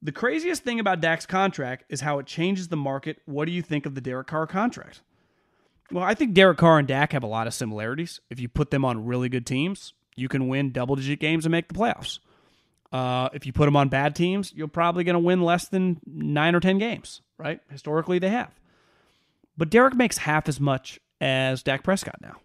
The 0.00 0.12
craziest 0.12 0.62
thing 0.62 0.80
about 0.80 1.00
Dak's 1.00 1.26
contract 1.26 1.84
is 1.88 2.02
how 2.02 2.18
it 2.18 2.26
changes 2.26 2.68
the 2.68 2.76
market. 2.76 3.18
What 3.24 3.46
do 3.46 3.52
you 3.52 3.62
think 3.62 3.86
of 3.86 3.94
the 3.94 4.00
Derek 4.00 4.26
Carr 4.26 4.46
contract? 4.46 5.00
Well, 5.90 6.04
I 6.04 6.14
think 6.14 6.34
Derek 6.34 6.58
Carr 6.58 6.78
and 6.78 6.88
Dak 6.88 7.12
have 7.12 7.22
a 7.22 7.26
lot 7.26 7.46
of 7.46 7.54
similarities. 7.54 8.20
If 8.30 8.38
you 8.38 8.48
put 8.48 8.70
them 8.70 8.84
on 8.84 9.06
really 9.06 9.28
good 9.28 9.46
teams, 9.46 9.94
you 10.14 10.28
can 10.28 10.48
win 10.48 10.72
double 10.72 10.96
digit 10.96 11.20
games 11.20 11.46
and 11.46 11.52
make 11.52 11.68
the 11.68 11.74
playoffs. 11.74 12.18
Uh, 12.94 13.28
if 13.32 13.44
you 13.44 13.52
put 13.52 13.64
them 13.64 13.74
on 13.74 13.88
bad 13.88 14.14
teams, 14.14 14.52
you're 14.54 14.68
probably 14.68 15.02
going 15.02 15.14
to 15.14 15.18
win 15.18 15.42
less 15.42 15.66
than 15.66 15.98
nine 16.06 16.54
or 16.54 16.60
10 16.60 16.78
games, 16.78 17.22
right? 17.38 17.58
Historically, 17.68 18.20
they 18.20 18.28
have. 18.28 18.52
But 19.56 19.68
Derek 19.68 19.96
makes 19.96 20.18
half 20.18 20.48
as 20.48 20.60
much 20.60 21.00
as 21.20 21.64
Dak 21.64 21.82
Prescott 21.82 22.20
now. 22.22 22.36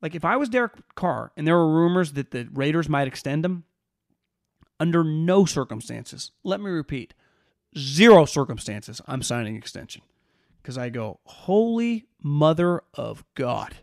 Like, 0.00 0.14
if 0.14 0.24
I 0.24 0.36
was 0.36 0.48
Derek 0.48 0.74
Carr 0.94 1.32
and 1.36 1.44
there 1.44 1.56
were 1.56 1.74
rumors 1.74 2.12
that 2.12 2.30
the 2.30 2.48
Raiders 2.52 2.88
might 2.88 3.08
extend 3.08 3.44
him, 3.44 3.64
under 4.78 5.02
no 5.02 5.44
circumstances, 5.44 6.30
let 6.44 6.60
me 6.60 6.70
repeat, 6.70 7.12
zero 7.76 8.26
circumstances, 8.26 9.00
I'm 9.08 9.22
signing 9.22 9.56
extension. 9.56 10.02
Because 10.62 10.78
I 10.78 10.88
go, 10.88 11.18
holy 11.24 12.06
mother 12.22 12.82
of 12.94 13.24
God. 13.34 13.74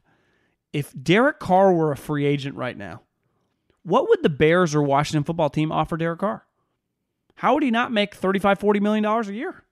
If 0.72 0.94
Derek 0.98 1.40
Carr 1.40 1.74
were 1.74 1.92
a 1.92 1.98
free 1.98 2.26
agent 2.26 2.56
right 2.56 2.78
now, 2.78 3.02
what 3.84 4.10
would 4.10 4.24
the 4.24 4.30
Bears 4.30 4.76
or 4.76 4.82
Washington 4.82 5.24
football 5.24 5.50
team 5.50 5.72
offer 5.72 5.98
Derek 5.98 6.20
Carr? 6.20 6.46
How 7.36 7.54
would 7.54 7.64
he 7.64 7.72
not 7.72 7.92
make 7.92 8.14
35, 8.16 8.60
40 8.60 8.80
million 8.80 9.04
dollars 9.04 9.28
a 9.28 9.34
year? 9.34 9.64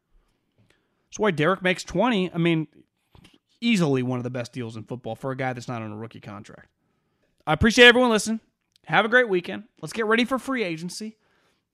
That's 1.09 1.19
why 1.19 1.31
Derek 1.31 1.61
makes 1.61 1.83
20. 1.83 2.33
I 2.33 2.37
mean, 2.37 2.67
easily 3.61 4.03
one 4.03 4.19
of 4.19 4.23
the 4.23 4.29
best 4.29 4.53
deals 4.53 4.75
in 4.75 4.83
football 4.83 5.15
for 5.15 5.31
a 5.31 5.37
guy 5.37 5.53
that's 5.53 5.67
not 5.67 5.81
on 5.81 5.91
a 5.91 5.97
rookie 5.97 6.19
contract. 6.19 6.69
I 7.45 7.53
appreciate 7.53 7.87
everyone 7.87 8.09
listening. 8.11 8.39
Have 8.85 9.05
a 9.05 9.09
great 9.09 9.29
weekend. 9.29 9.63
Let's 9.81 9.93
get 9.93 10.05
ready 10.05 10.25
for 10.25 10.39
free 10.39 10.63
agency 10.63 11.17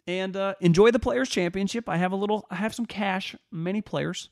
and 0.08 0.36
uh, 0.36 0.56
enjoy 0.60 0.92
the 0.92 1.00
Players 1.00 1.30
Championship. 1.30 1.88
I 1.90 1.98
have 1.98 2.12
a 2.12 2.16
little, 2.16 2.46
I 2.50 2.56
have 2.56 2.76
some 2.76 2.86
cash, 2.86 3.36
many 3.52 3.82
players. 3.82 4.30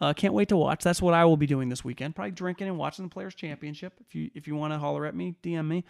Uh, 0.00 0.12
can't 0.12 0.34
wait 0.34 0.48
to 0.48 0.56
watch. 0.56 0.82
That's 0.82 1.00
what 1.00 1.14
I 1.14 1.24
will 1.24 1.38
be 1.38 1.46
doing 1.46 1.68
this 1.68 1.84
weekend. 1.84 2.14
Probably 2.14 2.30
drinking 2.30 2.68
and 2.68 2.76
watching 2.76 3.04
the 3.04 3.10
Players 3.10 3.34
Championship. 3.34 3.94
If 4.00 4.14
you 4.14 4.30
if 4.34 4.46
you 4.46 4.54
want 4.54 4.74
to 4.74 4.78
holler 4.78 5.06
at 5.06 5.14
me, 5.14 5.36
DM 5.42 5.66
me. 5.66 5.84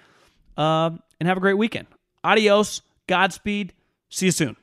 Uh, 0.57 0.90
and 1.20 1.28
have 1.28 1.36
a 1.36 1.40
great 1.40 1.59
weekend. 1.59 1.86
Adios. 2.24 2.82
Godspeed. 3.07 3.72
See 4.09 4.26
you 4.26 4.32
soon. 4.32 4.57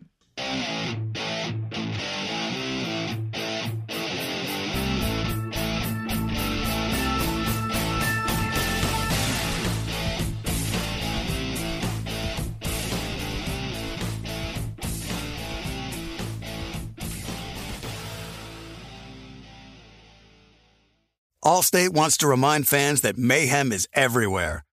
Allstate 21.43 21.89
wants 21.89 22.17
to 22.17 22.27
remind 22.27 22.69
fans 22.69 23.01
that 23.01 23.17
mayhem 23.17 23.73
is 23.73 23.87
everywhere, 23.93 24.63